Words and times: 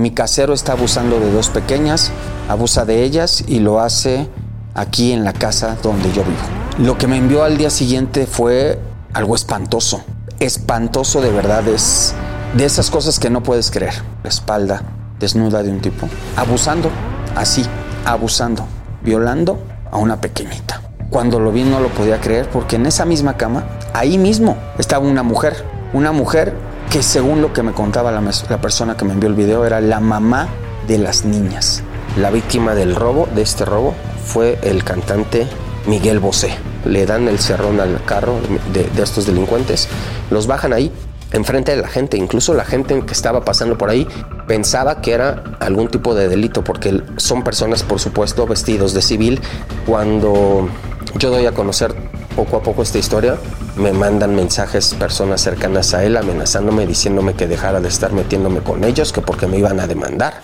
Mi 0.00 0.12
casero 0.12 0.54
está 0.54 0.72
abusando 0.72 1.20
de 1.20 1.30
dos 1.30 1.50
pequeñas, 1.50 2.10
abusa 2.48 2.86
de 2.86 3.02
ellas 3.02 3.44
y 3.46 3.58
lo 3.58 3.80
hace 3.80 4.30
aquí 4.72 5.12
en 5.12 5.24
la 5.24 5.34
casa 5.34 5.76
donde 5.82 6.10
yo 6.12 6.24
vivo. 6.24 6.38
Lo 6.78 6.96
que 6.96 7.06
me 7.06 7.18
envió 7.18 7.44
al 7.44 7.58
día 7.58 7.68
siguiente 7.68 8.26
fue 8.26 8.78
algo 9.12 9.34
espantoso. 9.34 10.02
Espantoso 10.38 11.20
de 11.20 11.30
verdad 11.30 11.68
es 11.68 12.14
de 12.56 12.64
esas 12.64 12.90
cosas 12.90 13.18
que 13.20 13.28
no 13.28 13.42
puedes 13.42 13.70
creer. 13.70 13.92
La 14.22 14.30
espalda 14.30 14.82
desnuda 15.18 15.62
de 15.62 15.68
un 15.68 15.82
tipo, 15.82 16.08
abusando, 16.34 16.90
así, 17.36 17.62
abusando, 18.06 18.64
violando 19.02 19.60
a 19.90 19.98
una 19.98 20.18
pequeñita. 20.18 20.80
Cuando 21.10 21.40
lo 21.40 21.52
vi 21.52 21.64
no 21.64 21.78
lo 21.78 21.88
podía 21.88 22.22
creer 22.22 22.48
porque 22.48 22.76
en 22.76 22.86
esa 22.86 23.04
misma 23.04 23.36
cama, 23.36 23.64
ahí 23.92 24.16
mismo, 24.16 24.56
estaba 24.78 25.06
una 25.06 25.22
mujer. 25.22 25.62
Una 25.92 26.12
mujer 26.12 26.54
que 26.90 27.04
según 27.04 27.40
lo 27.40 27.52
que 27.52 27.62
me 27.62 27.72
contaba 27.72 28.10
la, 28.10 28.20
persona 28.58 28.96
que 28.96 29.04
me 29.04 29.12
envió 29.12 29.28
el 29.28 29.36
video 29.36 29.64
era 29.64 29.80
la 29.80 30.00
mamá 30.00 30.48
de 30.88 30.98
las 30.98 31.24
niñas. 31.24 31.84
La 32.16 32.30
víctima 32.30 32.74
del 32.74 32.96
robo, 32.96 33.28
de 33.32 33.42
este 33.42 33.64
robo, 33.64 33.94
fue 34.24 34.58
el 34.62 34.82
cantante 34.82 35.46
Miguel 35.86 36.18
Bosé. 36.18 36.52
Le 36.84 37.06
dan 37.06 37.28
el 37.28 37.38
cerrón 37.38 37.78
al 37.78 38.04
carro 38.04 38.40
de, 38.72 38.90
de 38.90 39.02
estos 39.02 39.26
delincuentes, 39.26 39.88
los 40.30 40.48
bajan 40.48 40.72
ahí 40.72 40.92
enfrente 41.30 41.76
de 41.76 41.80
la 41.80 41.88
gente. 41.88 42.16
Incluso 42.16 42.54
la 42.54 42.64
gente 42.64 43.00
que 43.02 43.12
estaba 43.12 43.44
pasando 43.44 43.78
por 43.78 43.88
ahí 43.88 44.08
pensaba 44.48 45.00
que 45.00 45.12
era 45.12 45.44
algún 45.60 45.88
tipo 45.88 46.16
de 46.16 46.28
delito, 46.28 46.64
porque 46.64 47.04
son 47.18 47.44
personas, 47.44 47.84
por 47.84 48.00
supuesto, 48.00 48.48
vestidos 48.48 48.94
de 48.94 49.02
civil. 49.02 49.40
Cuando 49.86 50.68
yo 51.16 51.30
doy 51.30 51.46
a 51.46 51.52
conocer 51.52 51.94
poco 52.34 52.56
a 52.56 52.62
poco 52.62 52.82
esta 52.82 52.98
historia, 52.98 53.38
me 53.76 53.92
mandan 53.92 54.34
mensajes 54.34 54.94
personas 54.94 55.40
cercanas 55.40 55.94
a 55.94 56.04
él 56.04 56.16
amenazándome, 56.16 56.86
diciéndome 56.86 57.34
que 57.34 57.46
dejara 57.46 57.80
de 57.80 57.88
estar 57.88 58.12
metiéndome 58.12 58.60
con 58.60 58.84
ellos, 58.84 59.12
que 59.12 59.20
porque 59.20 59.46
me 59.46 59.58
iban 59.58 59.80
a 59.80 59.86
demandar. 59.86 60.42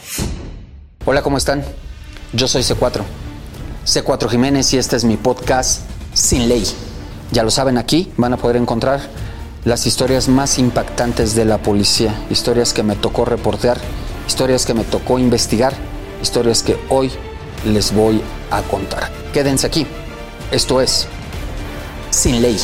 Hola, 1.05 1.23
¿cómo 1.23 1.39
están? 1.39 1.65
Yo 2.33 2.49
soy 2.49 2.63
C4. 2.63 3.03
C4 3.87 4.29
Jiménez 4.29 4.73
y 4.75 4.79
este 4.79 4.97
es 4.97 5.05
mi 5.05 5.17
podcast 5.17 5.83
Sin 6.13 6.49
Ley. 6.49 6.65
Ya 7.31 7.43
lo 7.43 7.51
saben 7.51 7.79
aquí, 7.79 8.13
van 8.17 8.33
a 8.33 8.37
poder 8.37 8.57
encontrar 8.57 9.01
las 9.65 9.87
historias 9.87 10.29
más 10.29 10.59
impactantes 10.59 11.35
de 11.35 11.45
la 11.45 11.59
policía, 11.59 12.15
historias 12.31 12.73
que 12.73 12.83
me 12.83 12.95
tocó 12.95 13.25
reportear, 13.25 13.79
historias 14.27 14.65
que 14.65 14.75
me 14.75 14.85
tocó 14.85 15.19
investigar, 15.19 15.75
historias 16.23 16.63
que 16.63 16.77
hoy 16.89 17.11
les 17.65 17.93
voy 17.93 18.21
a 18.51 18.63
contar. 18.63 19.11
Quédense 19.33 19.67
aquí. 19.67 19.87
Esto 20.53 20.81
es 20.81 21.09
Sin 22.17 22.41
Ley. 22.41 22.57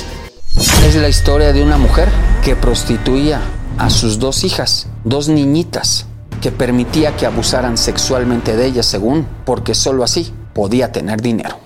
Es 0.83 0.95
la 0.97 1.11
historia 1.11 1.53
de 1.53 1.63
una 1.63 1.77
mujer 1.77 2.09
que 2.43 2.57
prostituía 2.57 3.43
a 3.77 3.91
sus 3.91 4.19
dos 4.19 4.45
hijas, 4.45 4.87
dos 5.05 5.29
niñitas, 5.29 6.07
que 6.41 6.51
permitía 6.51 7.17
que 7.17 7.27
abusaran 7.27 7.77
sexualmente 7.77 8.57
de 8.57 8.65
ellas 8.65 8.87
según, 8.87 9.27
porque 9.45 9.75
solo 9.75 10.05
así 10.05 10.33
podía 10.55 10.91
tener 10.91 11.21
dinero. 11.21 11.59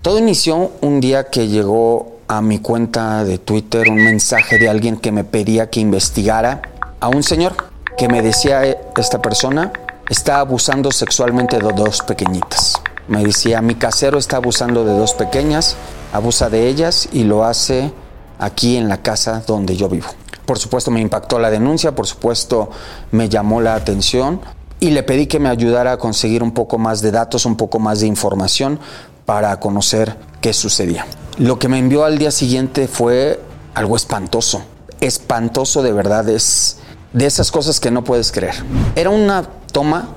Todo 0.00 0.18
inició 0.18 0.72
un 0.80 1.00
día 1.00 1.24
que 1.24 1.46
llegó 1.46 2.20
a 2.26 2.40
mi 2.40 2.58
cuenta 2.58 3.22
de 3.22 3.36
Twitter 3.36 3.90
un 3.90 4.02
mensaje 4.02 4.58
de 4.58 4.70
alguien 4.70 4.96
que 4.96 5.12
me 5.12 5.22
pedía 5.22 5.68
que 5.68 5.80
investigara 5.80 6.62
a 7.00 7.08
un 7.08 7.22
señor 7.22 7.54
que 7.98 8.08
me 8.08 8.22
decía 8.22 8.64
esta 8.96 9.20
persona 9.20 9.72
está 10.08 10.40
abusando 10.40 10.90
sexualmente 10.90 11.58
de 11.58 11.70
dos 11.74 12.00
pequeñitas. 12.00 12.80
Me 13.08 13.22
decía, 13.22 13.60
mi 13.60 13.74
casero 13.74 14.18
está 14.18 14.38
abusando 14.38 14.84
de 14.84 14.92
dos 14.96 15.12
pequeñas, 15.12 15.76
abusa 16.12 16.50
de 16.50 16.68
ellas 16.68 17.08
y 17.12 17.24
lo 17.24 17.44
hace 17.44 17.92
aquí 18.38 18.76
en 18.76 18.88
la 18.88 19.02
casa 19.02 19.42
donde 19.46 19.76
yo 19.76 19.88
vivo. 19.88 20.08
Por 20.44 20.58
supuesto 20.58 20.90
me 20.90 21.00
impactó 21.00 21.38
la 21.38 21.50
denuncia, 21.50 21.94
por 21.94 22.06
supuesto 22.06 22.70
me 23.10 23.28
llamó 23.28 23.60
la 23.60 23.74
atención 23.74 24.40
y 24.78 24.90
le 24.90 25.02
pedí 25.02 25.26
que 25.26 25.40
me 25.40 25.48
ayudara 25.48 25.92
a 25.92 25.98
conseguir 25.98 26.42
un 26.42 26.52
poco 26.52 26.78
más 26.78 27.00
de 27.02 27.10
datos, 27.10 27.46
un 27.46 27.56
poco 27.56 27.78
más 27.78 28.00
de 28.00 28.06
información 28.06 28.78
para 29.24 29.58
conocer 29.58 30.16
qué 30.40 30.52
sucedía. 30.52 31.06
Lo 31.38 31.58
que 31.58 31.68
me 31.68 31.78
envió 31.78 32.04
al 32.04 32.18
día 32.18 32.30
siguiente 32.30 32.86
fue 32.86 33.40
algo 33.74 33.96
espantoso, 33.96 34.62
espantoso 35.00 35.82
de 35.82 35.92
verdad, 35.92 36.28
es 36.28 36.78
de 37.12 37.26
esas 37.26 37.50
cosas 37.50 37.80
que 37.80 37.90
no 37.90 38.04
puedes 38.04 38.30
creer. 38.30 38.54
Era 38.94 39.10
una 39.10 39.42
toma 39.72 40.08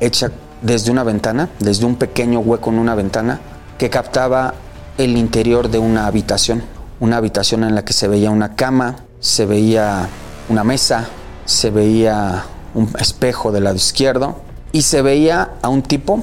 hecha 0.00 0.30
desde 0.60 0.90
una 0.90 1.04
ventana, 1.04 1.48
desde 1.60 1.86
un 1.86 1.96
pequeño 1.96 2.40
hueco 2.40 2.70
en 2.70 2.78
una 2.78 2.94
ventana 2.94 3.40
que 3.78 3.90
captaba 3.90 4.54
el 4.98 5.16
interior 5.16 5.70
de 5.70 5.78
una 5.78 6.06
habitación 6.06 6.62
una 7.00 7.16
habitación 7.16 7.64
en 7.64 7.74
la 7.74 7.84
que 7.84 7.92
se 7.92 8.08
veía 8.08 8.30
una 8.30 8.54
cama, 8.54 8.96
se 9.20 9.46
veía 9.46 10.08
una 10.48 10.64
mesa, 10.64 11.06
se 11.44 11.70
veía 11.70 12.44
un 12.74 12.90
espejo 12.98 13.52
del 13.52 13.64
lado 13.64 13.76
izquierdo 13.76 14.36
y 14.72 14.82
se 14.82 15.02
veía 15.02 15.50
a 15.62 15.68
un 15.68 15.82
tipo, 15.82 16.22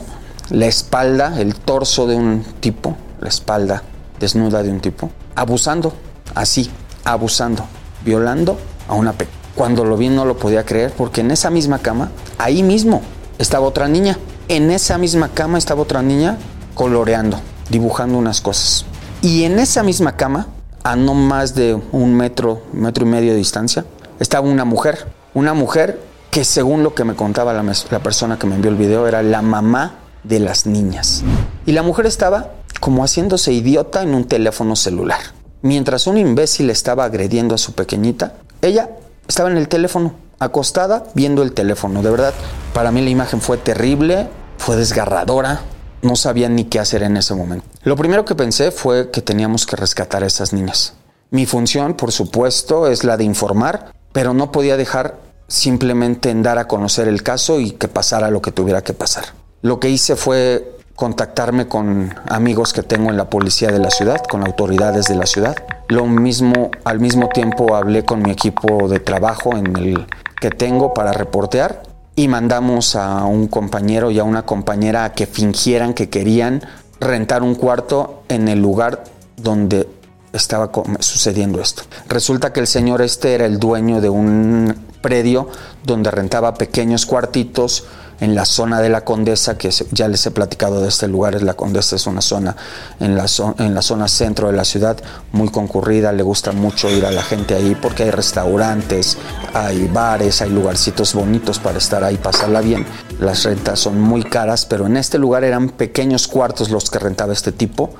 la 0.50 0.66
espalda, 0.66 1.40
el 1.40 1.56
torso 1.56 2.08
de 2.08 2.16
un 2.16 2.44
tipo, 2.60 2.96
la 3.22 3.30
espalda 3.30 3.84
desnuda 4.20 4.64
de 4.64 4.70
un 4.70 4.80
tipo, 4.80 5.10
abusando, 5.36 5.94
así, 6.36 6.70
abusando, 7.04 7.66
violando 8.04 8.58
a 8.88 8.94
una 8.94 9.14
pe. 9.14 9.28
Cuando 9.56 9.86
lo 9.86 9.96
vi 9.96 10.10
no 10.10 10.26
lo 10.26 10.38
podía 10.38 10.66
creer 10.66 10.92
porque 10.92 11.22
en 11.22 11.32
esa 11.32 11.50
misma 11.50 11.80
cama, 11.80 12.12
ahí 12.38 12.62
mismo, 12.62 13.02
estaba 13.38 13.66
otra 13.66 13.88
niña. 13.88 14.18
En 14.48 14.70
esa 14.70 14.98
misma 14.98 15.30
cama 15.30 15.58
estaba 15.58 15.82
otra 15.82 16.02
niña 16.02 16.38
coloreando, 16.76 17.40
dibujando 17.70 18.18
unas 18.18 18.42
cosas. 18.42 18.86
Y 19.22 19.44
en 19.44 19.60
esa 19.60 19.84
misma 19.84 20.16
cama 20.16 20.48
a 20.84 20.96
no 20.96 21.16
más 21.16 21.56
de 21.56 21.82
un 21.92 22.16
metro, 22.16 22.62
metro 22.72 23.06
y 23.06 23.10
medio 23.10 23.32
de 23.32 23.38
distancia, 23.38 23.86
estaba 24.20 24.48
una 24.48 24.66
mujer. 24.66 25.08
Una 25.34 25.54
mujer 25.56 26.00
que 26.30 26.46
según 26.46 26.84
lo 26.84 26.94
que 26.94 27.04
me 27.04 27.16
contaba 27.16 27.54
la, 27.54 27.64
la 27.64 28.00
persona 28.00 28.38
que 28.38 28.46
me 28.46 28.56
envió 28.56 28.70
el 28.70 28.78
video 28.78 29.08
era 29.08 29.24
la 29.24 29.42
mamá 29.42 29.96
de 30.24 30.40
las 30.40 30.66
niñas. 30.68 31.24
Y 31.66 31.72
la 31.72 31.82
mujer 31.82 32.06
estaba 32.06 32.52
como 32.80 33.04
haciéndose 33.04 33.52
idiota 33.52 34.04
en 34.04 34.14
un 34.14 34.26
teléfono 34.26 34.76
celular. 34.76 35.20
Mientras 35.64 36.06
un 36.06 36.18
imbécil 36.18 36.70
estaba 36.70 37.06
agrediendo 37.06 37.56
a 37.56 37.58
su 37.58 37.74
pequeñita, 37.74 38.34
ella 38.62 38.90
estaba 39.28 39.50
en 39.50 39.58
el 39.58 39.68
teléfono, 39.68 40.14
acostada, 40.38 41.06
viendo 41.16 41.42
el 41.42 41.54
teléfono. 41.54 42.04
De 42.04 42.12
verdad, 42.12 42.34
para 42.74 42.92
mí 42.92 43.02
la 43.02 43.10
imagen 43.10 43.42
fue 43.42 43.58
terrible, 43.58 44.28
fue 44.60 44.76
desgarradora, 44.76 45.62
no 46.06 46.16
sabía 46.16 46.48
ni 46.48 46.66
qué 46.66 46.80
hacer 46.80 47.04
en 47.04 47.18
ese 47.18 47.34
momento. 47.34 47.66
Lo 47.84 47.96
primero 47.96 48.24
que 48.24 48.36
pensé 48.36 48.72
fue 48.72 49.12
que 49.12 49.22
teníamos 49.22 49.66
que 49.66 49.76
rescatar 49.76 50.24
a 50.24 50.28
esas 50.28 50.54
niñas. 50.54 50.94
Mi 51.32 51.46
función, 51.46 51.96
por 51.96 52.12
supuesto, 52.12 52.88
es 52.88 53.04
la 53.04 53.18
de 53.18 53.24
informar, 53.24 53.92
pero 54.14 54.34
no 54.34 54.52
podía 54.52 54.78
dejar 54.78 55.18
simplemente 55.48 56.30
en 56.30 56.44
dar 56.44 56.58
a 56.58 56.68
conocer 56.68 57.08
el 57.08 57.24
caso 57.24 57.60
y 57.60 57.72
que 57.72 57.88
pasara 57.88 58.30
lo 58.30 58.42
que 58.42 58.52
tuviera 58.52 58.84
que 58.84 58.94
pasar. 58.94 59.26
Lo 59.62 59.80
que 59.80 59.90
hice 59.90 60.16
fue 60.16 60.78
contactarme 60.96 61.68
con 61.68 62.14
amigos 62.30 62.72
que 62.72 62.84
tengo 62.84 63.10
en 63.10 63.18
la 63.18 63.30
policía 63.30 63.72
de 63.72 63.80
la 63.80 63.92
ciudad, 63.92 64.22
con 64.24 64.46
autoridades 64.46 65.08
de 65.08 65.16
la 65.16 65.26
ciudad. 65.26 65.56
Lo 65.90 66.06
mismo, 66.06 66.72
al 66.86 67.00
mismo 67.00 67.30
tiempo 67.30 67.76
hablé 67.76 68.06
con 68.06 68.22
mi 68.22 68.32
equipo 68.32 68.88
de 68.88 69.00
trabajo 69.00 69.58
en 69.58 69.76
el 69.76 70.08
que 70.40 70.52
tengo 70.52 70.94
para 70.94 71.12
reportear 71.12 71.84
y 72.16 72.28
mandamos 72.28 72.96
a 72.96 73.26
un 73.26 73.48
compañero 73.48 74.12
y 74.12 74.20
a 74.20 74.24
una 74.24 74.46
compañera 74.46 75.04
a 75.06 75.14
que 75.14 75.26
fingieran 75.28 75.94
que 75.94 76.10
querían 76.10 76.62
rentar 77.00 77.44
un 77.44 77.56
cuarto 77.56 78.24
en 78.30 78.48
el 78.48 78.62
lugar 78.62 79.04
donde 79.36 79.90
estaba 80.32 80.72
sucediendo 81.00 81.62
esto. 81.62 81.84
Resulta 82.08 82.54
que 82.54 82.60
el 82.60 82.68
señor 82.68 83.02
este 83.02 83.34
era 83.34 83.46
el 83.46 83.60
dueño 83.60 84.02
de 84.02 84.10
un 84.10 84.76
predio 85.02 85.50
donde 85.84 86.12
rentaba 86.12 86.56
pequeños 86.56 87.06
cuartitos 87.06 87.86
en 88.20 88.36
la 88.36 88.46
zona 88.46 88.82
de 88.82 88.90
la 88.90 89.04
Condesa, 89.04 89.58
que 89.58 89.70
ya 89.92 90.08
les 90.08 90.26
he 90.26 90.32
platicado 90.32 90.82
de 90.82 90.88
este 90.88 91.08
lugar, 91.08 91.42
la 91.42 91.54
Condesa 91.54 91.96
es 91.96 92.08
una 92.08 92.22
zona 92.22 92.56
en 93.00 93.16
la, 93.16 93.26
en 93.60 93.74
la 93.74 93.82
zona 93.82 94.08
centro 94.08 94.48
de 94.48 94.54
la 94.54 94.66
ciudad 94.66 94.98
muy 95.32 95.50
concurrida, 95.50 96.12
le 96.12 96.24
gusta 96.24 96.52
mucho 96.52 96.90
ir 96.90 97.06
a 97.06 97.12
la 97.12 97.24
gente 97.24 97.56
ahí 97.56 97.76
porque 97.82 98.04
hay 98.04 98.12
restaurantes, 98.12 99.18
hay 99.54 99.88
bares, 99.88 100.42
hay 100.42 100.50
lugarcitos 100.50 101.14
bonitos 101.14 101.60
para 101.60 101.78
estar 101.78 102.04
ahí, 102.04 102.18
pasarla 102.18 102.62
bien. 102.62 102.86
Las 103.20 103.44
rentas 103.44 103.80
son 103.80 104.00
muy 104.00 104.24
caras, 104.24 104.66
pero 104.66 104.86
en 104.86 104.98
este 104.98 105.18
lugar 105.18 105.44
eran 105.44 105.70
pequeños 105.70 106.28
cuartos 106.28 106.70
los 106.70 106.90
que 106.90 107.00
rentaba 107.00 107.34
este 107.34 107.52
tipo 107.52 107.94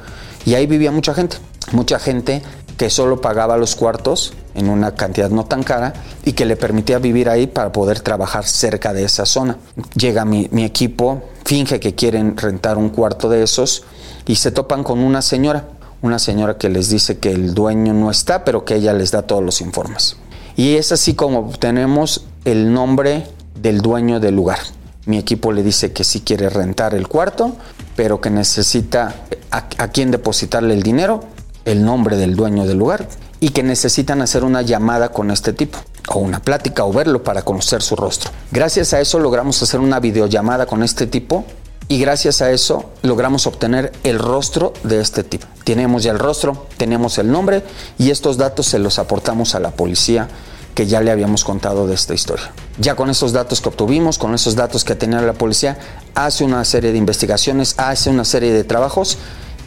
y 0.46 0.54
ahí 0.54 0.68
vivía 0.68 0.92
mucha 0.92 1.14
gente, 1.14 1.38
mucha 1.72 2.00
gente 2.00 2.42
que 2.78 2.90
solo 2.90 3.22
pagaba 3.22 3.58
los 3.58 3.76
cuartos 3.76 4.34
en 4.54 4.70
una 4.70 4.96
cantidad 4.96 5.30
no 5.30 5.46
tan 5.46 5.64
cara 5.64 5.94
y 6.24 6.34
que 6.34 6.46
le 6.46 6.56
permitía 6.56 7.00
vivir 7.00 7.30
ahí 7.30 7.48
para 7.48 7.72
poder 7.72 8.00
trabajar 8.02 8.46
cerca 8.46 8.94
de 8.94 9.04
esa 9.04 9.26
zona. 9.26 9.58
Llega 9.96 10.26
mi, 10.26 10.50
equipo, 10.64 11.24
finge 11.46 11.80
que 11.80 11.96
quieren 11.96 12.36
rentar 12.36 12.78
un 12.78 12.90
cuarto 12.90 13.30
de 13.30 13.44
esos 13.44 13.84
y 14.26 14.36
se 14.36 14.52
topan 14.52 14.84
con 14.84 15.00
una 15.00 15.22
señora, 15.22 15.68
una 16.02 16.20
señora 16.20 16.58
que 16.58 16.70
les 16.70 16.90
dice 16.90 17.18
que 17.20 17.32
el 17.32 17.54
dueño 17.54 17.94
no 17.94 18.12
está, 18.12 18.44
pero 18.44 18.66
que 18.66 18.76
ella 18.76 18.94
les 18.94 19.12
da 19.12 19.22
todos 19.22 19.44
los 19.44 19.62
informes. 19.62 20.18
Y 20.58 20.76
es 20.76 20.92
así 20.92 21.14
como 21.14 21.40
obtenemos 21.40 22.26
el 22.46 22.74
nombre 22.74 23.28
del 23.62 23.82
dueño 23.82 24.20
del 24.20 24.36
lugar. 24.36 24.60
Mi 25.06 25.18
equipo 25.18 25.52
le 25.52 25.64
dice 25.64 25.92
que 25.92 26.04
sí 26.04 26.22
quiere 26.22 26.50
rentar 26.50 26.96
el 26.96 27.08
cuarto, 27.08 27.56
pero 27.96 28.20
que 28.20 28.30
necesita 28.30 29.16
a, 29.52 29.58
a 29.78 29.88
quién 29.90 30.12
depositarle 30.12 30.74
el 30.74 30.82
dinero 30.82 31.35
el 31.66 31.84
nombre 31.84 32.16
del 32.16 32.36
dueño 32.36 32.66
del 32.66 32.78
lugar 32.78 33.08
y 33.40 33.50
que 33.50 33.64
necesitan 33.64 34.22
hacer 34.22 34.44
una 34.44 34.62
llamada 34.62 35.10
con 35.10 35.32
este 35.32 35.52
tipo 35.54 35.80
o 36.10 36.20
una 36.20 36.40
plática 36.40 36.86
o 36.86 36.94
verlo 36.94 37.24
para 37.24 37.42
conocer 37.42 37.82
su 37.82 37.96
rostro. 37.96 38.32
Gracias 38.52 38.94
a 38.94 39.02
eso 39.02 39.20
logramos 39.20 39.62
hacer 39.62 39.80
una 39.80 40.00
videollamada 40.00 40.66
con 40.66 40.84
este 40.84 41.08
tipo 41.08 41.46
y 41.88 42.00
gracias 42.00 42.42
a 42.42 42.52
eso 42.52 42.92
logramos 43.02 43.46
obtener 43.46 43.92
el 44.04 44.20
rostro 44.20 44.74
de 44.84 45.02
este 45.02 45.24
tipo. 45.24 45.46
Tenemos 45.64 46.04
ya 46.04 46.12
el 46.12 46.20
rostro, 46.20 46.68
tenemos 46.78 47.18
el 47.18 47.32
nombre 47.32 47.64
y 47.98 48.10
estos 48.10 48.38
datos 48.38 48.68
se 48.68 48.80
los 48.80 48.98
aportamos 48.98 49.56
a 49.56 49.60
la 49.60 49.72
policía 49.72 50.28
que 50.74 50.88
ya 50.88 51.02
le 51.02 51.10
habíamos 51.10 51.44
contado 51.44 51.88
de 51.88 51.96
esta 51.96 52.14
historia. 52.14 52.52
Ya 52.80 52.96
con 52.96 53.10
esos 53.10 53.32
datos 53.32 53.62
que 53.62 53.70
obtuvimos, 53.70 54.18
con 54.18 54.34
esos 54.34 54.56
datos 54.56 54.84
que 54.84 54.96
tenía 54.96 55.22
la 55.22 55.34
policía, 55.34 55.78
hace 56.16 56.44
una 56.44 56.66
serie 56.66 56.92
de 56.92 56.98
investigaciones, 56.98 57.76
hace 57.78 58.10
una 58.10 58.26
serie 58.26 58.52
de 58.52 58.64
trabajos 58.66 59.18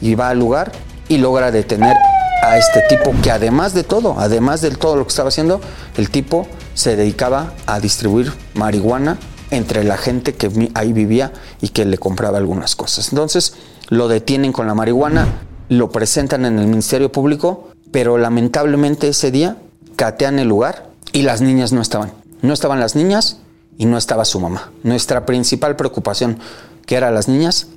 y 0.03 0.15
va 0.15 0.29
al 0.29 0.39
lugar 0.39 0.73
y 1.09 1.19
logra 1.19 1.51
detener 1.51 1.97
a 2.43 2.57
este 2.57 2.83
tipo 2.89 3.13
que 3.23 3.31
además 3.31 3.75
de 3.75 3.83
todo, 3.83 4.17
además 4.19 4.61
de 4.61 4.71
todo 4.71 4.97
lo 4.97 5.05
que 5.05 5.11
estaba 5.11 5.29
haciendo, 5.29 5.61
el 5.97 6.11
tipo 6.11 6.47
se 6.75 6.97
dedicaba 6.97 7.55
a 7.67 7.81
distribuir 7.81 8.33
marihuana 8.55 9.19
entre 9.51 9.85
la 9.85 9.97
gente 9.97 10.35
que 10.35 10.71
ahí 10.75 10.93
vivía 10.93 11.33
y 11.61 11.71
que 11.71 11.85
le 11.85 11.99
compraba 11.99 12.39
algunas 12.39 12.77
cosas. 12.77 13.09
Entonces 13.11 13.55
lo 13.89 14.09
detienen 14.09 14.53
con 14.53 14.67
la 14.67 14.75
marihuana, 14.75 15.27
lo 15.69 15.91
presentan 15.91 16.45
en 16.45 16.59
el 16.59 16.67
Ministerio 16.67 17.11
Público, 17.11 17.71
pero 17.91 18.19
lamentablemente 18.19 19.09
ese 19.09 19.31
día 19.31 19.57
catean 19.97 20.39
el 20.39 20.49
lugar 20.49 20.91
y 21.13 21.23
las 21.23 21.41
niñas 21.41 21.73
no 21.73 21.81
estaban. 21.81 22.13
No 22.43 22.53
estaban 22.53 22.79
las 22.79 22.95
niñas 22.95 23.39
y 23.79 23.87
no 23.87 23.97
estaba 23.97 24.25
su 24.25 24.39
mamá. 24.39 24.71
Nuestra 24.83 25.27
principal 25.27 25.77
preocupación, 25.77 26.39
que 26.87 26.97
eran 26.97 27.15
las 27.15 27.29
niñas, 27.29 27.69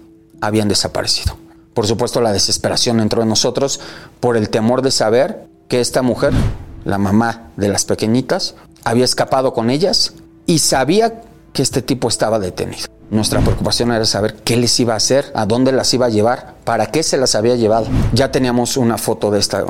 habían 0.42 0.68
desaparecido. 0.68 1.38
Por 1.74 1.88
supuesto, 1.88 2.22
la 2.22 2.34
desesperación 2.34 3.00
entró 3.00 3.22
en 3.22 3.30
nosotros 3.30 3.80
por 4.20 4.38
el 4.38 4.50
temor 4.50 4.82
de 4.82 4.92
saber 4.92 5.48
que 5.68 5.80
esta 5.80 6.02
mujer, 6.02 6.34
la 6.84 6.98
mamá 6.98 7.52
de 7.56 7.70
las 7.70 7.86
pequeñitas, 7.86 8.56
había 8.84 9.06
escapado 9.06 9.54
con 9.54 9.70
ellas 9.70 10.14
y 10.46 10.60
sabía 10.60 11.22
que 11.54 11.62
este 11.62 11.82
tipo 11.82 12.08
estaba 12.08 12.40
detenido. 12.40 12.88
Nuestra 13.10 13.42
preocupación 13.42 13.92
era 13.92 14.06
saber 14.06 14.36
qué 14.36 14.56
les 14.56 14.80
iba 14.80 14.94
a 14.94 14.98
hacer, 14.98 15.32
a 15.36 15.46
dónde 15.46 15.72
las 15.72 15.94
iba 15.94 16.06
a 16.06 16.10
llevar, 16.10 16.56
para 16.64 16.88
qué 16.88 17.04
se 17.04 17.18
las 17.18 17.36
había 17.36 17.56
llevado. 17.56 17.88
Ya 18.14 18.32
teníamos 18.32 18.78
una 18.78 18.98
foto 18.98 19.32
de 19.32 19.40
esta, 19.40 19.66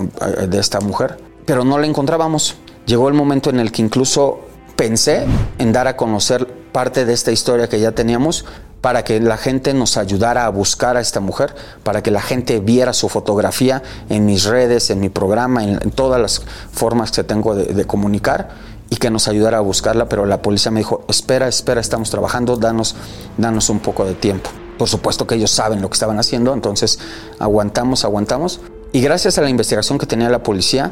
de 0.47 0.59
esta 0.59 0.79
mujer, 0.79 1.17
pero 1.45 1.63
no 1.63 1.79
la 1.79 1.87
encontrábamos. 1.87 2.55
Llegó 2.85 3.07
el 3.07 3.13
momento 3.15 3.49
en 3.49 3.59
el 3.59 3.71
que 3.71 3.81
incluso 3.81 4.41
pensé 4.75 5.25
en 5.57 5.73
dar 5.73 5.87
a 5.87 5.97
conocer 5.97 6.47
parte 6.71 7.05
de 7.05 7.13
esta 7.13 7.31
historia 7.31 7.67
que 7.67 7.79
ya 7.79 7.91
teníamos 7.91 8.45
para 8.81 9.03
que 9.03 9.19
la 9.19 9.37
gente 9.37 9.73
nos 9.73 9.95
ayudara 9.95 10.45
a 10.45 10.49
buscar 10.49 10.97
a 10.97 11.01
esta 11.01 11.19
mujer, 11.19 11.55
para 11.83 12.01
que 12.01 12.11
la 12.11 12.21
gente 12.21 12.59
viera 12.59 12.93
su 12.93 13.09
fotografía 13.09 13.81
en 14.09 14.25
mis 14.25 14.45
redes, 14.45 14.89
en 14.89 14.99
mi 14.99 15.09
programa, 15.09 15.63
en, 15.63 15.79
todas 15.91 16.19
las 16.19 16.41
formas 16.71 17.11
que 17.11 17.23
tengo 17.23 17.55
de, 17.55 17.85
comunicar 17.85 18.49
y 18.89 18.97
que 18.97 19.09
nos 19.09 19.27
ayudara 19.27 19.59
a 19.59 19.61
buscarla, 19.61 20.09
pero 20.09 20.25
la 20.25 20.41
policía 20.41 20.71
me 20.71 20.79
dijo, 20.79 21.05
espera, 21.07 21.47
espera, 21.47 21.79
estamos 21.79 22.09
trabajando, 22.09 22.57
danos, 22.57 22.95
danos 23.37 23.69
un 23.69 23.79
poco 23.79 24.03
de 24.03 24.15
tiempo. 24.15 24.49
Por 24.77 24.89
supuesto 24.89 25.27
que 25.27 25.35
ellos 25.35 25.51
saben 25.51 25.81
lo 25.81 25.89
que 25.89 25.93
estaban 25.93 26.19
haciendo, 26.19 26.53
entonces 26.53 26.99
aguantamos, 27.39 28.03
aguantamos. 28.03 28.59
Y 28.91 29.01
gracias 29.01 29.37
a 29.37 29.41
la 29.41 29.49
investigación 29.49 29.99
que 29.99 30.07
tenía 30.07 30.29
la 30.29 30.43
policía, 30.43 30.91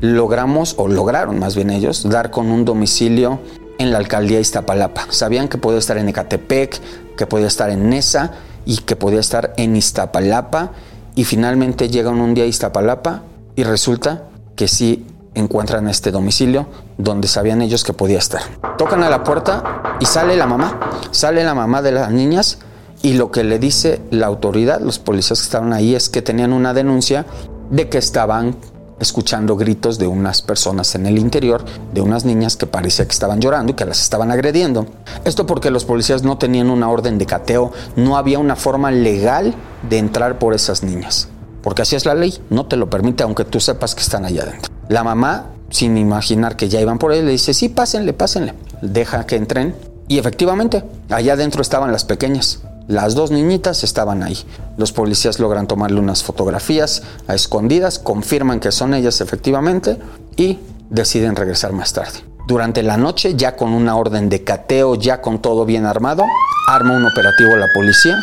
logramos, 0.00 0.74
o 0.76 0.88
lograron 0.88 1.38
más 1.38 1.56
bien 1.56 1.70
ellos, 1.70 2.08
dar 2.08 2.30
con 2.30 2.50
un 2.50 2.64
domicilio 2.64 3.40
en 3.80 3.90
la 3.90 3.96
alcaldía 3.96 4.36
de 4.36 4.42
Iztapalapa. 4.42 5.06
Sabían 5.08 5.48
que 5.48 5.56
podía 5.56 5.78
estar 5.78 5.96
en 5.96 6.08
Ecatepec, 6.10 6.80
que 7.20 7.26
podía 7.26 7.48
estar 7.48 7.68
en 7.68 7.90
Nesa 7.90 8.30
y 8.64 8.78
que 8.78 8.96
podía 8.96 9.20
estar 9.20 9.52
en 9.58 9.76
Iztapalapa. 9.76 10.70
Y 11.14 11.24
finalmente 11.24 11.90
llegan 11.90 12.18
un 12.18 12.32
día 12.32 12.44
a 12.44 12.46
Iztapalapa 12.46 13.24
y 13.56 13.62
resulta 13.62 14.22
que 14.56 14.66
sí 14.68 15.06
encuentran 15.34 15.86
este 15.86 16.12
domicilio 16.12 16.66
donde 16.96 17.28
sabían 17.28 17.60
ellos 17.60 17.84
que 17.84 17.92
podía 17.92 18.16
estar. 18.16 18.40
Tocan 18.78 19.02
a 19.02 19.10
la 19.10 19.22
puerta 19.22 19.98
y 20.00 20.06
sale 20.06 20.34
la 20.34 20.46
mamá, 20.46 20.80
sale 21.10 21.44
la 21.44 21.54
mamá 21.54 21.82
de 21.82 21.92
las 21.92 22.10
niñas 22.10 22.60
y 23.02 23.12
lo 23.12 23.30
que 23.30 23.44
le 23.44 23.58
dice 23.58 24.00
la 24.10 24.26
autoridad, 24.26 24.80
los 24.80 24.98
policías 24.98 25.40
que 25.40 25.44
estaban 25.44 25.74
ahí, 25.74 25.94
es 25.94 26.08
que 26.08 26.22
tenían 26.22 26.54
una 26.54 26.72
denuncia 26.72 27.26
de 27.70 27.90
que 27.90 27.98
estaban 27.98 28.56
escuchando 29.00 29.56
gritos 29.56 29.98
de 29.98 30.06
unas 30.06 30.42
personas 30.42 30.94
en 30.94 31.06
el 31.06 31.18
interior, 31.18 31.64
de 31.92 32.00
unas 32.00 32.24
niñas 32.24 32.56
que 32.56 32.66
parecía 32.66 33.06
que 33.06 33.12
estaban 33.12 33.40
llorando 33.40 33.72
y 33.72 33.74
que 33.74 33.84
las 33.84 34.00
estaban 34.00 34.30
agrediendo. 34.30 34.86
Esto 35.24 35.46
porque 35.46 35.70
los 35.70 35.84
policías 35.84 36.22
no 36.22 36.38
tenían 36.38 36.70
una 36.70 36.88
orden 36.88 37.18
de 37.18 37.26
cateo, 37.26 37.72
no 37.96 38.16
había 38.16 38.38
una 38.38 38.56
forma 38.56 38.90
legal 38.90 39.54
de 39.88 39.98
entrar 39.98 40.38
por 40.38 40.54
esas 40.54 40.82
niñas. 40.82 41.28
Porque 41.62 41.82
así 41.82 41.96
es 41.96 42.06
la 42.06 42.14
ley, 42.14 42.38
no 42.50 42.66
te 42.66 42.76
lo 42.76 42.88
permite 42.88 43.22
aunque 43.22 43.44
tú 43.44 43.60
sepas 43.60 43.94
que 43.94 44.02
están 44.02 44.24
allá 44.24 44.42
adentro. 44.42 44.72
La 44.88 45.04
mamá, 45.04 45.46
sin 45.70 45.96
imaginar 45.98 46.56
que 46.56 46.68
ya 46.68 46.80
iban 46.80 46.98
por 46.98 47.12
él, 47.12 47.26
le 47.26 47.32
dice, 47.32 47.54
sí, 47.54 47.68
pásenle, 47.68 48.12
pásenle. 48.12 48.54
Deja 48.82 49.26
que 49.26 49.36
entren. 49.36 49.74
Y 50.08 50.18
efectivamente, 50.18 50.82
allá 51.10 51.34
adentro 51.34 51.62
estaban 51.62 51.92
las 51.92 52.04
pequeñas. 52.04 52.60
Las 52.90 53.14
dos 53.14 53.30
niñitas 53.30 53.84
estaban 53.84 54.24
ahí. 54.24 54.36
Los 54.76 54.90
policías 54.90 55.38
logran 55.38 55.68
tomarle 55.68 56.00
unas 56.00 56.24
fotografías 56.24 57.04
a 57.28 57.36
escondidas, 57.36 58.00
confirman 58.00 58.58
que 58.58 58.72
son 58.72 58.94
ellas 58.94 59.20
efectivamente 59.20 59.96
y 60.36 60.58
deciden 60.88 61.36
regresar 61.36 61.72
más 61.72 61.92
tarde. 61.92 62.24
Durante 62.48 62.82
la 62.82 62.96
noche, 62.96 63.36
ya 63.36 63.54
con 63.54 63.74
una 63.74 63.94
orden 63.94 64.28
de 64.28 64.42
cateo, 64.42 64.96
ya 64.96 65.20
con 65.20 65.40
todo 65.40 65.64
bien 65.64 65.86
armado, 65.86 66.24
arma 66.66 66.96
un 66.96 67.04
operativo 67.04 67.54
la 67.54 67.68
policía 67.72 68.16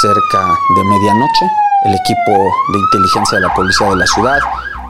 cerca 0.00 0.38
de 0.76 0.84
medianoche. 0.84 1.46
El 1.84 1.94
equipo 1.94 2.30
de 2.72 2.78
inteligencia 2.78 3.38
de 3.38 3.42
la 3.48 3.52
policía 3.54 3.88
de 3.88 3.96
la 3.96 4.06
ciudad, 4.06 4.38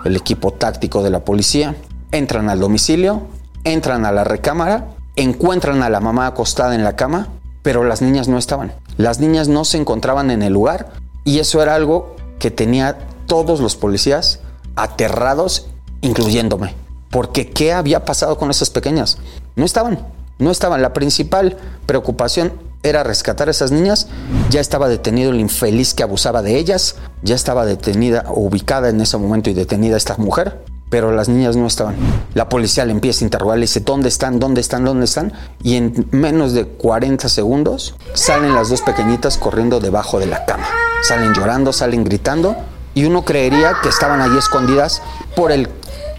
el 0.04 0.14
equipo 0.14 0.52
táctico 0.52 1.02
de 1.02 1.08
la 1.08 1.20
policía, 1.24 1.74
entran 2.10 2.50
al 2.50 2.60
domicilio, 2.60 3.22
entran 3.64 4.04
a 4.04 4.12
la 4.12 4.24
recámara, 4.24 4.88
encuentran 5.16 5.82
a 5.82 5.88
la 5.88 6.00
mamá 6.00 6.26
acostada 6.26 6.74
en 6.74 6.84
la 6.84 6.96
cama, 6.96 7.28
pero 7.62 7.82
las 7.82 8.02
niñas 8.02 8.28
no 8.28 8.36
estaban. 8.36 8.74
Las 8.96 9.20
niñas 9.20 9.48
no 9.48 9.64
se 9.64 9.78
encontraban 9.78 10.30
en 10.30 10.42
el 10.42 10.52
lugar 10.52 10.92
y 11.24 11.38
eso 11.38 11.62
era 11.62 11.74
algo 11.74 12.16
que 12.38 12.50
tenía 12.50 12.98
todos 13.26 13.60
los 13.60 13.76
policías 13.76 14.40
aterrados, 14.76 15.68
incluyéndome. 16.00 16.74
Porque 17.10 17.50
¿qué 17.50 17.72
había 17.72 18.04
pasado 18.04 18.38
con 18.38 18.50
esas 18.50 18.70
pequeñas? 18.70 19.18
No 19.56 19.64
estaban, 19.64 20.06
no 20.38 20.50
estaban. 20.50 20.82
La 20.82 20.92
principal 20.92 21.56
preocupación 21.86 22.52
era 22.82 23.02
rescatar 23.04 23.48
a 23.48 23.50
esas 23.52 23.70
niñas. 23.70 24.08
Ya 24.50 24.60
estaba 24.60 24.88
detenido 24.88 25.30
el 25.30 25.40
infeliz 25.40 25.94
que 25.94 26.02
abusaba 26.02 26.42
de 26.42 26.58
ellas. 26.58 26.96
Ya 27.22 27.34
estaba 27.34 27.64
detenida, 27.64 28.24
ubicada 28.34 28.88
en 28.88 29.00
ese 29.00 29.16
momento 29.18 29.50
y 29.50 29.54
detenida 29.54 29.96
esta 29.96 30.16
mujer 30.16 30.71
pero 30.92 31.10
las 31.10 31.30
niñas 31.30 31.56
no 31.56 31.66
estaban. 31.66 31.96
La 32.34 32.50
policía 32.50 32.84
le 32.84 32.92
empieza 32.92 33.24
a 33.24 33.24
interrogar, 33.24 33.56
le 33.56 33.62
dice, 33.62 33.80
¿dónde 33.80 34.10
están? 34.10 34.38
¿Dónde 34.38 34.60
están? 34.60 34.84
¿Dónde 34.84 35.06
están? 35.06 35.32
Y 35.62 35.76
en 35.76 36.06
menos 36.10 36.52
de 36.52 36.66
40 36.66 37.30
segundos 37.30 37.94
salen 38.12 38.54
las 38.54 38.68
dos 38.68 38.82
pequeñitas 38.82 39.38
corriendo 39.38 39.80
debajo 39.80 40.18
de 40.18 40.26
la 40.26 40.44
cama. 40.44 40.66
Salen 41.02 41.32
llorando, 41.32 41.72
salen 41.72 42.04
gritando 42.04 42.56
y 42.92 43.06
uno 43.06 43.24
creería 43.24 43.76
que 43.82 43.88
estaban 43.88 44.20
allí 44.20 44.36
escondidas 44.36 45.00
por 45.34 45.50
el 45.50 45.70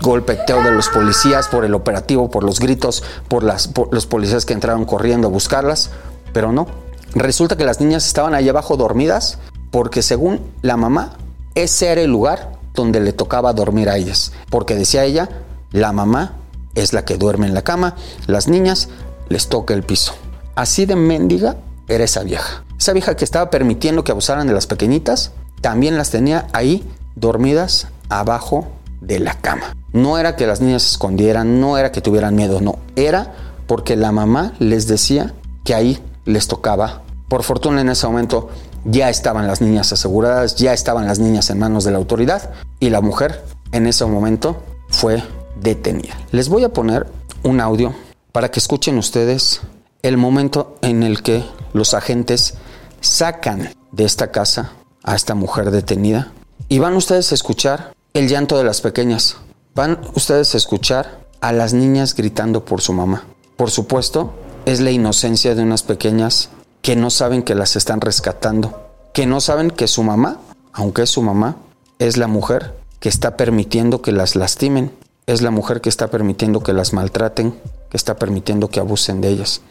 golpeteo 0.01 0.63
de 0.63 0.71
los 0.71 0.89
policías, 0.89 1.49
por 1.49 1.65
el 1.65 1.75
operativo, 1.75 2.31
por 2.31 2.43
los 2.43 2.59
gritos, 2.59 3.03
por, 3.27 3.43
las, 3.43 3.67
por 3.67 3.93
los 3.93 4.07
policías 4.07 4.43
que 4.43 4.53
entraron 4.53 4.85
corriendo 4.85 5.27
a 5.27 5.29
buscarlas, 5.29 5.91
pero 6.33 6.51
no. 6.51 6.65
Resulta 7.13 7.55
que 7.57 7.63
las 7.63 7.79
niñas 7.79 8.07
estaban 8.07 8.33
allí 8.33 8.49
abajo 8.49 8.75
dormidas 8.75 9.37
porque 9.69 10.01
según 10.01 10.41
la 10.63 10.77
mamá, 10.77 11.13
ese 11.53 11.91
era 11.91 12.01
el 12.01 12.09
lugar 12.09 12.52
donde 12.73 12.99
le 12.99 13.13
tocaba 13.13 13.53
dormir 13.53 13.89
a 13.89 13.97
ellas. 13.97 14.31
Porque 14.49 14.75
decía 14.75 15.05
ella, 15.05 15.29
la 15.71 15.91
mamá 15.91 16.37
es 16.75 16.93
la 16.93 17.05
que 17.05 17.17
duerme 17.17 17.47
en 17.47 17.53
la 17.53 17.63
cama, 17.63 17.95
las 18.27 18.47
niñas 18.47 18.89
les 19.29 19.47
toca 19.47 19.73
el 19.73 19.83
piso. 19.83 20.13
Así 20.55 20.85
de 20.85 20.95
mendiga 20.95 21.57
era 21.87 22.03
esa 22.03 22.23
vieja. 22.23 22.63
Esa 22.77 22.93
vieja 22.93 23.15
que 23.15 23.25
estaba 23.25 23.49
permitiendo 23.49 24.03
que 24.03 24.11
abusaran 24.11 24.47
de 24.47 24.53
las 24.53 24.67
pequeñitas, 24.67 25.31
también 25.61 25.97
las 25.97 26.09
tenía 26.09 26.47
ahí 26.53 26.83
dormidas 27.15 27.87
abajo 28.09 28.67
de 29.01 29.19
la 29.19 29.35
cama. 29.35 29.75
No 29.91 30.17
era 30.17 30.35
que 30.35 30.47
las 30.47 30.61
niñas 30.61 30.83
se 30.83 30.91
escondieran, 30.91 31.59
no 31.59 31.77
era 31.77 31.91
que 31.91 32.01
tuvieran 32.01 32.35
miedo, 32.35 32.61
no, 32.61 32.79
era 32.95 33.33
porque 33.67 33.95
la 33.95 34.11
mamá 34.11 34.53
les 34.59 34.87
decía 34.87 35.33
que 35.63 35.73
ahí 35.73 35.99
les 36.25 36.47
tocaba. 36.47 37.03
Por 37.27 37.43
fortuna 37.43 37.81
en 37.81 37.89
ese 37.89 38.07
momento 38.07 38.49
ya 38.85 39.09
estaban 39.09 39.47
las 39.47 39.61
niñas 39.61 39.91
aseguradas, 39.93 40.55
ya 40.55 40.73
estaban 40.73 41.07
las 41.07 41.19
niñas 41.19 41.49
en 41.49 41.59
manos 41.59 41.83
de 41.83 41.91
la 41.91 41.97
autoridad 41.97 42.51
y 42.79 42.89
la 42.89 43.01
mujer 43.01 43.43
en 43.71 43.87
ese 43.87 44.05
momento 44.05 44.61
fue 44.89 45.23
detenida. 45.59 46.15
Les 46.31 46.49
voy 46.49 46.63
a 46.63 46.69
poner 46.69 47.07
un 47.43 47.59
audio 47.59 47.93
para 48.31 48.49
que 48.49 48.59
escuchen 48.59 48.97
ustedes 48.97 49.61
el 50.01 50.17
momento 50.17 50.77
en 50.81 51.03
el 51.03 51.23
que 51.23 51.43
los 51.73 51.93
agentes 51.93 52.55
sacan 53.01 53.69
de 53.91 54.05
esta 54.05 54.31
casa 54.31 54.71
a 55.03 55.15
esta 55.15 55.35
mujer 55.35 55.71
detenida 55.71 56.31
y 56.69 56.79
van 56.79 56.95
ustedes 56.95 57.31
a 57.31 57.35
escuchar 57.35 57.93
el 58.13 58.27
llanto 58.27 58.57
de 58.57 58.63
las 58.63 58.81
pequeñas. 58.81 59.37
Van 59.75 59.99
ustedes 60.15 60.53
a 60.53 60.57
escuchar 60.57 61.25
a 61.41 61.51
las 61.51 61.73
niñas 61.73 62.15
gritando 62.15 62.63
por 62.63 62.81
su 62.81 62.93
mamá. 62.93 63.23
Por 63.57 63.71
supuesto, 63.71 64.33
es 64.65 64.79
la 64.79 64.91
inocencia 64.91 65.55
de 65.55 65.63
unas 65.63 65.83
pequeñas 65.83 66.49
que 66.83 66.97
no 66.97 67.09
saben 67.09 67.43
que 67.43 67.55
las 67.55 67.77
están 67.77 68.01
rescatando, 68.01 68.89
que 69.13 69.25
no 69.25 69.39
saben 69.39 69.71
que 69.71 69.87
su 69.87 70.03
mamá, 70.03 70.41
aunque 70.73 71.03
es 71.03 71.09
su 71.09 71.21
mamá, 71.21 71.55
es 71.97 72.17
la 72.17 72.27
mujer 72.27 72.75
que 72.99 73.07
está 73.07 73.37
permitiendo 73.37 74.01
que 74.01 74.11
las 74.11 74.35
lastimen, 74.35 74.91
es 75.25 75.41
la 75.41 75.49
mujer 75.49 75.79
que 75.79 75.87
está 75.87 76.09
permitiendo 76.09 76.61
que 76.61 76.73
las 76.73 76.91
maltraten, 76.91 77.57
que 77.89 77.95
está 77.95 78.15
permitiendo 78.17 78.67
que 78.67 78.81
abusen 78.81 79.21
de 79.21 79.29
ellas. 79.29 79.61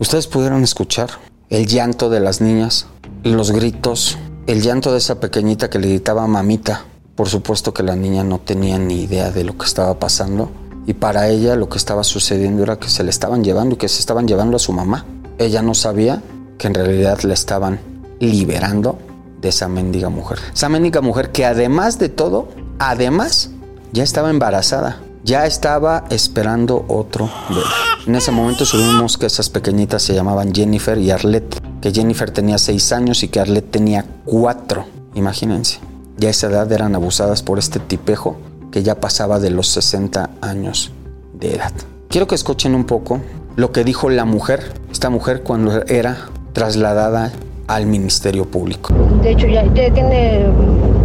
Ustedes 0.00 0.26
pudieron 0.26 0.64
escuchar 0.64 1.10
el 1.50 1.66
llanto 1.66 2.10
de 2.10 2.20
las 2.20 2.40
niñas, 2.40 2.86
los 3.24 3.50
gritos, 3.50 4.16
el 4.46 4.62
llanto 4.62 4.92
de 4.92 4.98
esa 4.98 5.18
pequeñita 5.18 5.68
que 5.68 5.80
le 5.80 5.88
gritaba 5.88 6.26
mamita. 6.28 6.84
Por 7.16 7.28
supuesto 7.28 7.74
que 7.74 7.82
la 7.82 7.96
niña 7.96 8.22
no 8.22 8.38
tenía 8.38 8.78
ni 8.78 9.02
idea 9.02 9.32
de 9.32 9.42
lo 9.42 9.58
que 9.58 9.66
estaba 9.66 9.98
pasando 9.98 10.50
y 10.86 10.94
para 10.94 11.28
ella 11.28 11.56
lo 11.56 11.68
que 11.68 11.76
estaba 11.76 12.04
sucediendo 12.04 12.62
era 12.62 12.76
que 12.76 12.88
se 12.88 13.02
le 13.02 13.10
estaban 13.10 13.42
llevando 13.42 13.74
y 13.74 13.78
que 13.78 13.88
se 13.88 13.98
estaban 13.98 14.28
llevando 14.28 14.56
a 14.56 14.60
su 14.60 14.72
mamá. 14.72 15.04
Ella 15.38 15.60
no 15.60 15.74
sabía 15.74 16.22
que 16.56 16.68
en 16.68 16.74
realidad 16.74 17.20
la 17.22 17.34
estaban 17.34 17.80
liberando 18.20 18.98
de 19.40 19.48
esa 19.48 19.68
mendiga 19.68 20.08
mujer. 20.08 20.38
Esa 20.54 20.68
mendiga 20.68 21.00
mujer 21.00 21.32
que 21.32 21.46
además 21.46 21.98
de 21.98 22.10
todo, 22.10 22.48
además, 22.78 23.50
ya 23.92 24.04
estaba 24.04 24.30
embarazada 24.30 25.00
ya 25.24 25.46
estaba 25.46 26.04
esperando 26.10 26.84
otro 26.88 27.28
bebé. 27.48 27.62
En 28.06 28.14
ese 28.14 28.32
momento 28.32 28.64
supimos 28.64 29.18
que 29.18 29.26
esas 29.26 29.50
pequeñitas 29.50 30.02
se 30.02 30.14
llamaban 30.14 30.54
Jennifer 30.54 30.98
y 30.98 31.10
Arlette, 31.10 31.60
que 31.80 31.92
Jennifer 31.92 32.30
tenía 32.30 32.58
seis 32.58 32.92
años 32.92 33.22
y 33.22 33.28
que 33.28 33.40
Arlette 33.40 33.70
tenía 33.70 34.04
cuatro. 34.24 34.86
Imagínense, 35.14 35.80
ya 36.16 36.28
a 36.28 36.30
esa 36.30 36.48
edad 36.48 36.70
eran 36.72 36.94
abusadas 36.94 37.42
por 37.42 37.58
este 37.58 37.78
tipejo 37.78 38.38
que 38.70 38.82
ya 38.82 39.00
pasaba 39.00 39.38
de 39.38 39.50
los 39.50 39.68
60 39.68 40.30
años 40.40 40.92
de 41.34 41.56
edad. 41.56 41.72
Quiero 42.08 42.26
que 42.26 42.34
escuchen 42.34 42.74
un 42.74 42.84
poco 42.84 43.20
lo 43.56 43.72
que 43.72 43.84
dijo 43.84 44.08
la 44.08 44.24
mujer, 44.24 44.72
esta 44.90 45.10
mujer 45.10 45.42
cuando 45.42 45.84
era 45.86 46.28
trasladada 46.52 47.32
al 47.66 47.86
Ministerio 47.86 48.46
Público. 48.46 48.94
De 49.22 49.32
hecho, 49.32 49.46
ya, 49.46 49.64
ya 49.74 49.92
tiene 49.92 50.46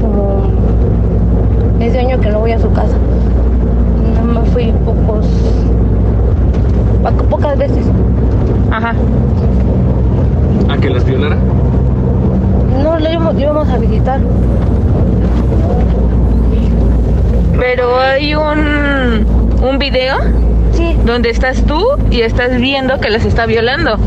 como 0.01 0.47
ese 1.79 1.99
año 1.99 2.19
que 2.21 2.29
no 2.29 2.39
voy 2.39 2.53
a 2.53 2.59
su 2.59 2.71
casa 2.71 2.97
fui 4.55 4.71
pocos, 4.85 5.25
pocas 7.29 7.57
veces. 7.57 7.85
Ajá. 8.71 8.93
¿A 10.69 10.77
que 10.77 10.89
las 10.89 11.03
violara? 11.03 11.35
No, 12.81 12.97
le 12.97 13.11
íbamos, 13.11 13.69
a 13.69 13.77
visitar. 13.77 14.21
Pero 17.59 17.99
hay 17.99 18.33
un, 18.33 19.25
un 19.61 19.77
video 19.77 20.15
sí. 20.71 20.95
donde 21.05 21.31
estás 21.31 21.61
tú 21.63 21.83
y 22.09 22.21
estás 22.21 22.55
viendo 22.55 23.01
que 23.01 23.09
las 23.09 23.25
está 23.25 23.45
violando. 23.45 23.97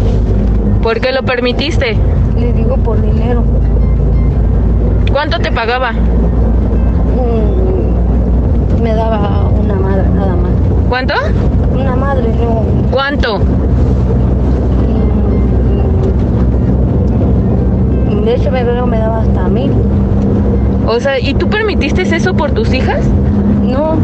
¿Por 0.82 1.00
qué 1.00 1.12
lo 1.12 1.24
permitiste? 1.24 1.98
Le 2.38 2.54
digo 2.54 2.78
por 2.78 3.02
dinero. 3.02 3.44
¿Cuánto 5.12 5.40
te 5.40 5.52
pagaba? 5.52 5.92
Mm, 7.12 7.68
me 8.82 8.94
daba 8.94 9.48
una 9.48 9.74
madre 9.74 10.08
nada 10.10 10.36
más. 10.36 10.52
¿Cuánto? 10.88 11.14
Una 11.74 11.94
madre, 11.96 12.28
no. 12.34 12.64
¿Cuánto? 12.90 13.38
Mm, 18.06 18.24
de 18.24 18.34
hecho, 18.34 18.50
me 18.50 18.62
creo 18.62 18.86
me 18.86 18.98
daba 18.98 19.20
hasta 19.22 19.48
mil. 19.48 19.72
O 20.86 20.98
sea, 20.98 21.20
¿y 21.20 21.34
tú 21.34 21.50
permitiste 21.50 22.02
eso 22.02 22.34
por 22.34 22.52
tus 22.52 22.72
hijas? 22.72 23.04
No. 23.62 23.96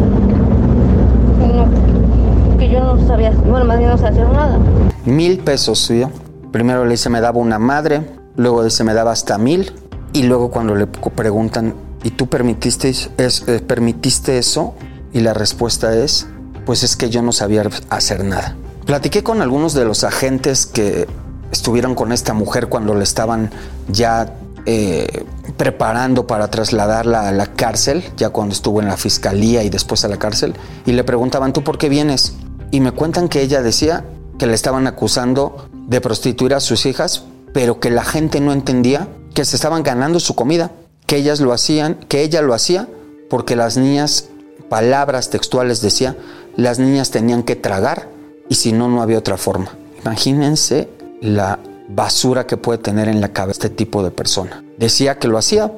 No. 1.41 2.59
Que 2.59 2.69
yo 2.69 2.81
no 2.81 3.07
sabía, 3.07 3.31
bueno, 3.31 3.65
más 3.65 3.79
bien 3.79 3.91
no 3.91 3.97
sabía 3.97 4.23
hacer 4.23 4.35
nada. 4.35 4.59
Mil 5.07 5.39
pesos, 5.39 5.79
¿sí? 5.79 6.05
Primero 6.53 6.85
le 6.85 6.93
dice 6.93 7.09
me 7.09 7.21
daba 7.23 7.39
una 7.39 7.59
madre, 7.59 8.03
luego 8.37 8.63
dice 8.63 8.85
me 8.85 8.93
daba 8.93 9.13
hasta 9.13 9.39
mil, 9.39 9.73
y 10.13 10.25
luego 10.25 10.51
cuando 10.51 10.75
le 10.75 10.87
preguntan, 10.87 11.75
¿y 12.03 12.11
tú 12.11 12.27
permitiste, 12.27 12.91
es, 12.91 13.11
eh, 13.49 13.61
permitiste 13.67 14.39
eso? 14.39 14.75
Y 15.13 15.21
la 15.21 15.33
respuesta 15.33 15.97
es, 15.97 16.29
pues 16.67 16.83
es 16.83 16.97
que 16.97 17.11
yo 17.11 17.23
no 17.23 17.33
sabía 17.33 17.69
hacer 17.91 18.25
nada. 18.25 18.57
Platiqué 18.87 19.23
con 19.23 19.43
algunos 19.43 19.75
de 19.75 19.85
los 19.85 20.05
agentes 20.05 20.67
que 20.67 21.07
estuvieron 21.51 21.95
con 21.95 22.13
esta 22.13 22.35
mujer 22.35 22.69
cuando 22.69 22.95
le 22.95 23.05
estaban 23.05 23.51
ya 23.89 24.35
eh, 24.67 25.25
preparando 25.57 26.27
para 26.27 26.49
trasladarla 26.49 27.29
a 27.29 27.33
la 27.33 27.47
cárcel, 27.47 28.03
ya 28.17 28.31
cuando 28.31 28.55
estuvo 28.55 28.81
en 28.81 28.89
la 28.89 28.97
fiscalía 28.97 29.63
y 29.63 29.71
después 29.71 30.05
a 30.05 30.09
la 30.09 30.19
cárcel, 30.19 30.55
y 30.87 30.93
le 30.93 31.05
preguntaban, 31.05 31.53
¿tú 31.53 31.63
por 31.63 31.79
qué 31.79 31.89
vienes? 31.89 32.35
Y 32.71 32.81
me 32.81 32.93
cuentan 32.93 33.29
que 33.29 33.43
ella 33.43 33.63
decía 33.63 34.05
que 34.39 34.47
le 34.47 34.55
estaban 34.55 34.87
acusando 34.87 35.69
de 35.87 36.01
prostituir 36.01 36.55
a 36.55 36.61
sus 36.61 36.87
hijas, 36.87 37.25
pero 37.53 37.79
que 37.79 37.91
la 37.91 38.05
gente 38.05 38.41
no 38.41 38.53
entendía 38.53 39.09
que 39.35 39.45
se 39.45 39.57
estaban 39.57 39.83
ganando 39.83 40.19
su 40.19 40.35
comida, 40.35 40.73
que 41.07 41.17
ellas 41.17 41.41
lo 41.41 41.53
hacían, 41.53 41.95
que 42.09 42.23
ella 42.23 42.43
lo 42.43 42.55
hacía 42.55 42.89
porque 43.29 43.57
las 43.57 43.77
niñas, 43.77 44.29
palabras 44.69 45.31
textuales 45.31 45.81
decía, 45.81 46.17
las 46.57 46.79
niñas 46.79 47.11
tenían 47.11 47.43
que 47.43 47.57
tragar 47.57 48.09
y 48.49 48.55
si 48.55 48.73
no, 48.73 48.89
no 48.89 49.03
había 49.03 49.19
otra 49.19 49.37
forma. 49.37 49.71
Imagínense 50.03 50.89
la 51.21 51.59
basura 51.89 52.47
que 52.47 52.57
puede 52.57 52.79
tener 52.79 53.09
en 53.09 53.21
la 53.21 53.33
cabeza 53.33 53.67
este 53.67 53.71
tipo 53.71 54.03
de 54.03 54.11
persona. 54.11 54.65
Decía 54.79 55.19
que 55.19 55.29
lo 55.29 55.39
hacía 55.39 55.73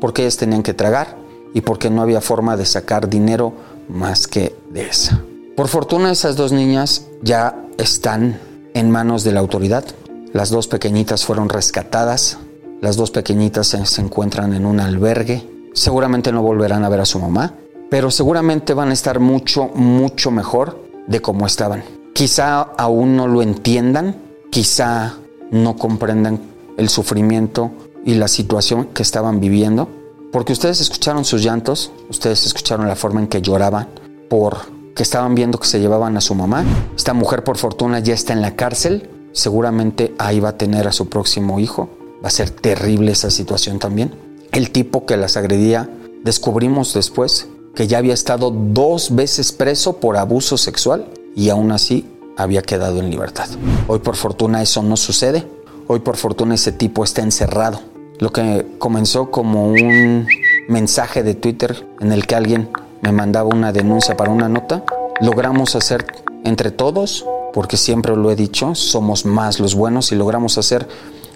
porque 0.00 0.22
ellas 0.22 0.36
tenían 0.36 0.62
que 0.62 0.74
tragar 0.74 1.16
y 1.54 1.62
porque 1.62 1.90
no 1.90 2.02
había 2.02 2.20
forma 2.20 2.56
de 2.56 2.66
sacar 2.66 3.08
dinero 3.08 3.52
más 3.88 4.26
que 4.26 4.54
de 4.70 4.82
esa. 4.88 5.22
Por 5.56 5.68
fortuna 5.68 6.12
esas 6.12 6.36
dos 6.36 6.52
niñas 6.52 7.06
ya 7.22 7.66
están 7.76 8.38
en 8.74 8.90
manos 8.90 9.24
de 9.24 9.32
la 9.32 9.40
autoridad. 9.40 9.84
Las 10.32 10.50
dos 10.50 10.68
pequeñitas 10.68 11.24
fueron 11.24 11.48
rescatadas. 11.48 12.38
Las 12.80 12.96
dos 12.96 13.10
pequeñitas 13.10 13.66
se, 13.66 14.00
encuentran 14.00 14.54
en 14.54 14.64
un 14.64 14.80
albergue. 14.80 15.46
Seguramente 15.74 16.32
no 16.32 16.42
volverán 16.42 16.84
a 16.84 16.88
ver 16.88 17.00
a 17.00 17.04
su 17.04 17.18
mamá 17.18 17.54
pero 17.90 18.10
seguramente 18.10 18.72
van 18.72 18.90
a 18.90 18.94
estar 18.94 19.20
mucho, 19.20 19.68
mucho 19.74 20.30
mejor 20.30 20.78
de 21.06 21.20
cómo 21.20 21.46
estaban. 21.46 21.82
Quizá 22.14 22.60
aún 22.60 23.16
no 23.16 23.26
lo 23.26 23.42
entiendan, 23.42 24.16
quizá 24.50 25.16
no 25.50 25.76
comprendan 25.76 26.40
el 26.76 26.88
sufrimiento 26.88 27.72
y 28.04 28.14
la 28.14 28.28
situación 28.28 28.86
que 28.94 29.02
estaban 29.02 29.40
viviendo, 29.40 29.88
porque 30.32 30.52
ustedes 30.52 30.80
escucharon 30.80 31.24
sus 31.24 31.42
llantos, 31.42 31.92
ustedes 32.08 32.46
escucharon 32.46 32.86
la 32.86 32.96
forma 32.96 33.20
en 33.20 33.26
que 33.26 33.42
lloraban 33.42 33.88
por 34.28 34.80
que 34.94 35.02
estaban 35.02 35.34
viendo 35.34 35.58
que 35.58 35.66
se 35.66 35.80
llevaban 35.80 36.16
a 36.16 36.20
su 36.20 36.34
mamá. 36.34 36.64
Esta 36.96 37.14
mujer 37.14 37.42
por 37.42 37.56
fortuna 37.56 38.00
ya 38.00 38.14
está 38.14 38.32
en 38.32 38.42
la 38.42 38.54
cárcel, 38.54 39.08
seguramente 39.32 40.14
ahí 40.18 40.40
va 40.40 40.50
a 40.50 40.58
tener 40.58 40.86
a 40.86 40.92
su 40.92 41.08
próximo 41.08 41.58
hijo. 41.58 41.88
Va 42.22 42.28
a 42.28 42.30
ser 42.30 42.50
terrible 42.50 43.12
esa 43.12 43.30
situación 43.30 43.78
también. 43.78 44.12
El 44.52 44.70
tipo 44.70 45.06
que 45.06 45.16
las 45.16 45.36
agredía, 45.36 45.88
descubrimos 46.22 46.92
después 46.92 47.48
que 47.74 47.86
ya 47.86 47.98
había 47.98 48.14
estado 48.14 48.50
dos 48.50 49.14
veces 49.14 49.52
preso 49.52 49.96
por 49.96 50.16
abuso 50.16 50.56
sexual 50.56 51.06
y 51.34 51.50
aún 51.50 51.72
así 51.72 52.06
había 52.36 52.62
quedado 52.62 53.00
en 53.00 53.10
libertad. 53.10 53.48
Hoy 53.86 53.98
por 53.98 54.16
fortuna 54.16 54.62
eso 54.62 54.82
no 54.82 54.96
sucede. 54.96 55.46
Hoy 55.86 56.00
por 56.00 56.16
fortuna 56.16 56.54
ese 56.54 56.72
tipo 56.72 57.04
está 57.04 57.22
encerrado. 57.22 57.80
Lo 58.18 58.32
que 58.32 58.66
comenzó 58.78 59.30
como 59.30 59.68
un 59.68 60.26
mensaje 60.68 61.22
de 61.22 61.34
Twitter 61.34 61.86
en 62.00 62.12
el 62.12 62.26
que 62.26 62.34
alguien 62.34 62.70
me 63.02 63.12
mandaba 63.12 63.48
una 63.48 63.72
denuncia 63.72 64.16
para 64.16 64.30
una 64.30 64.48
nota, 64.48 64.84
logramos 65.20 65.74
hacer 65.74 66.06
entre 66.44 66.70
todos, 66.70 67.24
porque 67.52 67.76
siempre 67.76 68.16
lo 68.16 68.30
he 68.30 68.36
dicho, 68.36 68.74
somos 68.74 69.24
más 69.24 69.58
los 69.58 69.74
buenos 69.74 70.12
y 70.12 70.16
logramos 70.16 70.58
hacer 70.58 70.86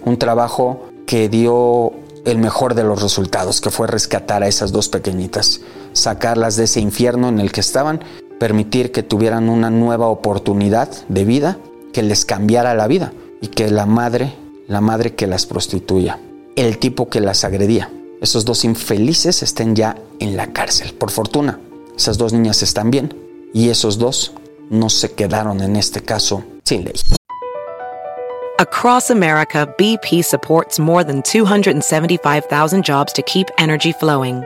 un 0.05 0.17
trabajo 0.17 0.85
que 1.05 1.29
dio 1.29 1.91
el 2.25 2.37
mejor 2.37 2.73
de 2.73 2.83
los 2.83 3.01
resultados, 3.01 3.61
que 3.61 3.69
fue 3.69 3.87
rescatar 3.87 4.43
a 4.43 4.47
esas 4.47 4.71
dos 4.71 4.89
pequeñitas, 4.89 5.61
sacarlas 5.95 6.55
de 6.55 6.65
ese 6.65 6.79
infierno 6.81 7.29
en 7.29 7.39
el 7.39 7.51
que 7.51 7.61
estaban, 7.61 8.03
permitir 8.39 8.91
que 8.91 9.01
tuvieran 9.01 9.49
una 9.49 9.69
nueva 9.69 10.07
oportunidad 10.07 10.89
de 11.07 11.25
vida 11.25 11.57
que 11.93 12.03
les 12.03 12.25
cambiara 12.25 12.75
la 12.75 12.87
vida 12.87 13.13
y 13.41 13.47
que 13.47 13.71
la 13.71 13.85
madre, 13.85 14.33
la 14.67 14.81
madre 14.81 15.15
que 15.15 15.27
las 15.27 15.45
prostituya, 15.45 16.19
el 16.55 16.77
tipo 16.77 17.09
que 17.09 17.21
las 17.21 17.43
agredía, 17.43 17.91
esos 18.21 18.45
dos 18.45 18.65
infelices 18.65 19.41
estén 19.41 19.75
ya 19.75 19.95
en 20.19 20.35
la 20.35 20.51
cárcel. 20.51 20.93
Por 20.93 21.11
fortuna, 21.11 21.59
esas 21.97 22.17
dos 22.17 22.33
niñas 22.33 22.61
están 22.61 22.91
bien 22.91 23.15
y 23.53 23.69
esos 23.69 23.97
dos 23.97 24.33
no 24.69 24.89
se 24.89 25.13
quedaron 25.13 25.61
en 25.61 25.75
este 25.75 26.01
caso 26.01 26.43
sin 26.63 26.83
ley. 26.83 26.93
Across 28.57 29.11
America, 29.11 29.67
BP 29.77 30.23
supports 30.23 30.79
more 30.79 31.03
than 31.03 31.21
275,000 31.23 32.83
jobs 32.83 33.11
to 33.13 33.21
keep 33.21 33.49
energy 33.57 33.91
flowing. 33.91 34.45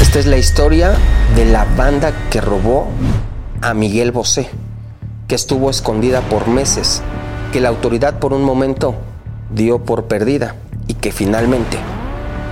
Esta 0.00 0.18
es 0.18 0.26
la 0.26 0.38
historia 0.38 0.94
de 1.36 1.44
la 1.44 1.64
banda 1.76 2.12
que 2.30 2.40
robó 2.40 2.88
a 3.60 3.74
Miguel 3.74 4.10
Bosé, 4.10 4.48
que 5.28 5.34
estuvo 5.34 5.70
escondida 5.70 6.22
por 6.22 6.48
meses, 6.48 7.02
que 7.52 7.60
la 7.60 7.68
autoridad 7.68 8.18
por 8.18 8.32
un 8.32 8.42
momento 8.42 8.94
dio 9.50 9.84
por 9.84 10.04
perdida 10.04 10.56
y 10.88 10.94
que 10.94 11.12
finalmente 11.12 11.78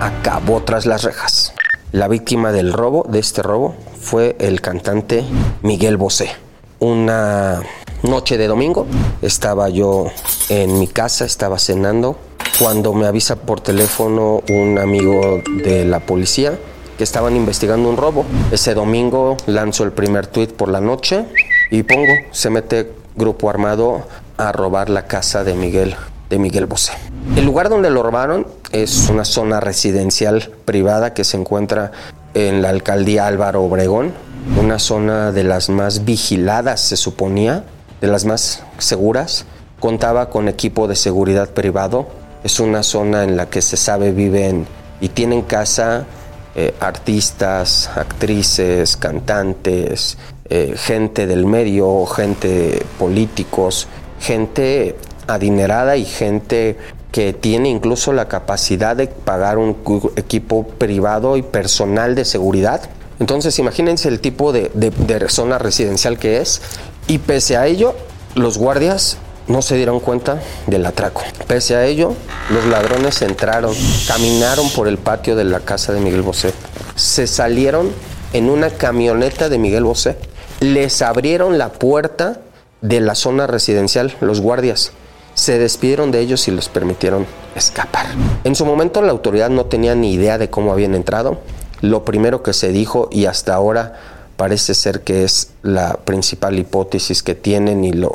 acabó 0.00 0.62
tras 0.62 0.87
las 0.87 1.02
rejas. 1.02 1.55
La 1.90 2.07
víctima 2.07 2.52
del 2.52 2.73
robo, 2.73 3.07
de 3.09 3.19
este 3.19 3.43
robo, 3.43 3.75
fue 3.99 4.37
el 4.38 4.61
cantante 4.61 5.25
Miguel 5.62 5.97
Bosé. 5.97 6.31
Una 6.78 7.62
noche 8.02 8.37
de 8.37 8.47
domingo 8.47 8.87
estaba 9.23 9.69
yo 9.69 10.07
en 10.49 10.78
mi 10.78 10.87
casa, 10.87 11.25
estaba 11.25 11.59
cenando, 11.59 12.19
cuando 12.61 12.93
me 12.93 13.07
avisa 13.07 13.37
por 13.37 13.61
teléfono 13.61 14.43
un 14.50 14.78
amigo 14.78 15.43
de 15.64 15.85
la 15.85 16.00
policía 16.00 16.59
que 16.99 17.05
estaban 17.05 17.37
investigando 17.37 17.88
un 17.88 17.97
robo. 17.97 18.26
Ese 18.50 18.75
domingo 18.75 19.37
lanzo 19.47 19.85
el 19.85 19.93
primer 19.93 20.26
tuit 20.26 20.53
por 20.53 20.68
la 20.68 20.81
noche 20.81 21.25
y 21.70 21.85
pongo, 21.85 22.12
se 22.33 22.51
mete 22.51 22.92
grupo 23.16 23.49
armado 23.49 24.03
a 24.37 24.53
robar 24.53 24.90
la 24.90 25.07
casa 25.07 25.44
de 25.44 25.55
Miguel, 25.55 25.94
de 26.29 26.38
Miguel 26.38 26.66
Bosé. 26.66 26.92
El 27.37 27.46
lugar 27.46 27.68
donde 27.68 27.90
lo 27.90 28.03
robaron 28.03 28.46
es 28.72 29.09
una 29.09 29.25
zona 29.25 29.61
residencial 29.61 30.51
privada 30.64 31.14
que 31.14 31.25
se 31.25 31.37
encuentra 31.37 31.92
en 32.35 32.62
la 32.62 32.70
alcaldía 32.70 33.27
Álvaro 33.27 33.62
Obregón, 33.62 34.12
una 34.61 34.79
zona 34.79 35.33
de 35.33 35.44
las 35.44 35.68
más 35.68 36.05
vigiladas, 36.05 36.81
se 36.81 36.96
suponía, 36.96 37.64
de 38.01 38.09
las 38.09 38.25
más 38.25 38.62
seguras. 38.79 39.44
Contaba 39.79 40.31
con 40.31 40.49
equipo 40.49 40.88
de 40.88 40.96
seguridad 40.96 41.51
privado. 41.51 42.09
Es 42.42 42.59
una 42.59 42.83
zona 42.83 43.22
en 43.22 43.37
la 43.37 43.46
que 43.46 43.62
se 43.62 43.77
sabe 43.77 44.11
viven 44.11 44.66
y 45.01 45.09
tienen 45.09 45.42
casa 45.42 46.07
eh, 46.54 46.74
artistas, 46.80 47.90
actrices, 47.94 48.96
cantantes, 48.96 50.18
eh, 50.48 50.74
gente 50.76 51.26
del 51.26 51.46
medio, 51.46 52.06
gente 52.06 52.84
políticos, 52.98 53.88
gente 54.20 54.96
adinerada 55.26 55.96
y 55.96 56.04
gente 56.04 56.76
que 57.12 57.32
tiene 57.32 57.68
incluso 57.68 58.12
la 58.12 58.28
capacidad 58.28 58.96
de 58.96 59.06
pagar 59.06 59.58
un 59.58 59.76
equipo 60.16 60.66
privado 60.66 61.37
y 61.37 61.42
personal 61.42 62.14
de 62.14 62.24
seguridad. 62.24 62.82
Entonces 63.18 63.58
imagínense 63.58 64.08
el 64.08 64.20
tipo 64.20 64.52
de 64.52 65.24
zona 65.28 65.58
residencial 65.58 66.18
que 66.18 66.40
es 66.40 66.62
y 67.08 67.18
pese 67.18 67.56
a 67.56 67.66
ello 67.66 67.94
los 68.34 68.58
guardias 68.58 69.18
no 69.48 69.62
se 69.62 69.76
dieron 69.76 70.00
cuenta 70.00 70.40
del 70.66 70.87
atraco. 70.87 71.22
Pese 71.46 71.74
a 71.74 71.87
ello, 71.87 72.14
los 72.50 72.66
ladrones 72.66 73.20
entraron, 73.22 73.74
caminaron 74.06 74.68
por 74.70 74.88
el 74.88 74.98
patio 74.98 75.37
de 75.37 75.44
la 75.44 75.61
casa 75.61 75.92
de 75.92 76.00
Miguel 76.00 76.22
Bosé, 76.22 76.52
se 76.94 77.26
salieron 77.26 77.90
en 78.32 78.50
una 78.50 78.70
camioneta 78.70 79.48
de 79.48 79.58
Miguel 79.58 79.84
Bosé, 79.84 80.16
les 80.61 81.02
abrieron 81.02 81.58
la 81.58 81.72
puerta 81.72 82.40
de 82.82 83.00
la 83.00 83.14
zona 83.14 83.46
residencial, 83.46 84.14
los 84.20 84.40
guardias, 84.40 84.92
se 85.34 85.58
despidieron 85.58 86.11
de 86.11 86.20
ellos 86.20 86.48
y 86.48 86.50
les 86.50 86.68
permitieron 86.68 87.26
escapar. 87.54 88.06
En 88.44 88.54
su 88.54 88.66
momento 88.66 89.02
la 89.02 89.12
autoridad 89.12 89.50
no 89.50 89.66
tenía 89.66 89.94
ni 89.94 90.12
idea 90.12 90.37
de 90.37 90.50
cómo 90.50 90.72
habían 90.72 90.94
entrado. 90.94 91.40
Lo 91.80 92.04
primero 92.04 92.42
que 92.42 92.52
se 92.52 92.70
dijo 92.70 93.08
y 93.12 93.26
hasta 93.26 93.54
ahora 93.54 94.17
parece 94.38 94.72
ser 94.74 95.01
que 95.01 95.24
es 95.24 95.51
la 95.62 95.94
principal 95.94 96.57
hipótesis 96.61 97.24
que 97.24 97.35
tienen 97.35 97.85
y 97.85 97.92
lo, 97.92 98.09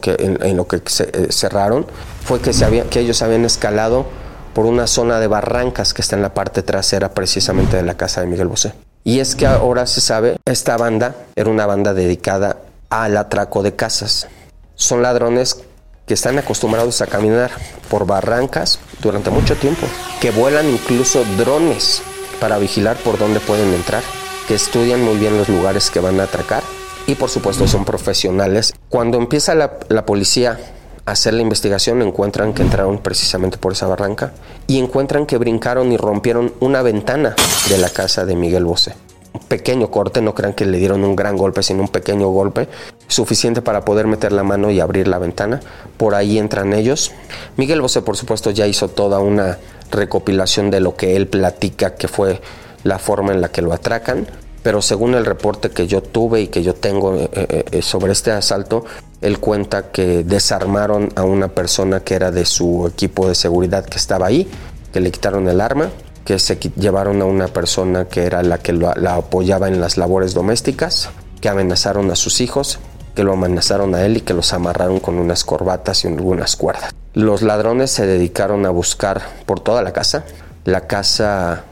que, 0.00 0.16
en, 0.18 0.56
lo 0.56 0.66
que 0.66 0.76
eh, 0.76 1.26
cerraron, 1.28 1.86
fue 2.24 2.40
que, 2.40 2.54
se 2.54 2.84
que 2.88 3.00
ellos 3.00 3.20
habían 3.20 3.44
escalado 3.44 4.06
por 4.54 4.64
una 4.64 4.86
zona 4.86 5.20
de 5.20 5.26
barrancas 5.26 5.92
que 5.92 6.00
está 6.00 6.16
en 6.16 6.22
la 6.22 6.32
parte 6.32 6.62
trasera 6.62 7.12
precisamente 7.12 7.76
de 7.76 7.82
la 7.82 7.94
casa 7.94 8.22
de 8.22 8.26
Miguel 8.26 8.48
Bosé. 8.48 8.72
Y 9.04 9.20
es 9.20 9.36
que 9.36 9.46
ahora 9.46 9.86
se 9.86 10.00
sabe, 10.00 10.38
esta 10.46 10.78
banda 10.78 11.14
era 11.36 11.50
una 11.50 11.66
banda 11.66 11.92
dedicada 11.92 12.56
al 12.88 13.14
atraco 13.18 13.62
de 13.62 13.76
casas. 13.76 14.28
Son 14.76 15.02
ladrones 15.02 15.60
que 16.06 16.14
están 16.14 16.38
acostumbrados 16.38 17.02
a 17.02 17.06
caminar 17.06 17.50
por 17.90 18.06
barrancas 18.06 18.78
durante 19.02 19.28
mucho 19.28 19.56
tiempo, 19.56 19.86
que 20.22 20.30
vuelan 20.30 20.70
incluso 20.70 21.22
drones 21.36 22.00
para 22.40 22.56
vigilar 22.56 22.96
por 22.96 23.18
dónde 23.18 23.40
pueden 23.40 23.74
entrar 23.74 24.02
que 24.46 24.54
estudian 24.54 25.02
muy 25.02 25.16
bien 25.16 25.36
los 25.36 25.48
lugares 25.48 25.90
que 25.90 26.00
van 26.00 26.20
a 26.20 26.24
atracar 26.24 26.62
y 27.06 27.14
por 27.14 27.30
supuesto 27.30 27.66
son 27.66 27.84
profesionales. 27.84 28.74
Cuando 28.88 29.18
empieza 29.18 29.54
la, 29.54 30.06
policía 30.06 30.58
a 31.04 31.12
hacer 31.12 31.34
la 31.34 31.42
investigación 31.42 32.02
encuentran 32.02 32.52
que 32.52 32.62
entraron 32.62 32.98
precisamente 32.98 33.58
por 33.58 33.72
esa 33.72 33.86
barranca 33.86 34.32
y 34.66 34.78
encuentran 34.78 35.26
que 35.26 35.38
brincaron 35.38 35.92
y 35.92 35.96
rompieron 35.96 36.52
una 36.60 36.82
ventana 36.82 37.34
de 37.68 37.78
la 37.78 37.90
casa 37.90 38.24
de 38.24 38.36
Miguel 38.36 38.64
Bosé. 38.64 38.94
Un 39.32 39.40
pequeño 39.42 39.90
corte, 39.90 40.22
no 40.22 40.34
crean 40.34 40.54
que 40.54 40.64
le 40.64 40.78
dieron 40.78 41.04
un 41.04 41.14
gran 41.14 41.36
golpe, 41.36 41.62
sino 41.62 41.82
un 41.82 41.88
pequeño 41.88 42.28
golpe, 42.28 42.68
suficiente 43.06 43.60
para 43.60 43.84
poder 43.84 44.06
meter 44.06 44.32
la 44.32 44.42
mano 44.42 44.70
y 44.70 44.80
abrir 44.80 45.08
la 45.08 45.18
ventana. 45.18 45.60
Por 45.98 46.14
ahí 46.14 46.38
entran 46.38 46.72
ellos. 46.72 47.12
Miguel 47.56 47.82
Bosé, 47.82 48.00
por 48.00 48.16
supuesto, 48.16 48.50
ya 48.50 48.66
hizo 48.66 48.88
toda 48.88 49.18
una 49.18 49.58
recopilación 49.90 50.70
de 50.70 50.80
lo 50.80 50.96
que 50.96 51.16
él 51.16 51.28
platica 51.28 51.94
que 51.94 52.08
fue 52.08 52.40
la 52.86 52.98
forma 52.98 53.32
en 53.32 53.40
la 53.40 53.48
que 53.48 53.62
lo 53.62 53.72
atracan, 53.72 54.26
pero 54.62 54.82
según 54.82 55.14
el 55.14 55.24
reporte 55.24 55.70
que 55.70 55.86
yo 55.86 56.02
tuve 56.02 56.40
y 56.40 56.48
que 56.48 56.62
yo 56.62 56.74
tengo 56.74 57.14
eh, 57.14 57.28
eh, 57.32 57.64
eh, 57.70 57.82
sobre 57.82 58.12
este 58.12 58.32
asalto, 58.32 58.84
él 59.20 59.38
cuenta 59.38 59.90
que 59.90 60.24
desarmaron 60.24 61.10
a 61.14 61.22
una 61.22 61.48
persona 61.48 62.00
que 62.00 62.14
era 62.14 62.30
de 62.30 62.44
su 62.44 62.86
equipo 62.86 63.28
de 63.28 63.34
seguridad 63.34 63.84
que 63.84 63.96
estaba 63.96 64.26
ahí, 64.26 64.48
que 64.92 65.00
le 65.00 65.10
quitaron 65.10 65.48
el 65.48 65.60
arma, 65.60 65.90
que 66.24 66.38
se 66.38 66.56
llevaron 66.56 67.22
a 67.22 67.24
una 67.26 67.46
persona 67.46 68.06
que 68.06 68.24
era 68.24 68.42
la 68.42 68.58
que 68.58 68.72
la 68.72 69.14
apoyaba 69.14 69.68
en 69.68 69.80
las 69.80 69.96
labores 69.96 70.34
domésticas, 70.34 71.10
que 71.40 71.48
amenazaron 71.48 72.10
a 72.10 72.16
sus 72.16 72.40
hijos, 72.40 72.80
que 73.14 73.22
lo 73.22 73.34
amenazaron 73.34 73.94
a 73.94 74.04
él 74.04 74.16
y 74.16 74.20
que 74.22 74.34
los 74.34 74.52
amarraron 74.52 74.98
con 74.98 75.18
unas 75.18 75.44
corbatas 75.44 76.04
y 76.04 76.08
algunas 76.08 76.56
cuerdas. 76.56 76.92
Los 77.14 77.42
ladrones 77.42 77.90
se 77.92 78.06
dedicaron 78.06 78.66
a 78.66 78.70
buscar 78.70 79.22
por 79.46 79.60
toda 79.60 79.82
la 79.82 79.92
casa. 79.92 80.24
La 80.64 80.88
casa 80.88 81.64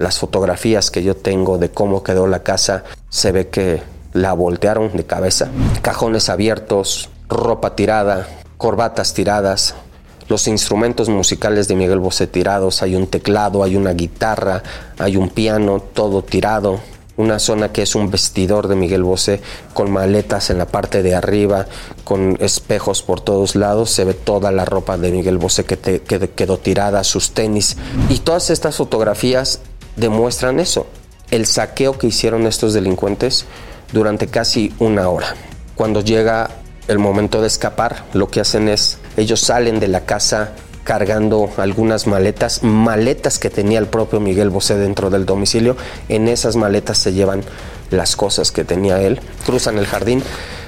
las 0.00 0.18
fotografías 0.18 0.90
que 0.90 1.02
yo 1.02 1.14
tengo 1.14 1.58
de 1.58 1.70
cómo 1.70 2.02
quedó 2.02 2.26
la 2.26 2.42
casa, 2.42 2.84
se 3.10 3.32
ve 3.32 3.48
que 3.48 3.82
la 4.14 4.32
voltearon 4.32 4.96
de 4.96 5.04
cabeza. 5.04 5.50
Cajones 5.82 6.30
abiertos, 6.30 7.10
ropa 7.28 7.76
tirada, 7.76 8.26
corbatas 8.56 9.12
tiradas. 9.12 9.74
los 10.26 10.46
instrumentos 10.46 11.08
musicales 11.08 11.68
de 11.68 11.74
Miguel 11.74 11.98
Bosé 11.98 12.28
tirados, 12.28 12.82
hay 12.82 12.94
un 12.94 13.08
teclado, 13.08 13.62
hay 13.62 13.76
una 13.76 13.92
guitarra, 13.92 14.62
hay 14.96 15.16
un 15.16 15.28
piano, 15.28 15.80
todo 15.80 16.22
tirado, 16.22 16.80
una 17.16 17.38
zona 17.38 17.72
que 17.72 17.82
es 17.82 17.94
un 17.94 18.10
vestidor 18.10 18.68
de 18.68 18.76
Miguel 18.76 19.02
Bosé 19.02 19.42
con 19.74 19.90
maletas 19.90 20.48
en 20.48 20.58
la 20.58 20.66
parte 20.66 21.02
de 21.02 21.14
arriba, 21.14 21.66
con 22.04 22.38
espejos 22.40 23.02
por 23.02 23.20
todos 23.20 23.54
lados, 23.54 23.90
se 23.90 24.04
ve 24.04 24.14
toda 24.14 24.50
la 24.50 24.64
ropa 24.64 24.96
de 24.96 25.10
Miguel 25.10 25.36
Bosé 25.36 25.64
que, 25.64 25.76
quedó 26.34 26.58
tirada, 26.58 27.04
sus 27.04 27.32
tenis. 27.32 27.76
Y 28.08 28.20
todas 28.20 28.50
estas 28.50 28.76
fotografías 28.76 29.60
demuestran 29.96 30.60
eso, 30.60 30.86
el 31.30 31.46
saqueo 31.46 31.98
que 31.98 32.08
hicieron 32.08 32.46
estos 32.46 32.74
delincuentes 32.74 33.46
durante 33.92 34.26
casi 34.26 34.72
una 34.78 35.08
hora. 35.08 35.34
Cuando 35.74 36.00
llega 36.00 36.50
el 36.88 36.98
momento 36.98 37.40
de 37.40 37.46
escapar, 37.46 38.04
lo 38.12 38.28
que 38.28 38.40
hacen 38.40 38.68
es, 38.68 38.98
ellos 39.16 39.40
salen 39.40 39.80
de 39.80 39.88
la 39.88 40.04
casa 40.04 40.52
cargando 40.84 41.50
algunas 41.56 42.06
maletas, 42.06 42.62
maletas 42.62 43.38
que 43.38 43.50
tenía 43.50 43.78
el 43.78 43.86
propio 43.86 44.18
Miguel 44.18 44.50
Bosé 44.50 44.76
dentro 44.76 45.10
del 45.10 45.26
domicilio. 45.26 45.76
En 46.08 46.26
esas 46.26 46.56
maletas 46.56 46.98
se 46.98 47.12
llevan 47.12 47.42
las 47.90 48.16
cosas 48.16 48.50
que 48.50 48.64
tenía 48.64 49.00
él, 49.00 49.20
cruzan 49.46 49.78
el 49.78 49.86
jardín, 49.86 50.22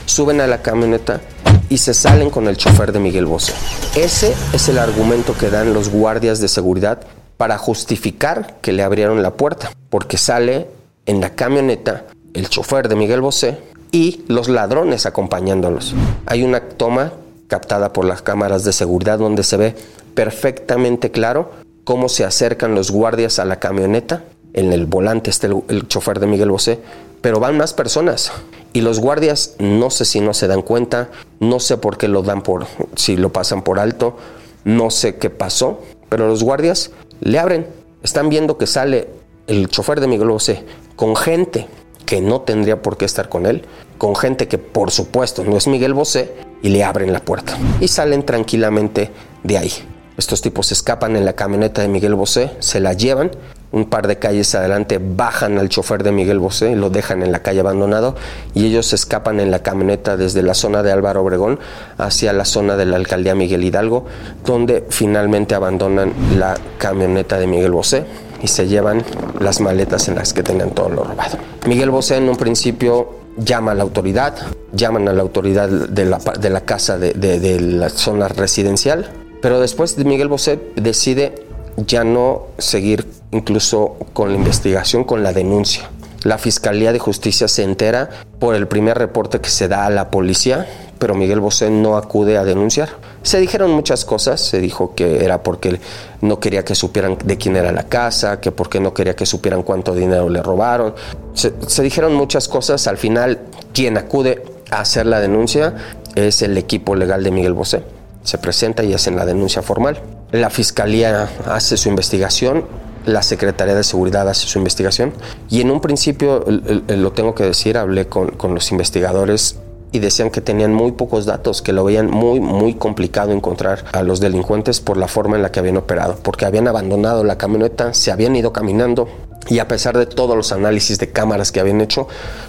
suben 0.06 0.40
a 0.40 0.46
la 0.46 0.62
camioneta 0.62 1.20
y 1.68 1.78
se 1.78 1.94
salen 1.94 2.30
con 2.30 2.48
el 2.48 2.56
chofer 2.56 2.92
de 2.92 3.00
Miguel 3.00 3.26
Bosé. 3.26 3.52
Ese 3.96 4.35
es 4.52 4.68
el 4.68 4.78
argumento 4.78 5.37
que 5.37 5.50
dan 5.50 5.74
los 5.74 5.88
guardias 5.88 6.40
de 6.40 6.48
seguridad 6.48 7.00
para 7.42 7.59
justificar 7.59 8.59
que 8.61 8.70
le 8.70 8.85
abrieron 8.85 9.20
la 9.20 9.33
puerta, 9.33 9.72
porque 9.90 10.16
sale 10.16 10.68
en 11.07 11.20
la 11.20 11.31
camioneta 11.31 12.05
el 12.35 12.48
chofer 12.48 12.87
de 12.87 12.94
Miguel 12.94 13.20
Bosé 13.20 13.59
y 13.90 14.22
los 14.28 14.48
ladrones 14.48 15.07
acompañándolos. 15.07 15.92
Hay 16.26 16.44
una 16.44 16.61
toma 16.61 17.12
captada 17.48 17.92
por 17.92 18.05
las 18.05 18.22
cámaras 18.22 18.62
de 18.62 18.72
seguridad 18.72 19.18
donde 19.18 19.42
se 19.42 19.57
ve 19.57 19.74
perfectamente 20.14 21.11
claro 21.11 21.50
cómo 21.83 22.09
se 22.09 22.24
acercan 22.24 22.76
los 22.76 22.92
guardias 22.92 23.40
a 23.40 23.44
la 23.44 23.59
camioneta. 23.59 24.22
En 24.52 24.72
el 24.72 24.87
volante 24.87 25.31
está 25.31 25.48
el, 25.48 25.88
chofer 25.88 26.20
de 26.20 26.28
Miguel 26.28 26.52
Bosé, 26.52 26.78
pero 27.22 27.40
van 27.40 27.57
más 27.57 27.74
personas. 27.74 28.31
Y 28.72 28.83
los 28.83 29.00
guardias 29.00 29.57
no 29.59 29.90
sé 29.90 30.05
si 30.05 30.20
no 30.20 30.33
se 30.33 30.46
dan 30.46 30.62
cuenta, 30.62 31.09
no 31.40 31.59
sé 31.59 31.76
por 31.76 31.98
qué 31.98 32.07
lo 32.07 32.22
dan 32.22 32.42
por, 32.42 32.68
si 32.94 33.16
lo 33.16 33.33
pasan 33.33 33.62
por 33.62 33.81
alto, 33.81 34.16
no 34.64 34.90
sé 34.90 35.16
qué 35.16 35.28
pasó, 35.28 35.81
pero 36.09 36.28
los 36.28 36.44
guardias 36.44 36.92
le 37.22 37.38
abren. 37.38 37.66
Están 38.02 38.28
viendo 38.28 38.58
que 38.58 38.66
sale 38.66 39.08
el 39.46 39.68
chofer 39.68 40.00
de 40.00 40.08
Miguel 40.08 40.28
Bosé 40.28 40.64
con 40.96 41.16
gente 41.16 41.66
que 42.04 42.20
no 42.20 42.42
tendría 42.42 42.82
por 42.82 42.96
qué 42.96 43.04
estar 43.04 43.28
con 43.28 43.46
él, 43.46 43.62
con 43.96 44.16
gente 44.16 44.48
que 44.48 44.58
por 44.58 44.90
supuesto 44.90 45.44
no 45.44 45.56
es 45.56 45.66
Miguel 45.66 45.94
Bosé, 45.94 46.32
y 46.62 46.68
le 46.68 46.85
abren 46.85 47.12
la 47.12 47.20
puerta. 47.20 47.56
Y 47.80 47.88
salen 47.88 48.24
tranquilamente 48.24 49.11
de 49.42 49.58
ahí. 49.58 49.72
Estos 50.16 50.42
tipos 50.42 50.70
escapan 50.72 51.16
en 51.16 51.24
la 51.24 51.32
camioneta 51.32 51.80
de 51.80 51.88
Miguel 51.88 52.14
Bosé, 52.14 52.50
se 52.58 52.80
la 52.80 52.92
llevan, 52.92 53.30
un 53.72 53.87
par 53.87 54.06
de 54.06 54.18
calles 54.18 54.54
adelante 54.54 55.00
bajan 55.02 55.58
al 55.58 55.68
chofer 55.68 56.02
de 56.02 56.12
Miguel 56.12 56.38
Bosé, 56.38 56.76
lo 56.76 56.90
dejan 56.90 57.22
en 57.22 57.32
la 57.32 57.40
calle 57.40 57.61
abandonado 57.61 58.14
y 58.54 58.66
ellos 58.66 58.92
escapan 58.92 59.40
en 59.40 59.50
la 59.50 59.61
camioneta 59.61 60.16
desde 60.16 60.42
la 60.42 60.54
zona 60.54 60.82
de 60.82 60.92
Álvaro 60.92 61.22
Obregón 61.22 61.58
hacia 61.98 62.32
la 62.32 62.44
zona 62.44 62.76
de 62.76 62.87
la 62.87 62.96
alcaldía 62.96 63.35
Miguel 63.35 63.64
Hidalgo, 63.64 64.06
donde 64.44 64.85
finalmente 64.90 65.54
abandonan 65.54 66.12
la 66.38 66.56
camioneta 66.78 67.38
de 67.38 67.46
Miguel 67.46 67.72
Bosé 67.72 68.04
y 68.42 68.48
se 68.48 68.68
llevan 68.68 69.02
las 69.40 69.61
maletas 69.61 70.08
en 70.08 70.16
las 70.16 70.32
que 70.32 70.42
tenían 70.42 70.70
todo 70.70 70.88
lo 70.88 71.04
robado. 71.04 71.38
Miguel 71.66 71.90
Bosé 71.90 72.16
en 72.16 72.28
un 72.28 72.37
principio 72.37 73.22
llama 73.38 73.72
a 73.72 73.74
la 73.74 73.82
autoridad, 73.82 74.35
llaman 74.72 75.08
a 75.08 75.12
la 75.12 75.22
autoridad 75.22 75.68
de 75.68 76.04
la, 76.04 76.18
de 76.18 76.50
la 76.50 76.61
casa 76.62 76.98
de, 76.98 77.12
de 77.14 77.61
la 77.61 77.88
zona 77.88 78.28
residencial 78.28 79.11
pero 79.42 79.61
después 79.61 79.98
Miguel 79.98 80.28
Bosé 80.28 80.58
decide 80.76 81.35
ya 81.76 82.04
no 82.04 82.46
seguir 82.58 83.06
incluso 83.30 83.96
con 84.12 84.30
la 84.30 84.37
investigación, 84.37 85.04
con 85.04 85.22
la 85.22 85.32
denuncia. 85.32 85.88
La 86.24 86.38
Fiscalía 86.38 86.92
de 86.92 87.00
Justicia 87.00 87.48
se 87.48 87.64
entera 87.64 88.08
por 88.38 88.54
el 88.54 88.68
primer 88.68 88.96
reporte 88.96 89.40
que 89.40 89.50
se 89.50 89.66
da 89.66 89.87
a 89.87 89.90
la 89.90 90.11
policía, 90.11 90.66
pero 90.98 91.16
Miguel 91.16 91.40
Bosé 91.40 91.68
no 91.68 91.96
acude 91.96 92.38
a 92.38 92.44
denunciar. 92.44 92.90
Se 93.22 93.40
dijeron 93.40 93.72
muchas 93.72 94.04
cosas, 94.04 94.40
se 94.40 94.61
dijo 94.61 94.94
que 94.94 95.24
era 95.24 95.42
porque 95.42 95.80
no 96.20 96.38
quería 96.38 96.64
que 96.64 96.76
supieran 96.76 97.18
de 97.24 97.38
quién 97.38 97.56
era 97.56 97.72
la 97.72 97.88
casa, 97.88 98.40
que 98.40 98.52
porque 98.52 98.78
no 98.78 98.94
quería 98.94 99.16
que 99.16 99.26
supieran 99.26 99.64
cuánto 99.64 99.94
dinero 99.94 100.28
le 100.28 100.42
robaron. 100.42 100.94
Se, 101.35 101.82
dijeron 101.82 102.14
muchas 102.14 102.46
cosas, 102.46 102.87
al 102.87 102.98
final 102.98 103.40
quien 103.72 103.96
acude 103.98 104.44
a 104.70 104.80
hacer 104.80 105.06
la 105.06 105.18
denuncia 105.18 105.74
es 106.14 106.42
el 106.42 106.56
equipo 106.56 106.94
legal 106.94 107.24
de 107.24 107.32
Miguel 107.32 107.54
Bosé 107.54 107.82
se 108.22 108.38
presenta 108.38 108.85
y 108.85 108.94
hacen 108.94 109.16
la 109.16 109.26
denuncia 109.26 109.62
formal. 109.62 110.00
La 110.30 110.50
fiscalía 110.50 111.28
hace 111.46 111.76
su 111.76 111.88
investigación, 111.88 112.64
la 113.04 113.22
Secretaría 113.22 113.74
de 113.74 113.85
Seguridad 113.85 114.28
hace 114.28 114.46
su 114.46 114.58
investigación 114.58 115.12
y 115.50 115.61
en 115.61 115.70
un 115.70 115.80
principio, 115.80 116.44
lo 116.46 117.12
tengo 117.12 117.35
que 117.35 117.44
decir, 117.44 117.76
hablé 117.76 118.06
con, 118.06 118.28
con 118.28 118.54
los 118.54 118.70
investigadores 118.70 119.56
y 119.92 119.98
decían 119.98 120.30
que 120.30 120.40
tenían 120.40 120.72
muy 120.72 120.92
pocos 120.92 121.26
datos, 121.26 121.61
que 121.61 121.72
lo 121.72 121.85
veían 121.85 122.11
muy, 122.11 122.40
muy 122.40 122.74
complicado 122.74 123.30
encontrar 123.32 123.85
a 123.92 124.02
los 124.02 124.20
delincuentes 124.20 124.80
por 124.80 124.96
la 124.96 125.06
forma 125.06 125.37
en 125.37 125.42
la 125.42 125.52
que 125.52 125.61
habían 125.61 125.76
operado, 125.76 126.16
porque 126.22 126.46
habían 126.46 126.66
abandonado 126.66 127.24
la 127.24 127.37
camioneta, 127.37 127.92
se 127.92 128.11
habían 128.11 128.35
ido 128.35 128.52
caminando 128.52 129.06
y 129.48 129.58
a 129.58 129.68
pesar 129.68 129.98
de 129.98 130.06
todos 130.06 130.35
los 130.35 130.52
análisis 130.52 130.98
de 130.98 131.11
cámaras 131.11 131.52
que 131.52 131.61
habían 131.61 131.82
hecho, 131.82 132.08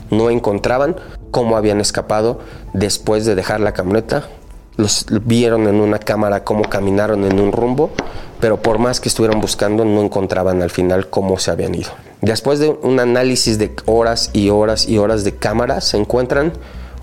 no 0.10 0.30
encontraban 0.30 0.96
cómo 1.32 1.58
habían 1.58 1.82
escapado 1.82 2.40
después 2.74 3.26
de 3.26 3.36
dejar 3.36 3.60
la 3.60 3.74
camioneta 3.74 4.30
los 4.78 5.06
vieron 5.26 5.68
en 5.68 5.76
una 5.76 6.00
cámara 6.00 6.44
cómo 6.44 6.64
caminaron 6.64 7.24
en 7.26 7.40
un 7.40 7.52
rumbo, 7.52 7.92
pero 8.40 8.62
por 8.62 8.80
más 8.80 9.00
que 9.00 9.10
estuvieran 9.10 9.40
buscando 9.40 9.86
no 9.86 10.02
encontraban 10.02 10.62
al 10.62 10.70
final 10.70 11.10
cómo 11.10 11.40
se 11.40 11.52
habían 11.52 11.76
ido. 11.76 11.92
Después 12.22 12.60
de 12.60 12.70
un 12.70 13.00
análisis 13.00 13.58
de 13.58 13.76
horas 13.86 14.30
y 14.34 14.50
horas 14.50 14.88
y 14.88 14.98
horas 14.98 15.24
de 15.24 15.36
cámaras, 15.36 15.86
se 15.86 15.98
encuentran 15.98 16.54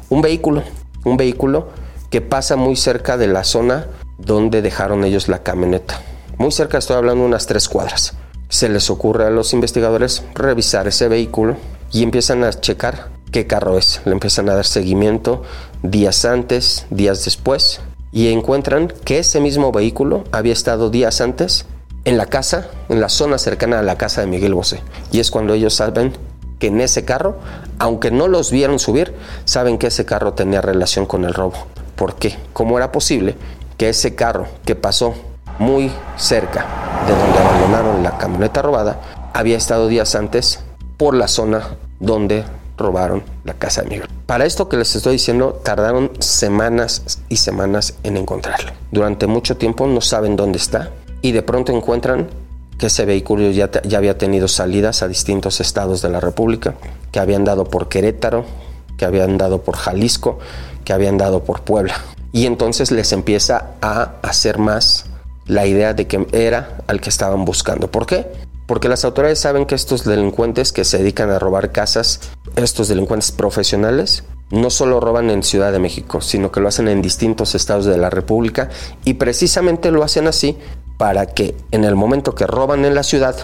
un 0.08 0.22
vehículo, 0.22 0.62
un 1.04 1.16
vehículo 1.16 1.68
que 2.10 2.20
pasa 2.20 2.56
muy 2.56 2.76
cerca 2.76 3.16
de 3.16 3.28
la 3.28 3.44
zona 3.44 3.86
donde 4.18 4.62
dejaron 4.62 5.04
ellos 5.04 5.28
la 5.28 5.42
camioneta. 5.42 6.00
Muy 6.38 6.50
cerca, 6.52 6.78
estoy 6.78 6.96
hablando 6.96 7.24
unas 7.24 7.46
tres 7.46 7.68
cuadras. 7.68 8.14
Se 8.48 8.68
les 8.68 8.90
ocurre 8.90 9.26
a 9.26 9.30
los 9.30 9.52
investigadores 9.52 10.24
revisar 10.34 10.88
ese 10.88 11.06
vehículo 11.08 11.56
y 11.92 12.02
empiezan 12.02 12.42
a 12.42 12.52
checar 12.52 13.08
qué 13.30 13.46
carro 13.46 13.78
es. 13.78 14.00
Le 14.04 14.12
empiezan 14.12 14.48
a 14.48 14.54
dar 14.54 14.66
seguimiento 14.66 15.42
días 15.82 16.24
antes, 16.24 16.86
días 16.90 17.24
después, 17.24 17.80
y 18.12 18.28
encuentran 18.28 18.92
que 19.04 19.18
ese 19.18 19.40
mismo 19.40 19.72
vehículo 19.72 20.24
había 20.32 20.52
estado 20.52 20.90
días 20.90 21.20
antes 21.20 21.66
en 22.04 22.16
la 22.16 22.26
casa, 22.26 22.68
en 22.88 23.00
la 23.00 23.08
zona 23.08 23.38
cercana 23.38 23.78
a 23.78 23.82
la 23.82 23.96
casa 23.96 24.20
de 24.20 24.26
Miguel 24.26 24.54
Bosé. 24.54 24.82
Y 25.12 25.20
es 25.20 25.30
cuando 25.30 25.54
ellos 25.54 25.74
saben 25.74 26.12
que 26.58 26.68
en 26.68 26.80
ese 26.80 27.04
carro, 27.04 27.36
aunque 27.78 28.10
no 28.10 28.28
los 28.28 28.50
vieron 28.50 28.78
subir, 28.78 29.14
saben 29.44 29.78
que 29.78 29.88
ese 29.88 30.04
carro 30.04 30.34
tenía 30.34 30.60
relación 30.60 31.06
con 31.06 31.24
el 31.24 31.34
robo. 31.34 31.66
¿Por 31.96 32.16
qué? 32.16 32.36
¿Cómo 32.52 32.76
era 32.78 32.92
posible 32.92 33.36
que 33.76 33.88
ese 33.88 34.14
carro 34.14 34.46
que 34.64 34.74
pasó 34.74 35.14
muy 35.58 35.90
cerca 36.16 36.66
de 37.06 37.14
donde 37.14 37.38
abandonaron 37.38 38.02
la 38.02 38.18
camioneta 38.18 38.62
robada 38.62 39.00
había 39.34 39.56
estado 39.56 39.88
días 39.88 40.14
antes 40.14 40.60
por 40.96 41.14
la 41.14 41.28
zona 41.28 41.62
donde 41.98 42.44
robaron 42.80 43.22
la 43.44 43.54
casa 43.54 43.82
de 43.82 43.90
Miguel. 43.90 44.08
Para 44.26 44.44
esto 44.44 44.68
que 44.68 44.76
les 44.76 44.96
estoy 44.96 45.12
diciendo, 45.12 45.60
tardaron 45.62 46.10
semanas 46.18 47.20
y 47.28 47.36
semanas 47.36 47.94
en 48.02 48.16
encontrarlo. 48.16 48.72
Durante 48.90 49.28
mucho 49.28 49.56
tiempo 49.56 49.86
no 49.86 50.00
saben 50.00 50.34
dónde 50.34 50.58
está 50.58 50.90
y 51.22 51.32
de 51.32 51.42
pronto 51.42 51.72
encuentran 51.72 52.28
que 52.78 52.86
ese 52.86 53.04
vehículo 53.04 53.50
ya, 53.50 53.70
ya 53.84 53.98
había 53.98 54.16
tenido 54.16 54.48
salidas 54.48 55.02
a 55.02 55.08
distintos 55.08 55.60
estados 55.60 56.00
de 56.00 56.08
la 56.08 56.18
República, 56.18 56.74
que 57.12 57.20
habían 57.20 57.44
dado 57.44 57.64
por 57.64 57.88
Querétaro, 57.88 58.44
que 58.96 59.04
habían 59.04 59.36
dado 59.36 59.62
por 59.62 59.76
Jalisco, 59.76 60.38
que 60.84 60.92
habían 60.92 61.18
dado 61.18 61.44
por 61.44 61.60
Puebla. 61.60 61.94
Y 62.32 62.46
entonces 62.46 62.90
les 62.90 63.12
empieza 63.12 63.72
a 63.82 64.14
hacer 64.22 64.58
más 64.58 65.06
la 65.46 65.66
idea 65.66 65.94
de 65.94 66.06
que 66.06 66.26
era 66.32 66.78
al 66.86 67.00
que 67.00 67.10
estaban 67.10 67.44
buscando. 67.44 67.90
¿Por 67.90 68.06
qué? 68.06 68.26
Porque 68.66 68.88
las 68.88 69.04
autoridades 69.04 69.40
saben 69.40 69.66
que 69.66 69.74
estos 69.74 70.04
delincuentes 70.04 70.72
que 70.72 70.84
se 70.84 70.98
dedican 70.98 71.28
a 71.30 71.38
robar 71.38 71.72
casas, 71.72 72.20
estos 72.56 72.88
delincuentes 72.88 73.32
profesionales, 73.32 74.24
no 74.50 74.70
solo 74.70 75.00
roban 75.00 75.30
en 75.30 75.42
Ciudad 75.42 75.72
de 75.72 75.78
México, 75.78 76.20
sino 76.20 76.50
que 76.50 76.60
lo 76.60 76.68
hacen 76.68 76.88
en 76.88 77.02
distintos 77.02 77.54
estados 77.54 77.84
de 77.84 77.96
la 77.96 78.10
República 78.10 78.68
y 79.04 79.14
precisamente 79.14 79.90
lo 79.90 80.02
hacen 80.02 80.26
así 80.26 80.56
para 80.98 81.26
que 81.26 81.54
en 81.70 81.84
el 81.84 81.94
momento 81.94 82.34
que 82.34 82.46
roban 82.46 82.84
en 82.84 82.94
la 82.94 83.02
ciudad 83.02 83.36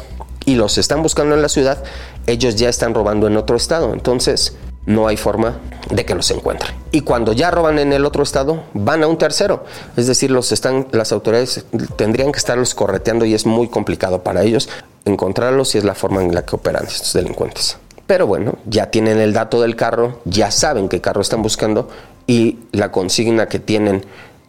y 0.45 0.57
los 0.57 0.79
están 0.79 1.03
buscando 1.03 1.35
en 1.35 1.43
la 1.43 1.49
ciudad, 1.49 1.83
ellos 2.27 2.57
ya 2.57 2.69
están 2.69 2.95
robando 2.95 3.27
en 3.27 3.37
otro 3.37 3.57
estado. 3.57 3.93
Entonces, 3.93 4.57
no 4.87 5.09
hay 5.09 5.17
forma 5.17 5.59
de 5.91 6.05
que 6.05 6.15
los 6.15 6.31
encuentren. 6.31 6.75
Y 6.93 7.01
cuando 7.01 7.33
ya 7.33 7.51
roban 7.51 7.79
en 7.79 7.93
el 7.93 8.05
otro 8.05 8.23
estado, 8.23 8.63
van 8.73 9.03
a 9.03 9.09
un 9.09 9.19
tercero. 9.19 9.65
Es 9.97 10.07
decir, 10.07 10.31
los 10.31 10.53
están, 10.53 10.87
las 10.93 11.13
autoridades 11.13 11.65
tendrían 11.97 12.31
que 12.31 12.39
estarlos 12.39 12.75
correteando 12.75 13.25
y 13.25 13.35
es 13.35 13.47
muy 13.47 13.69
complicado 13.69 14.23
para 14.23 14.43
ellos 14.43 14.69
encontrarlos 15.05 15.75
y 15.75 15.79
es 15.79 15.85
la 15.85 15.95
forma 15.95 16.23
en 16.23 16.35
la 16.35 16.45
que 16.45 16.57
operan 16.57 16.87
estos 16.87 17.13
delincuentes. 17.13 17.79
Pero 18.07 18.27
bueno, 18.27 18.59
ya 18.67 18.91
tienen 18.91 19.19
el 19.19 19.33
dato 19.33 19.61
del 19.61 19.77
carro, 19.77 20.21
ya 20.25 20.51
saben 20.51 20.89
qué 20.89 21.01
carro 21.01 21.23
están 21.23 21.43
buscando 21.43 21.89
y 22.27 22.59
la 22.73 22.93
consigna 22.93 23.49
que 23.49 23.59
tienen 23.59 24.05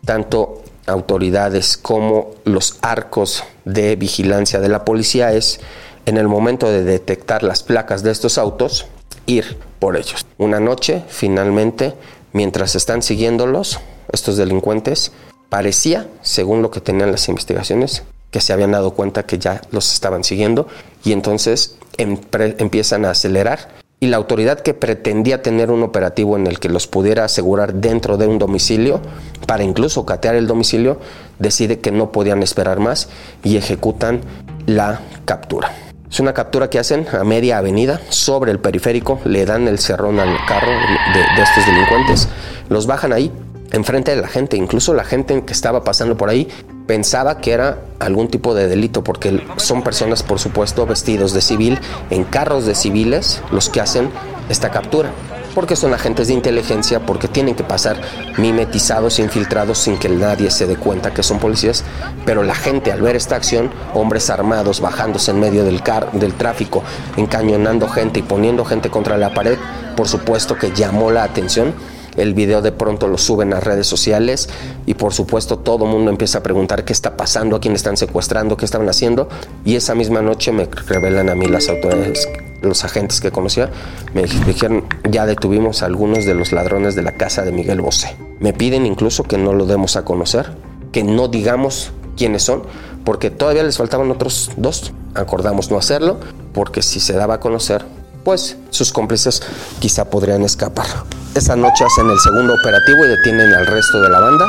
tanto 0.05 0.61
autoridades 0.85 1.77
como 1.77 2.31
los 2.45 2.77
arcos 2.81 3.43
de 3.65 3.95
vigilancia 3.95 4.59
de 4.59 4.69
la 4.69 4.85
policía 4.85 5.33
es 5.33 5.59
en 6.05 6.17
el 6.17 6.27
momento 6.27 6.69
de 6.71 6.83
detectar 6.83 7.43
las 7.43 7.63
placas 7.63 8.03
de 8.03 8.11
estos 8.11 8.37
autos, 8.37 8.85
ir 9.25 9.57
por 9.79 9.97
ellos. 9.97 10.25
Una 10.37 10.59
noche, 10.59 11.03
finalmente, 11.09 11.93
mientras 12.31 12.75
están 12.75 13.01
siguiéndolos, 13.01 13.79
estos 14.11 14.37
delincuentes, 14.37 15.11
parecía, 15.49 16.07
según 16.21 16.61
lo 16.61 16.71
que 16.71 16.79
tenían 16.79 17.11
las 17.11 17.27
investigaciones, 17.27 18.03
que 18.31 18.39
se 18.39 18.53
habían 18.53 18.71
dado 18.71 18.91
cuenta 18.91 19.25
que 19.25 19.37
ya 19.37 19.61
los 19.71 19.93
estaban 19.93 20.23
siguiendo 20.23 20.67
y 21.03 21.11
entonces 21.11 21.75
empiezan 21.97 23.05
a 23.05 23.11
acelerar 23.11 23.69
y 23.99 24.07
la 24.07 24.17
autoridad 24.17 24.59
que 24.59 24.75
pretendía 24.75 25.41
tener 25.41 25.71
un 25.71 25.81
operativo 25.81 26.37
en 26.37 26.45
el 26.45 26.59
que 26.59 26.69
los 26.69 26.85
pudiera 26.85 27.23
asegurar 27.25 27.73
dentro 27.73 28.17
de 28.17 28.27
un 28.27 28.37
domicilio, 28.37 29.01
para 29.47 29.63
incluso 29.63 30.05
catear 30.05 30.35
el 30.35 30.45
domicilio, 30.45 30.99
decide 31.39 31.79
que 31.79 31.91
no 31.91 32.11
podían 32.11 32.43
esperar 32.43 32.79
más 32.79 33.09
y 33.43 33.57
ejecutan 33.57 34.21
la 34.67 34.99
captura. 35.25 35.73
Es 36.09 36.19
una 36.19 36.33
captura 36.33 36.69
que 36.69 36.79
hacen 36.79 37.07
a 37.11 37.23
media 37.23 37.57
avenida 37.57 37.99
sobre 38.09 38.51
el 38.51 38.59
periférico, 38.59 39.19
le 39.25 39.45
dan 39.45 39.67
el 39.67 39.79
cerrón 39.79 40.19
al 40.19 40.37
carro 40.47 40.71
de, 40.71 41.41
estos 41.41 41.65
delincuentes, 41.65 42.29
los 42.69 42.85
bajan 42.87 43.11
ahí 43.11 43.31
enfrente 43.71 44.15
de 44.15 44.21
la 44.21 44.27
gente, 44.27 44.55
incluso 44.55 44.93
la 44.93 45.03
gente 45.03 45.43
que 45.43 45.53
estaba 45.53 45.83
pasando 45.83 46.15
por 46.15 46.29
ahí 46.29 46.47
pensaba 46.87 47.37
que 47.37 47.51
era 47.51 47.79
algún 47.99 48.29
tipo 48.29 48.55
de 48.55 48.67
delito, 48.67 49.03
porque 49.03 49.43
son 49.57 49.83
personas, 49.83 50.23
por 50.23 50.39
supuesto, 50.39 50.85
vestidos 50.87 51.33
de 51.33 51.41
civil, 51.41 51.79
en 52.09 52.23
carros 52.23 52.65
de 52.65 52.73
civiles, 52.73 53.41
los 53.51 53.69
que 53.69 53.81
hacen 53.81 54.09
esta 54.49 54.71
captura. 54.71 55.11
Porque 55.53 55.75
son 55.75 55.93
agentes 55.93 56.27
de 56.27 56.35
inteligencia, 56.35 56.99
porque 56.99 57.27
tienen 57.27 57.55
que 57.55 57.63
pasar 57.63 57.99
mimetizados, 58.37 59.17
infiltrados, 59.17 59.79
sin 59.79 59.97
que 59.97 60.07
nadie 60.07 60.51
se 60.51 60.67
dé 60.67 60.75
cuenta 60.75 61.13
que 61.13 61.23
son 61.23 61.39
policías. 61.39 61.83
Pero 62.25 62.43
la 62.43 62.53
gente, 62.53 62.91
al 62.91 63.01
ver 63.01 63.15
esta 63.15 63.35
acción, 63.35 63.71
hombres 63.95 64.29
armados 64.29 64.81
bajándose 64.81 65.31
en 65.31 65.39
medio 65.39 65.65
del, 65.65 65.81
car 65.81 66.11
del 66.11 66.35
tráfico, 66.35 66.83
encañonando 67.17 67.89
gente 67.89 68.19
y 68.19 68.23
poniendo 68.23 68.65
gente 68.65 68.91
contra 68.91 69.17
la 69.17 69.33
pared, 69.33 69.57
por 69.95 70.07
supuesto 70.07 70.55
que 70.55 70.71
llamó 70.71 71.09
la 71.09 71.23
atención 71.23 71.73
el 72.17 72.33
video 72.33 72.61
de 72.61 72.71
pronto 72.71 73.07
lo 73.07 73.17
suben 73.17 73.53
a 73.53 73.59
redes 73.59 73.87
sociales 73.87 74.49
y 74.85 74.95
por 74.95 75.13
supuesto 75.13 75.59
todo 75.59 75.85
el 75.85 75.91
mundo 75.91 76.11
empieza 76.11 76.39
a 76.39 76.43
preguntar 76.43 76.83
qué 76.83 76.93
está 76.93 77.15
pasando, 77.15 77.55
a 77.55 77.59
quién 77.59 77.75
están 77.75 77.97
secuestrando, 77.97 78.57
qué 78.57 78.65
estaban 78.65 78.89
haciendo 78.89 79.29
y 79.63 79.75
esa 79.75 79.95
misma 79.95 80.21
noche 80.21 80.51
me 80.51 80.65
revelan 80.65 81.29
a 81.29 81.35
mí 81.35 81.47
las 81.47 81.69
autoridades 81.69 82.27
los 82.61 82.83
agentes 82.83 83.21
que 83.21 83.31
conocía 83.31 83.69
me 84.13 84.23
dijeron 84.23 84.85
ya 85.09 85.25
detuvimos 85.25 85.83
a 85.83 85.85
algunos 85.85 86.25
de 86.25 86.33
los 86.33 86.51
ladrones 86.51 86.95
de 86.95 87.03
la 87.03 87.13
casa 87.13 87.43
de 87.43 87.51
Miguel 87.51 87.81
Bosé. 87.81 88.15
Me 88.39 88.53
piden 88.53 88.85
incluso 88.85 89.23
que 89.23 89.37
no 89.37 89.53
lo 89.53 89.65
demos 89.65 89.95
a 89.95 90.05
conocer, 90.05 90.55
que 90.91 91.03
no 91.03 91.27
digamos 91.27 91.91
quiénes 92.15 92.43
son, 92.43 92.63
porque 93.03 93.29
todavía 93.29 93.63
les 93.63 93.77
faltaban 93.77 94.11
otros 94.11 94.51
dos. 94.57 94.93
Acordamos 95.13 95.71
no 95.71 95.77
hacerlo, 95.77 96.19
porque 96.53 96.81
si 96.81 96.99
se 96.99 97.13
daba 97.13 97.35
a 97.35 97.39
conocer, 97.39 97.85
pues 98.27 98.57
sus 98.71 98.91
cómplices 98.91 99.41
quizá 99.79 100.09
podrían 100.09 100.41
escapar. 100.41 100.85
Esa 101.33 101.55
noche 101.55 101.85
hacen 101.85 102.09
el 102.09 102.19
segundo 102.19 102.55
operativo 102.55 103.05
y 103.05 103.07
detienen 103.07 103.53
al 103.53 103.65
resto 103.65 104.01
de 104.01 104.09
la 104.09 104.19
banda. 104.19 104.45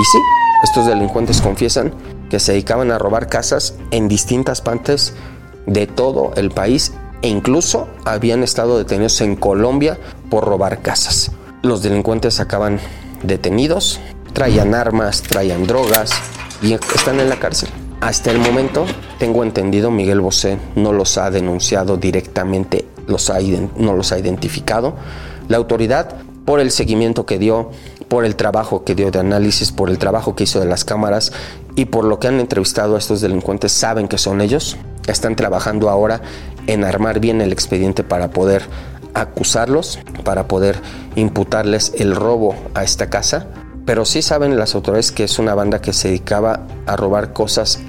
Y 0.00 0.04
sí, 0.06 0.18
estos 0.64 0.86
delincuentes 0.86 1.42
confiesan 1.42 1.92
que 2.30 2.40
se 2.40 2.52
dedicaban 2.52 2.90
a 2.90 2.96
robar 2.96 3.28
casas 3.28 3.74
en 3.90 4.08
distintas 4.08 4.62
partes 4.62 5.12
de 5.66 5.86
todo 5.86 6.32
el 6.36 6.50
país 6.52 6.94
e 7.20 7.28
incluso 7.28 7.88
habían 8.06 8.42
estado 8.42 8.78
detenidos 8.78 9.20
en 9.20 9.36
Colombia 9.36 9.98
por 10.30 10.46
robar 10.46 10.80
casas. 10.80 11.30
Los 11.60 11.82
delincuentes 11.82 12.40
acaban 12.40 12.80
detenidos, 13.22 14.00
traían 14.32 14.74
armas, 14.74 15.20
traían 15.20 15.66
drogas 15.66 16.12
y 16.62 16.72
están 16.72 17.20
en 17.20 17.28
la 17.28 17.38
cárcel. 17.38 17.68
Hasta 18.00 18.30
el 18.30 18.38
momento, 18.38 18.86
tengo 19.18 19.42
entendido, 19.42 19.90
Miguel 19.90 20.20
Bosé 20.20 20.56
no 20.76 20.92
los 20.92 21.18
ha 21.18 21.30
denunciado 21.32 21.96
directamente, 21.96 22.87
los 23.08 23.30
ha, 23.30 23.38
no 23.76 23.94
los 23.94 24.12
ha 24.12 24.18
identificado. 24.18 24.94
La 25.48 25.56
autoridad 25.56 26.16
por 26.44 26.60
el 26.60 26.70
seguimiento 26.70 27.26
que 27.26 27.38
dio, 27.38 27.70
por 28.08 28.24
el 28.24 28.36
trabajo 28.36 28.84
que 28.84 28.94
dio 28.94 29.10
de 29.10 29.18
análisis, 29.18 29.72
por 29.72 29.90
el 29.90 29.98
trabajo 29.98 30.34
que 30.34 30.44
hizo 30.44 30.60
de 30.60 30.66
las 30.66 30.84
cámaras 30.84 31.32
y 31.76 31.86
por 31.86 32.04
lo 32.04 32.18
que 32.18 32.28
han 32.28 32.40
entrevistado 32.40 32.96
a 32.96 32.98
estos 32.98 33.20
delincuentes, 33.20 33.72
saben 33.72 34.08
que 34.08 34.16
son 34.16 34.40
ellos. 34.40 34.76
Están 35.06 35.36
trabajando 35.36 35.90
ahora 35.90 36.22
en 36.66 36.84
armar 36.84 37.20
bien 37.20 37.40
el 37.40 37.52
expediente 37.52 38.02
para 38.02 38.30
poder 38.30 38.62
acusarlos, 39.14 39.98
para 40.24 40.48
poder 40.48 40.80
imputarles 41.16 41.92
el 41.98 42.14
robo 42.14 42.54
a 42.74 42.84
esta 42.84 43.10
casa. 43.10 43.48
Pero 43.84 44.04
sí 44.04 44.22
saben 44.22 44.58
las 44.58 44.74
autoridades 44.74 45.12
que 45.12 45.24
es 45.24 45.38
una 45.38 45.54
banda 45.54 45.80
que 45.80 45.92
se 45.92 46.08
dedicaba 46.08 46.66
a 46.86 46.96
robar 46.96 47.32
cosas 47.32 47.80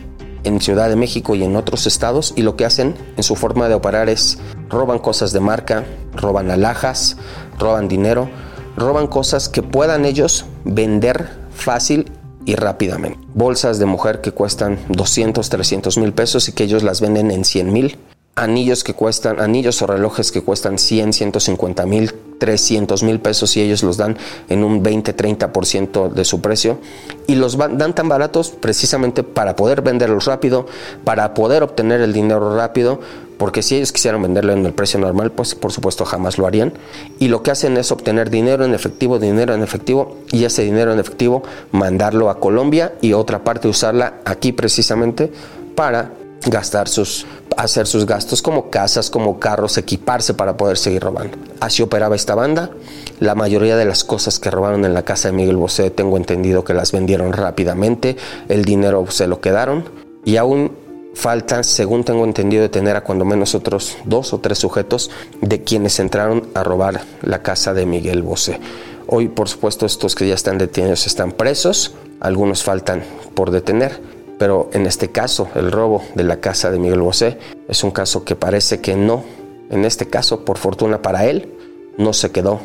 en 0.44 0.62
Ciudad 0.62 0.90
de 0.90 0.96
México 0.96 1.36
y 1.36 1.44
en 1.44 1.56
otros 1.56 1.88
estados 1.88 2.34
y 2.36 2.42
lo 2.42 2.56
que 2.56 2.66
hacen 2.66 2.96
en 3.18 3.24
su 3.24 3.36
forma 3.36 3.68
de 3.68 3.76
operar 3.76 4.10
es 4.10 4.40
roban 4.70 5.00
cosas 5.00 5.32
de 5.34 5.40
marca, 5.40 5.86
roban 6.14 6.52
alhajas, 6.52 7.18
roban 7.58 7.88
dinero, 7.88 8.30
roban 8.78 9.08
cosas 9.08 9.50
que 9.50 9.64
puedan 9.64 10.06
ellos 10.06 10.46
vender 10.64 11.30
fácil 11.52 12.12
y 12.46 12.56
rápidamente. 12.56 13.20
Bolsas 13.34 13.80
de 13.80 13.86
mujer 13.86 14.22
que 14.22 14.32
cuestan 14.32 14.80
200, 14.90 15.50
300 15.50 15.98
mil 15.98 16.14
pesos 16.14 16.50
y 16.50 16.54
que 16.54 16.64
ellos 16.64 16.84
las 16.84 17.02
venden 17.02 17.32
en 17.32 17.46
100 17.46 17.74
mil. 17.74 17.98
Anillos 18.36 18.84
que 18.84 18.94
cuestan, 18.94 19.40
anillos 19.42 19.82
o 19.82 19.88
relojes 19.88 20.32
que 20.32 20.42
cuestan 20.42 20.80
100, 20.80 21.14
150 21.14 21.86
mil, 21.86 22.14
300 22.40 23.04
mil 23.04 23.20
pesos 23.20 23.56
y 23.58 23.62
ellos 23.62 23.84
los 23.84 23.98
dan 23.98 24.18
en 24.48 24.64
un 24.64 24.82
20, 24.82 25.16
30% 25.16 26.10
de 26.10 26.26
su 26.26 26.40
precio. 26.40 26.80
Y 27.28 27.36
los 27.36 27.58
dan 27.58 27.94
tan 27.94 28.08
baratos 28.08 28.50
precisamente 28.52 29.24
para 29.24 29.56
poder 29.56 29.82
venderlos 29.82 30.26
rápido, 30.26 30.68
para 31.04 31.34
poder 31.34 31.64
obtener 31.64 32.02
el 32.02 32.14
dinero 32.14 32.56
rápido, 32.56 33.02
porque 33.38 33.62
si 33.62 33.76
ellos 33.76 33.92
quisieran 33.92 34.22
venderlo 34.22 34.54
en 34.54 34.66
el 34.66 34.74
precio 34.74 35.00
normal, 35.00 35.32
pues 35.32 35.56
por 35.56 35.72
supuesto 35.72 36.06
jamás 36.06 36.38
lo 36.38 36.46
harían. 36.46 36.74
Y 37.20 37.28
lo 37.28 37.44
que 37.44 37.52
hacen 37.52 37.78
es 37.78 37.92
obtener 37.92 38.30
dinero 38.30 38.66
en 38.66 38.74
efectivo, 38.74 39.20
dinero 39.20 39.54
en 39.54 39.64
efectivo, 39.64 40.18
y 40.32 40.44
ese 40.44 40.64
dinero 40.64 40.92
en 40.92 41.00
efectivo 41.00 41.44
mandarlo 41.72 42.30
a 42.30 42.40
Colombia 42.40 42.94
y 43.02 43.14
otra 43.14 43.44
parte 43.44 43.68
usarla 43.68 44.16
aquí 44.26 44.52
precisamente 44.52 45.32
para 45.76 46.12
gastar 46.46 46.88
sus 46.88 47.26
hacer 47.58 47.88
sus 47.88 48.06
gastos 48.06 48.42
como 48.42 48.70
casas, 48.70 49.10
como 49.10 49.40
carros, 49.40 49.78
equiparse 49.78 50.34
para 50.34 50.56
poder 50.56 50.78
seguir 50.78 51.04
robando. 51.04 51.38
Así 51.60 51.82
operaba 51.82 52.16
esta 52.16 52.34
banda. 52.34 52.72
La 53.20 53.36
mayoría 53.36 53.76
de 53.76 53.84
las 53.84 54.06
cosas 54.06 54.40
que 54.40 54.50
robaron 54.50 54.86
en 54.86 54.94
la 54.94 55.04
casa 55.04 55.28
de 55.28 55.34
Miguel 55.34 55.58
Bosé 55.58 55.90
tengo 55.92 56.16
entendido 56.16 56.64
que 56.64 56.74
las 56.74 56.94
vendieron 56.94 57.34
rápidamente, 57.34 58.16
el 58.48 58.64
dinero 58.64 59.06
se 59.10 59.28
lo 59.28 59.42
quedaron 59.42 59.84
y 60.24 60.38
aún 60.38 60.72
Falta, 61.16 61.64
según 61.64 62.04
tengo 62.04 62.24
entendido, 62.24 62.62
de 62.62 62.70
tener 62.70 62.96
a 62.96 63.04
cuando 63.04 63.26
menos 63.26 63.56
otros 63.56 63.98
dos 64.06 64.32
o 64.32 64.40
tres 64.40 64.60
sujetos 64.60 65.10
de 65.42 65.64
quienes 65.64 66.00
entraron 66.00 66.48
a 66.54 66.64
robar 66.64 67.02
la 67.24 67.42
casa 67.42 67.74
de 67.74 67.86
Miguel 67.86 68.22
Bosé. 68.22 68.60
Hoy, 69.08 69.28
por 69.28 69.50
supuesto, 69.50 69.86
estos 69.86 70.16
que 70.16 70.28
ya 70.28 70.36
están 70.36 70.60
detenidos 70.60 71.08
están 71.08 71.32
presos, 71.32 71.94
algunos 72.20 72.64
faltan 72.64 73.04
por 73.34 73.50
detener, 73.52 74.00
pero 74.40 74.70
en 74.74 74.88
este 74.88 75.12
caso, 75.12 75.50
el 75.54 75.72
robo 75.72 76.04
de 76.16 76.24
la 76.24 76.38
casa 76.38 76.72
de 76.72 76.80
Miguel 76.80 77.02
Bosé 77.02 77.38
es 77.68 77.84
un 77.84 77.92
caso 77.92 78.24
que 78.24 78.36
parece 78.36 78.82
que 78.82 78.96
no, 78.96 79.24
en 79.70 79.86
este 79.86 80.08
caso, 80.08 80.44
por 80.44 80.58
fortuna 80.58 81.02
para 81.02 81.26
él, 81.26 81.54
no 81.98 82.14
se 82.14 82.32
quedó. 82.32 82.60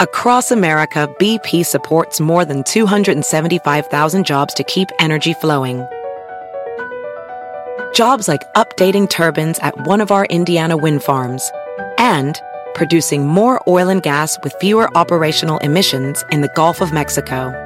Across 0.00 0.52
America, 0.52 1.08
BP 1.18 1.64
supports 1.64 2.20
more 2.20 2.46
than 2.46 2.62
275,000 2.64 4.24
jobs 4.24 4.54
to 4.54 4.62
keep 4.64 4.88
energy 4.98 5.34
flowing. 5.34 5.84
jobs 7.96 8.28
like 8.28 8.52
updating 8.52 9.08
turbines 9.08 9.58
at 9.60 9.86
one 9.86 10.02
of 10.02 10.10
our 10.10 10.26
Indiana 10.26 10.76
wind 10.76 11.02
farms, 11.02 11.50
and 11.96 12.38
producing 12.74 13.26
more 13.26 13.58
oil 13.66 13.88
and 13.88 14.02
gas 14.02 14.38
with 14.42 14.54
fewer 14.60 14.94
operational 14.94 15.56
emissions 15.58 16.22
in 16.30 16.42
the 16.42 16.52
Gulf 16.54 16.82
of 16.82 16.92
Mexico. 16.92 17.65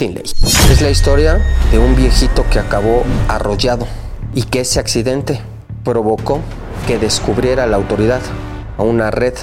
Es 0.00 0.80
la 0.80 0.90
historia 0.90 1.44
de 1.72 1.78
un 1.80 1.96
viejito 1.96 2.44
que 2.52 2.60
acabó 2.60 3.02
arrollado 3.26 3.84
y 4.32 4.44
que 4.44 4.60
ese 4.60 4.78
accidente 4.78 5.40
provocó 5.82 6.38
que 6.86 7.00
descubriera 7.00 7.66
la 7.66 7.78
autoridad 7.78 8.20
a 8.76 8.84
una 8.84 9.10
red 9.10 9.34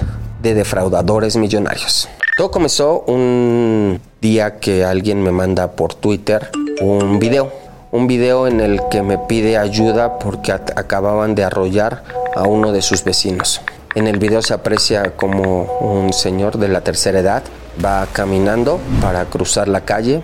de 0.41 0.53
defraudadores 0.53 1.35
millonarios. 1.35 2.07
Todo 2.37 2.51
comenzó 2.51 3.01
un 3.01 3.99
día 4.21 4.61
que 4.61 4.85
alguien 4.85 5.21
me 5.21 5.33
manda 5.33 5.73
por 5.73 5.93
Twitter 5.93 6.49
un 6.79 7.19
video, 7.19 7.51
un 7.91 8.07
video 8.07 8.47
en 8.47 8.61
el 8.61 8.79
que 8.89 9.01
me 9.01 9.17
pide 9.17 9.57
ayuda 9.57 10.19
porque 10.19 10.53
acababan 10.53 11.35
de 11.35 11.43
arrollar 11.43 12.05
a 12.33 12.43
uno 12.43 12.71
de 12.71 12.81
sus 12.81 13.03
vecinos. 13.03 13.59
En 13.93 14.07
el 14.07 14.19
video 14.19 14.41
se 14.41 14.53
aprecia 14.53 15.17
como 15.17 15.63
un 15.81 16.13
señor 16.13 16.57
de 16.57 16.69
la 16.69 16.79
tercera 16.79 17.19
edad 17.19 17.43
va 17.83 18.07
caminando 18.13 18.79
para 19.01 19.25
cruzar 19.25 19.67
la 19.67 19.81
calle 19.81 20.23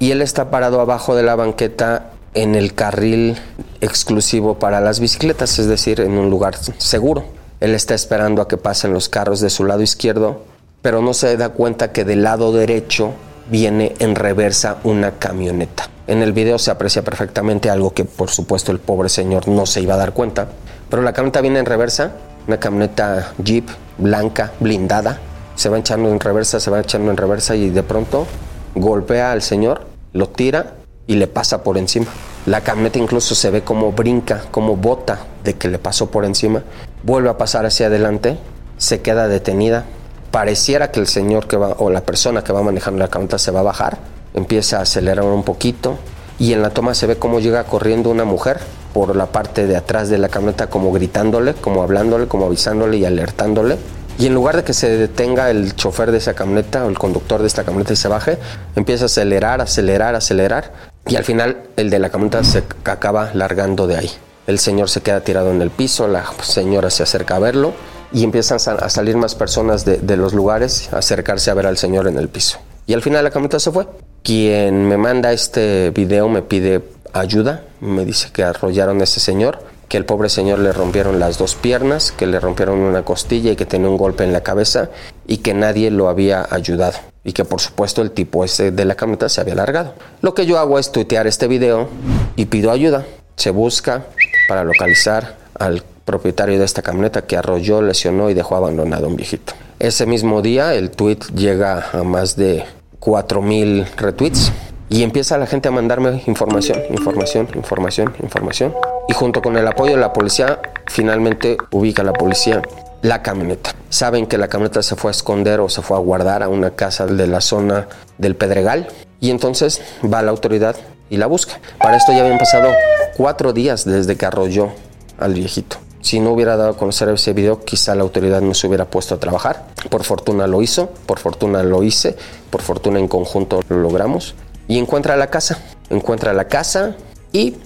y 0.00 0.10
él 0.10 0.22
está 0.22 0.50
parado 0.50 0.80
abajo 0.80 1.14
de 1.14 1.22
la 1.22 1.36
banqueta 1.36 2.10
en 2.32 2.54
el 2.54 2.74
carril 2.74 3.38
exclusivo 3.82 4.58
para 4.58 4.80
las 4.80 4.98
bicicletas, 4.98 5.58
es 5.58 5.66
decir, 5.66 6.00
en 6.00 6.12
un 6.12 6.30
lugar 6.30 6.56
seguro. 6.78 7.24
Él 7.60 7.74
está 7.74 7.94
esperando 7.94 8.40
a 8.40 8.48
que 8.48 8.56
pasen 8.56 8.94
los 8.94 9.10
carros 9.10 9.40
de 9.40 9.50
su 9.50 9.64
lado 9.64 9.82
izquierdo, 9.82 10.42
pero 10.80 11.02
no 11.02 11.12
se 11.12 11.36
da 11.36 11.50
cuenta 11.50 11.92
que 11.92 12.06
del 12.06 12.22
lado 12.22 12.50
derecho 12.50 13.12
viene 13.50 13.94
en 13.98 14.14
reversa 14.14 14.78
una 14.84 15.12
camioneta. 15.18 15.90
En 16.06 16.22
el 16.22 16.32
video 16.32 16.58
se 16.58 16.70
aprecia 16.70 17.02
perfectamente 17.02 17.68
algo 17.68 17.92
que 17.92 18.06
por 18.06 18.30
supuesto 18.30 18.72
el 18.72 18.78
pobre 18.78 19.10
señor 19.10 19.48
no 19.48 19.66
se 19.66 19.82
iba 19.82 19.94
a 19.94 19.98
dar 19.98 20.14
cuenta, 20.14 20.48
pero 20.88 21.02
la 21.02 21.12
camioneta 21.12 21.42
viene 21.42 21.58
en 21.58 21.66
reversa, 21.66 22.12
una 22.48 22.58
camioneta 22.58 23.34
Jeep 23.44 23.68
blanca, 23.98 24.52
blindada, 24.60 25.18
se 25.56 25.68
va 25.68 25.78
echando 25.78 26.08
en 26.08 26.18
reversa, 26.18 26.58
se 26.58 26.70
va 26.70 26.80
echando 26.80 27.10
en 27.10 27.18
reversa 27.18 27.54
y 27.54 27.68
de 27.68 27.82
pronto 27.82 28.26
golpea 28.74 29.32
al 29.32 29.42
señor, 29.42 29.89
lo 30.12 30.28
tira 30.28 30.74
y 31.06 31.16
le 31.16 31.26
pasa 31.26 31.62
por 31.62 31.78
encima. 31.78 32.06
La 32.46 32.62
camioneta 32.62 32.98
incluso 32.98 33.34
se 33.34 33.50
ve 33.50 33.62
como 33.62 33.92
brinca, 33.92 34.44
como 34.50 34.76
bota 34.76 35.20
de 35.44 35.54
que 35.54 35.68
le 35.68 35.78
pasó 35.78 36.10
por 36.10 36.24
encima. 36.24 36.62
Vuelve 37.02 37.28
a 37.28 37.38
pasar 37.38 37.66
hacia 37.66 37.86
adelante, 37.86 38.38
se 38.78 39.00
queda 39.00 39.28
detenida. 39.28 39.84
Pareciera 40.30 40.90
que 40.90 41.00
el 41.00 41.06
señor 41.06 41.48
que 41.48 41.56
va, 41.56 41.74
o 41.78 41.90
la 41.90 42.02
persona 42.02 42.44
que 42.44 42.52
va 42.52 42.62
manejando 42.62 43.00
la 43.00 43.08
camioneta 43.08 43.38
se 43.38 43.50
va 43.50 43.60
a 43.60 43.64
bajar. 43.64 43.98
Empieza 44.34 44.78
a 44.78 44.82
acelerar 44.82 45.24
un 45.24 45.42
poquito 45.42 45.98
y 46.38 46.52
en 46.52 46.62
la 46.62 46.70
toma 46.70 46.94
se 46.94 47.06
ve 47.06 47.16
cómo 47.16 47.40
llega 47.40 47.64
corriendo 47.64 48.10
una 48.10 48.24
mujer 48.24 48.60
por 48.94 49.14
la 49.16 49.26
parte 49.26 49.66
de 49.66 49.76
atrás 49.76 50.08
de 50.08 50.18
la 50.18 50.28
camioneta 50.28 50.68
como 50.68 50.92
gritándole, 50.92 51.54
como 51.54 51.82
hablándole, 51.82 52.28
como 52.28 52.46
avisándole 52.46 52.96
y 52.98 53.04
alertándole 53.04 53.76
y 54.18 54.26
en 54.26 54.34
lugar 54.34 54.56
de 54.56 54.64
que 54.64 54.74
se 54.74 54.88
detenga 54.96 55.50
el 55.50 55.74
chofer 55.76 56.12
de 56.12 56.18
esa 56.18 56.34
camioneta 56.34 56.84
o 56.84 56.88
el 56.88 56.98
conductor 56.98 57.40
de 57.40 57.46
esta 57.46 57.64
camioneta 57.64 57.92
y 57.92 57.96
se 57.96 58.08
baje, 58.08 58.38
empieza 58.76 59.04
a 59.04 59.06
acelerar, 59.06 59.60
acelerar, 59.60 60.14
acelerar. 60.14 60.72
Y 61.06 61.16
al 61.16 61.24
final 61.24 61.62
el 61.76 61.88
de 61.90 61.98
la 61.98 62.10
camioneta 62.10 62.44
se 62.44 62.62
acaba 62.84 63.30
largando 63.34 63.86
de 63.86 63.96
ahí. 63.96 64.10
El 64.46 64.58
señor 64.58 64.90
se 64.90 65.00
queda 65.00 65.20
tirado 65.20 65.50
en 65.50 65.62
el 65.62 65.70
piso, 65.70 66.08
la 66.08 66.24
señora 66.42 66.90
se 66.90 67.02
acerca 67.02 67.36
a 67.36 67.38
verlo 67.38 67.72
y 68.12 68.24
empiezan 68.24 68.58
a 68.58 68.88
salir 68.88 69.16
más 69.16 69.34
personas 69.34 69.84
de, 69.84 69.98
de 69.98 70.16
los 70.16 70.34
lugares 70.34 70.92
a 70.92 70.98
acercarse 70.98 71.50
a 71.50 71.54
ver 71.54 71.66
al 71.66 71.78
señor 71.78 72.06
en 72.06 72.18
el 72.18 72.28
piso. 72.28 72.58
Y 72.86 72.94
al 72.94 73.02
final 73.02 73.24
la 73.24 73.30
camioneta 73.30 73.60
se 73.60 73.70
fue. 73.70 73.86
Quien 74.22 74.86
me 74.86 74.96
manda 74.96 75.32
este 75.32 75.90
video 75.90 76.28
me 76.28 76.42
pide 76.42 76.82
ayuda, 77.12 77.62
me 77.80 78.04
dice 78.04 78.30
que 78.32 78.42
arrollaron 78.42 79.00
a 79.00 79.04
ese 79.04 79.20
señor 79.20 79.69
que 79.90 79.96
el 79.96 80.04
pobre 80.04 80.28
señor 80.28 80.60
le 80.60 80.72
rompieron 80.72 81.18
las 81.18 81.36
dos 81.36 81.56
piernas, 81.56 82.12
que 82.12 82.28
le 82.28 82.38
rompieron 82.38 82.78
una 82.78 83.04
costilla 83.04 83.50
y 83.50 83.56
que 83.56 83.66
tenía 83.66 83.88
un 83.88 83.96
golpe 83.96 84.22
en 84.22 84.32
la 84.32 84.40
cabeza 84.40 84.88
y 85.26 85.38
que 85.38 85.52
nadie 85.52 85.90
lo 85.90 86.08
había 86.08 86.46
ayudado 86.48 86.96
y 87.24 87.32
que 87.32 87.44
por 87.44 87.60
supuesto 87.60 88.00
el 88.00 88.12
tipo 88.12 88.44
ese 88.44 88.70
de 88.70 88.84
la 88.84 88.94
camioneta 88.94 89.28
se 89.28 89.40
había 89.40 89.56
largado. 89.56 89.94
Lo 90.22 90.32
que 90.32 90.46
yo 90.46 90.60
hago 90.60 90.78
es 90.78 90.92
tuitear 90.92 91.26
este 91.26 91.48
video 91.48 91.88
y 92.36 92.44
pido 92.44 92.70
ayuda. 92.70 93.04
Se 93.34 93.50
busca 93.50 94.04
para 94.48 94.62
localizar 94.62 95.36
al 95.58 95.82
propietario 96.04 96.60
de 96.60 96.66
esta 96.66 96.82
camioneta 96.82 97.22
que 97.22 97.36
arrolló, 97.36 97.82
lesionó 97.82 98.30
y 98.30 98.34
dejó 98.34 98.54
abandonado 98.54 99.06
a 99.06 99.08
un 99.08 99.16
viejito. 99.16 99.54
Ese 99.80 100.06
mismo 100.06 100.40
día 100.40 100.72
el 100.74 100.92
tweet 100.92 101.18
llega 101.34 101.90
a 101.92 102.04
más 102.04 102.36
de 102.36 102.64
4.000 103.00 103.86
retweets 103.96 104.52
y 104.90 105.04
empieza 105.04 105.38
la 105.38 105.46
gente 105.46 105.68
a 105.68 105.70
mandarme 105.70 106.20
información, 106.26 106.80
información, 106.90 107.48
información, 107.54 108.12
información. 108.20 108.74
Y 109.08 109.12
junto 109.12 109.40
con 109.40 109.56
el 109.56 109.66
apoyo 109.66 109.92
de 109.92 110.00
la 110.00 110.12
policía, 110.12 110.58
finalmente 110.88 111.56
ubica 111.70 112.02
la 112.02 112.12
policía 112.12 112.60
la 113.00 113.22
camioneta. 113.22 113.72
Saben 113.88 114.26
que 114.26 114.36
la 114.36 114.48
camioneta 114.48 114.82
se 114.82 114.96
fue 114.96 115.10
a 115.10 115.12
esconder 115.12 115.60
o 115.60 115.68
se 115.68 115.80
fue 115.80 115.96
a 115.96 116.00
guardar 116.00 116.42
a 116.42 116.48
una 116.48 116.72
casa 116.72 117.06
de 117.06 117.26
la 117.28 117.40
zona 117.40 117.86
del 118.18 118.34
Pedregal. 118.34 118.88
Y 119.20 119.30
entonces 119.30 119.80
va 120.12 120.22
la 120.22 120.32
autoridad 120.32 120.74
y 121.08 121.18
la 121.18 121.26
busca. 121.26 121.60
Para 121.78 121.96
esto 121.96 122.12
ya 122.12 122.22
habían 122.22 122.38
pasado 122.38 122.72
cuatro 123.16 123.52
días 123.52 123.84
desde 123.84 124.16
que 124.16 124.26
arrolló 124.26 124.70
al 125.18 125.34
viejito. 125.34 125.76
Si 126.00 126.18
no 126.18 126.32
hubiera 126.32 126.56
dado 126.56 126.70
a 126.70 126.76
conocer 126.76 127.08
ese 127.10 127.32
video, 127.32 127.60
quizá 127.60 127.94
la 127.94 128.02
autoridad 128.02 128.40
no 128.40 128.54
se 128.54 128.66
hubiera 128.66 128.86
puesto 128.86 129.14
a 129.14 129.20
trabajar. 129.20 129.66
Por 129.88 130.02
fortuna 130.02 130.48
lo 130.48 130.62
hizo, 130.62 130.90
por 131.06 131.20
fortuna 131.20 131.62
lo 131.62 131.84
hice, 131.84 132.16
por 132.50 132.62
fortuna 132.62 132.98
en 132.98 133.06
conjunto 133.06 133.60
lo 133.68 133.78
logramos 133.78 134.34
y 134.70 134.78
encuentra 134.78 135.16
la 135.16 135.26
casa. 135.26 135.58
Encuentra 135.90 136.32
la 136.32 136.46
casa 136.46 136.94
y 137.32 137.56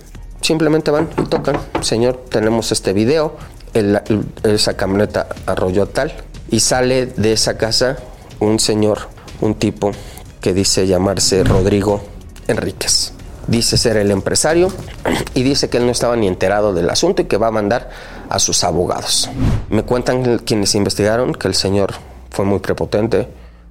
simplemente 0.41 0.91
van 0.91 1.11
y 1.19 1.27
tocan. 1.27 1.59
Señor, 1.83 2.25
tenemos 2.31 2.73
este 2.73 2.95
video. 2.95 3.37
esa 4.43 4.75
camioneta 4.75 5.29
arrolló 5.45 5.87
tal. 5.87 6.15
Y 6.51 6.61
sale 6.61 7.05
de 7.07 7.35
esa 7.35 7.59
casa 7.59 7.99
un 8.41 8.59
señor, 8.59 9.01
un 9.43 9.55
tipo 9.55 9.93
que 10.41 10.55
dice 10.55 10.87
llamarse 10.87 11.45
Rodrigo 11.45 12.03
Enríquez. 12.49 13.13
Dice 13.49 13.77
ser 13.77 13.99
el 13.99 14.11
empresario 14.11 14.73
y 15.35 15.43
dice 15.43 15.69
que 15.69 15.77
él 15.77 15.85
no 15.85 15.93
estaba 15.93 16.17
ni 16.17 16.27
enterado 16.27 16.73
del 16.73 16.89
asunto 16.89 17.21
y 17.21 17.27
que 17.27 17.37
va 17.37 17.49
a 17.49 17.51
mandar 17.51 17.91
a 18.31 18.39
sus 18.39 18.65
abogados. 18.65 19.29
Me 19.69 19.83
cuentan 19.83 20.39
quienes 20.39 20.75
investigaron 20.75 21.35
que 21.35 21.49
el 21.49 21.55
señor 21.55 21.93
fue 22.31 22.47
muy 22.47 22.61
prepotente, 22.61 23.29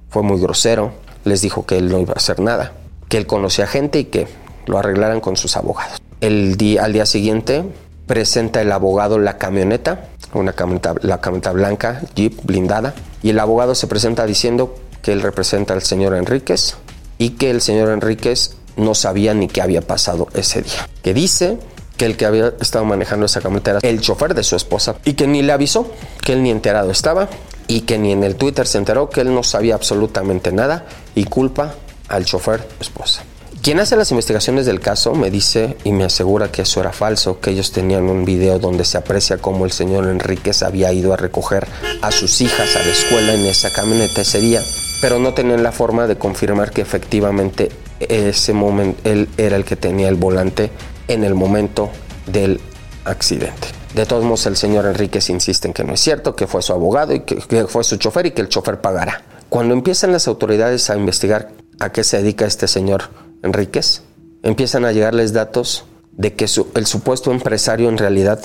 fue 0.08 0.22
muy 0.22 0.40
grosero, 0.40 0.92
les 1.24 1.40
dijo 1.40 1.66
que 1.66 1.78
él 1.78 1.90
no 1.90 1.98
iba 1.98 2.12
a 2.12 2.18
hacer 2.18 2.38
nada 2.38 2.72
que 3.14 3.18
él 3.18 3.28
conocía 3.28 3.68
gente 3.68 4.00
y 4.00 4.06
que 4.06 4.26
lo 4.66 4.76
arreglaran 4.76 5.20
con 5.20 5.36
sus 5.36 5.56
abogados. 5.56 6.02
El 6.20 6.56
día, 6.56 6.84
al 6.84 6.92
día 6.92 7.06
siguiente 7.06 7.62
presenta 8.08 8.60
el 8.60 8.72
abogado 8.72 9.20
la 9.20 9.38
camioneta, 9.38 10.08
una 10.32 10.52
camioneta, 10.52 10.96
la 11.00 11.20
camioneta 11.20 11.52
blanca, 11.52 12.02
jeep 12.16 12.44
blindada, 12.44 12.92
y 13.22 13.30
el 13.30 13.38
abogado 13.38 13.76
se 13.76 13.86
presenta 13.86 14.26
diciendo 14.26 14.74
que 15.00 15.12
él 15.12 15.22
representa 15.22 15.74
al 15.74 15.82
señor 15.82 16.16
Enríquez 16.16 16.74
y 17.16 17.30
que 17.36 17.52
el 17.52 17.60
señor 17.60 17.90
Enríquez 17.90 18.56
no 18.76 18.96
sabía 18.96 19.32
ni 19.32 19.46
qué 19.46 19.62
había 19.62 19.82
pasado 19.82 20.26
ese 20.34 20.62
día. 20.62 20.88
Que 21.00 21.14
dice 21.14 21.58
que 21.96 22.06
el 22.06 22.16
que 22.16 22.26
había 22.26 22.52
estado 22.60 22.84
manejando 22.84 23.26
esa 23.26 23.40
camioneta 23.40 23.78
era 23.78 23.88
el 23.88 24.00
chofer 24.00 24.34
de 24.34 24.42
su 24.42 24.56
esposa 24.56 24.96
y 25.04 25.12
que 25.12 25.28
ni 25.28 25.40
le 25.40 25.52
avisó, 25.52 25.88
que 26.20 26.32
él 26.32 26.42
ni 26.42 26.50
enterado 26.50 26.90
estaba 26.90 27.28
y 27.68 27.82
que 27.82 27.96
ni 27.96 28.10
en 28.10 28.24
el 28.24 28.34
Twitter 28.34 28.66
se 28.66 28.78
enteró 28.78 29.08
que 29.08 29.20
él 29.20 29.32
no 29.32 29.44
sabía 29.44 29.76
absolutamente 29.76 30.50
nada 30.50 30.86
y 31.14 31.26
culpa 31.26 31.76
al 32.08 32.24
chofer 32.24 32.66
esposa. 32.80 33.24
Quien 33.64 33.80
hace 33.80 33.96
las 33.96 34.10
investigaciones 34.10 34.66
del 34.66 34.78
caso 34.78 35.14
me 35.14 35.30
dice 35.30 35.78
y 35.84 35.92
me 35.92 36.04
asegura 36.04 36.52
que 36.52 36.62
eso 36.62 36.80
era 36.80 36.92
falso, 36.92 37.40
que 37.40 37.50
ellos 37.50 37.72
tenían 37.72 38.10
un 38.10 38.26
video 38.26 38.58
donde 38.58 38.84
se 38.84 38.98
aprecia 38.98 39.38
cómo 39.38 39.64
el 39.64 39.72
señor 39.72 40.06
Enríquez 40.06 40.62
había 40.62 40.92
ido 40.92 41.14
a 41.14 41.16
recoger 41.16 41.66
a 42.02 42.10
sus 42.10 42.42
hijas 42.42 42.76
a 42.76 42.80
la 42.80 42.92
escuela 42.92 43.32
en 43.32 43.46
esa 43.46 43.72
camioneta 43.72 44.20
ese 44.20 44.38
día, 44.38 44.62
pero 45.00 45.18
no 45.18 45.32
tenían 45.32 45.62
la 45.62 45.72
forma 45.72 46.06
de 46.06 46.18
confirmar 46.18 46.72
que 46.72 46.82
efectivamente 46.82 47.70
ese 48.00 48.52
momento 48.52 49.00
él 49.08 49.30
era 49.38 49.56
el 49.56 49.64
que 49.64 49.76
tenía 49.76 50.10
el 50.10 50.16
volante 50.16 50.70
en 51.08 51.24
el 51.24 51.34
momento 51.34 51.90
del 52.26 52.60
accidente. 53.06 53.68
De 53.94 54.04
todos 54.04 54.24
modos, 54.24 54.44
el 54.44 54.56
señor 54.56 54.84
Enríquez 54.84 55.30
insiste 55.30 55.68
en 55.68 55.72
que 55.72 55.84
no 55.84 55.94
es 55.94 56.00
cierto, 56.00 56.36
que 56.36 56.46
fue 56.46 56.60
su 56.60 56.74
abogado 56.74 57.14
y 57.14 57.20
que, 57.20 57.36
que 57.36 57.66
fue 57.66 57.82
su 57.82 57.96
chofer 57.96 58.26
y 58.26 58.30
que 58.32 58.42
el 58.42 58.48
chofer 58.50 58.80
pagará. 58.80 59.22
Cuando 59.48 59.72
empiezan 59.72 60.10
las 60.10 60.26
autoridades 60.26 60.90
a 60.90 60.96
investigar 60.96 61.52
a 61.78 61.90
qué 61.90 62.04
se 62.04 62.18
dedica 62.18 62.46
este 62.46 62.68
señor 62.68 63.04
Enríquez, 63.42 64.02
empiezan 64.42 64.84
a 64.84 64.92
llegarles 64.92 65.32
datos 65.32 65.84
de 66.12 66.34
que 66.34 66.46
el 66.74 66.86
supuesto 66.86 67.32
empresario 67.32 67.88
en 67.88 67.98
realidad 67.98 68.40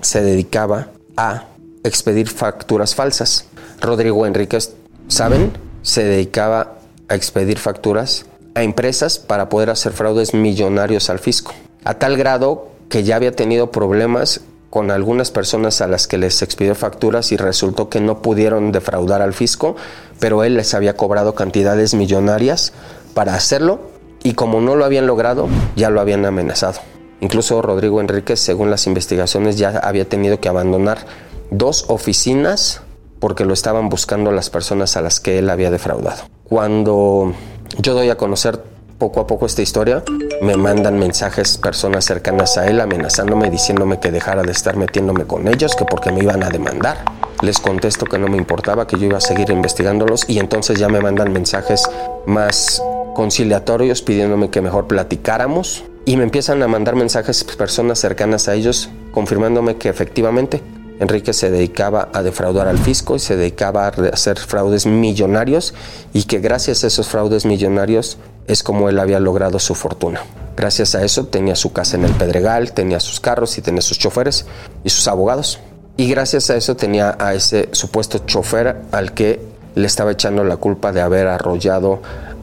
se 0.00 0.22
dedicaba 0.22 0.88
a 1.16 1.44
expedir 1.84 2.28
facturas 2.28 2.94
falsas. 2.94 3.46
Rodrigo 3.80 4.26
Enríquez, 4.26 4.74
¿saben? 5.08 5.52
Se 5.82 6.04
dedicaba 6.04 6.78
a 7.08 7.14
expedir 7.14 7.58
facturas 7.58 8.26
a 8.54 8.62
empresas 8.62 9.18
para 9.18 9.48
poder 9.48 9.70
hacer 9.70 9.92
fraudes 9.92 10.34
millonarios 10.34 11.10
al 11.10 11.18
fisco. 11.18 11.54
A 11.84 11.94
tal 11.94 12.16
grado 12.16 12.70
que 12.88 13.04
ya 13.04 13.16
había 13.16 13.32
tenido 13.32 13.70
problemas 13.70 14.40
con 14.70 14.92
algunas 14.92 15.32
personas 15.32 15.80
a 15.80 15.88
las 15.88 16.06
que 16.06 16.16
les 16.16 16.42
expidió 16.42 16.74
facturas 16.76 17.32
y 17.32 17.36
resultó 17.36 17.88
que 17.88 18.00
no 18.00 18.22
pudieron 18.22 18.70
defraudar 18.70 19.20
al 19.20 19.34
fisco, 19.34 19.76
pero 20.20 20.44
él 20.44 20.54
les 20.54 20.74
había 20.74 20.96
cobrado 20.96 21.34
cantidades 21.34 21.92
millonarias 21.94 22.72
para 23.12 23.34
hacerlo 23.34 23.80
y 24.22 24.34
como 24.34 24.60
no 24.60 24.76
lo 24.76 24.84
habían 24.84 25.06
logrado, 25.06 25.48
ya 25.74 25.90
lo 25.90 26.00
habían 26.00 26.24
amenazado. 26.24 26.80
Incluso 27.20 27.60
Rodrigo 27.60 28.00
Enríquez, 28.00 28.38
según 28.38 28.70
las 28.70 28.86
investigaciones, 28.86 29.58
ya 29.58 29.70
había 29.70 30.08
tenido 30.08 30.40
que 30.40 30.48
abandonar 30.48 31.04
dos 31.50 31.86
oficinas 31.88 32.82
porque 33.18 33.44
lo 33.44 33.52
estaban 33.52 33.88
buscando 33.88 34.32
las 34.32 34.48
personas 34.50 34.96
a 34.96 35.02
las 35.02 35.20
que 35.20 35.38
él 35.38 35.50
había 35.50 35.70
defraudado. 35.70 36.22
Cuando 36.44 37.34
yo 37.78 37.94
doy 37.94 38.08
a 38.08 38.16
conocer 38.16 38.62
poco 39.00 39.18
a 39.20 39.26
poco 39.26 39.46
esta 39.46 39.62
historia, 39.62 40.04
me 40.42 40.56
mandan 40.56 40.98
mensajes 40.98 41.56
personas 41.56 42.04
cercanas 42.04 42.58
a 42.58 42.68
él 42.68 42.80
amenazándome, 42.80 43.50
diciéndome 43.50 43.98
que 43.98 44.12
dejara 44.12 44.42
de 44.42 44.52
estar 44.52 44.76
metiéndome 44.76 45.24
con 45.24 45.48
ellos, 45.48 45.74
que 45.74 45.86
porque 45.86 46.12
me 46.12 46.22
iban 46.22 46.44
a 46.44 46.50
demandar. 46.50 46.98
Les 47.40 47.58
contesto 47.58 48.04
que 48.04 48.18
no 48.18 48.28
me 48.28 48.36
importaba, 48.36 48.86
que 48.86 48.98
yo 48.98 49.06
iba 49.06 49.16
a 49.16 49.22
seguir 49.22 49.50
investigándolos 49.50 50.28
y 50.28 50.38
entonces 50.38 50.78
ya 50.78 50.90
me 50.90 51.00
mandan 51.00 51.32
mensajes 51.32 51.82
más 52.26 52.82
conciliatorios 53.14 54.02
pidiéndome 54.02 54.50
que 54.50 54.60
mejor 54.60 54.86
platicáramos 54.86 55.82
y 56.04 56.18
me 56.18 56.24
empiezan 56.24 56.62
a 56.62 56.68
mandar 56.68 56.94
mensajes 56.94 57.42
personas 57.44 57.98
cercanas 57.98 58.48
a 58.48 58.54
ellos 58.54 58.90
confirmándome 59.12 59.76
que 59.76 59.88
efectivamente 59.88 60.62
Enrique 61.00 61.32
se 61.32 61.50
dedicaba 61.50 62.10
a 62.12 62.22
defraudar 62.22 62.68
al 62.68 62.78
fisco 62.78 63.16
y 63.16 63.18
se 63.18 63.34
dedicaba 63.34 63.86
a 63.86 63.88
hacer 64.12 64.38
fraudes 64.38 64.84
millonarios 64.84 65.72
y 66.12 66.24
que 66.24 66.40
gracias 66.40 66.84
a 66.84 66.88
esos 66.88 67.08
fraudes 67.08 67.46
millonarios 67.46 68.18
es 68.50 68.64
como 68.64 68.88
él 68.88 68.98
había 68.98 69.20
logrado 69.20 69.60
su 69.60 69.76
fortuna. 69.76 70.22
Gracias 70.56 70.96
a 70.96 71.04
eso 71.04 71.26
tenía 71.26 71.54
su 71.54 71.72
casa 71.72 71.96
en 71.96 72.04
el 72.04 72.12
Pedregal, 72.12 72.72
tenía 72.72 72.98
sus 72.98 73.20
carros 73.20 73.56
y 73.56 73.62
tenía 73.62 73.80
sus 73.80 73.98
choferes 73.98 74.44
y 74.82 74.90
sus 74.90 75.06
abogados. 75.06 75.60
Y 75.96 76.08
gracias 76.08 76.50
a 76.50 76.56
eso 76.56 76.74
tenía 76.74 77.16
a 77.20 77.34
ese 77.34 77.68
supuesto 77.70 78.18
chofer 78.18 78.76
al 78.90 79.14
que 79.14 79.40
le 79.76 79.86
estaba 79.86 80.10
echando 80.10 80.42
la 80.42 80.56
culpa 80.56 80.90
de 80.90 81.00
haber 81.00 81.28
arrollado 81.28 82.00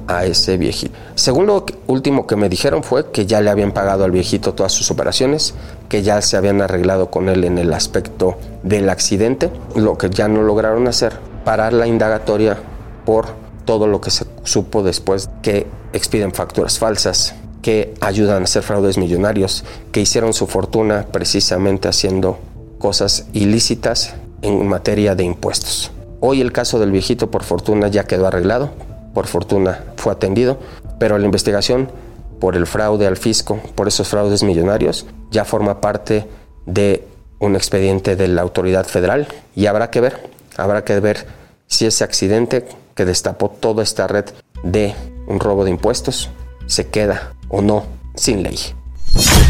a 0.08 0.24
ese 0.24 0.58
viejito. 0.58 0.96
Según 1.16 1.48
lo 1.48 1.66
último 1.88 2.26
que 2.26 2.38
me 2.38 2.48
dijeron 2.48 2.84
fue 2.84 3.12
que 3.12 3.26
ya 3.26 3.42
le 3.42 3.50
habían 3.50 3.74
pagado 3.74 4.06
al 4.06 4.12
viejito 4.12 4.54
todas 4.54 4.72
sus 4.72 4.90
operaciones, 4.90 5.56
que 5.90 6.04
ya 6.04 6.22
se 6.22 6.38
habían 6.38 6.62
arreglado 6.62 7.12
con 7.12 7.28
él 7.28 7.44
en 7.44 7.58
el 7.58 7.74
aspecto 7.74 8.38
del 8.64 8.90
accidente, 8.90 9.52
lo 9.76 9.98
que 9.98 10.10
ya 10.10 10.30
no 10.30 10.42
lograron 10.42 10.88
hacer, 10.88 11.20
parar 11.44 11.74
la 11.74 11.86
indagatoria 11.86 12.58
por 13.06 13.47
todo 13.68 13.86
lo 13.86 14.02
que 14.02 14.10
se 14.10 14.26
supo 14.44 14.82
después 14.82 15.30
que 15.44 15.68
expiden 15.94 16.34
facturas 16.34 16.80
falsas, 16.80 17.36
que 17.62 17.94
ayudan 18.00 18.42
a 18.42 18.46
hacer 18.46 18.64
fraudes 18.64 18.98
millonarios, 18.98 19.66
que 19.92 20.00
hicieron 20.00 20.34
su 20.34 20.48
fortuna 20.48 21.06
precisamente 21.12 21.90
haciendo 21.90 22.40
cosas 22.80 23.28
ilícitas 23.34 24.16
en 24.42 24.66
materia 24.68 25.16
de 25.16 25.26
impuestos. 25.26 25.92
Hoy 26.22 26.42
el 26.42 26.54
caso 26.54 26.80
del 26.80 26.92
viejito 26.92 27.30
por 27.30 27.44
fortuna 27.44 27.90
ya 27.90 28.06
quedó 28.06 28.26
arreglado, 28.26 28.72
por 29.14 29.28
fortuna 29.28 29.84
fue 29.98 30.14
atendido, 30.14 30.58
pero 30.98 31.18
la 31.18 31.26
investigación 31.26 31.92
por 32.40 32.56
el 32.56 32.68
fraude 32.68 33.06
al 33.06 33.18
fisco, 33.18 33.60
por 33.76 33.90
esos 33.90 34.08
fraudes 34.08 34.44
millonarios, 34.44 35.06
ya 35.30 35.44
forma 35.44 35.82
parte 35.82 36.26
de 36.66 37.06
un 37.40 37.56
expediente 37.56 38.16
de 38.16 38.30
la 38.30 38.44
autoridad 38.44 38.86
federal 38.86 39.28
y 39.56 39.66
habrá 39.66 39.92
que 39.92 40.00
ver, 40.00 40.30
habrá 40.56 40.86
que 40.86 41.00
ver 41.02 41.28
si 41.68 41.86
ese 41.86 42.06
accidente 42.06 42.66
que 42.98 43.06
destapó 43.06 43.50
toda 43.50 43.84
esta 43.84 44.08
red 44.08 44.26
de 44.64 44.94
un 45.28 45.40
robo 45.40 45.64
de 45.64 45.70
impuestos 45.70 46.30
se 46.66 46.88
queda 46.88 47.34
o 47.48 47.62
no 47.62 47.86
sin 48.16 48.44
ley. 48.44 48.60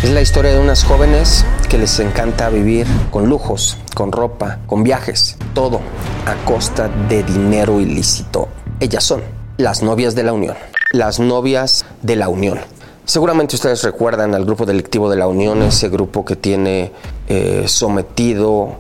Es 0.04 0.12
la 0.12 0.22
historia 0.22 0.52
de 0.52 0.60
unas 0.60 0.84
jóvenes 0.84 1.46
que 1.70 1.78
les 1.78 2.00
encanta 2.00 2.50
vivir 2.50 2.86
con 3.10 3.28
lujos, 3.28 3.78
con 3.96 4.12
ropa, 4.12 4.60
con 4.68 4.84
viajes, 4.84 5.38
todo 5.56 5.80
a 6.26 6.36
costa 6.46 6.90
de 7.10 7.24
dinero 7.24 7.80
ilícito. 7.80 8.50
Ellas 8.80 9.04
son 9.04 9.24
las 9.58 9.82
novias 9.82 10.14
de 10.14 10.24
la 10.24 10.34
Unión. 10.34 10.56
Las 10.92 11.20
novias 11.20 11.86
de 12.04 12.16
la 12.16 12.30
Unión. 12.30 12.60
Seguramente 13.06 13.56
ustedes 13.56 13.82
recuerdan 13.84 14.36
al 14.36 14.46
grupo 14.46 14.66
delictivo 14.66 15.10
de 15.10 15.16
la 15.16 15.28
Unión, 15.28 15.62
ese 15.64 15.90
grupo 15.90 16.26
que 16.26 16.36
tiene 16.36 16.92
eh, 17.28 17.64
sometido 17.68 18.76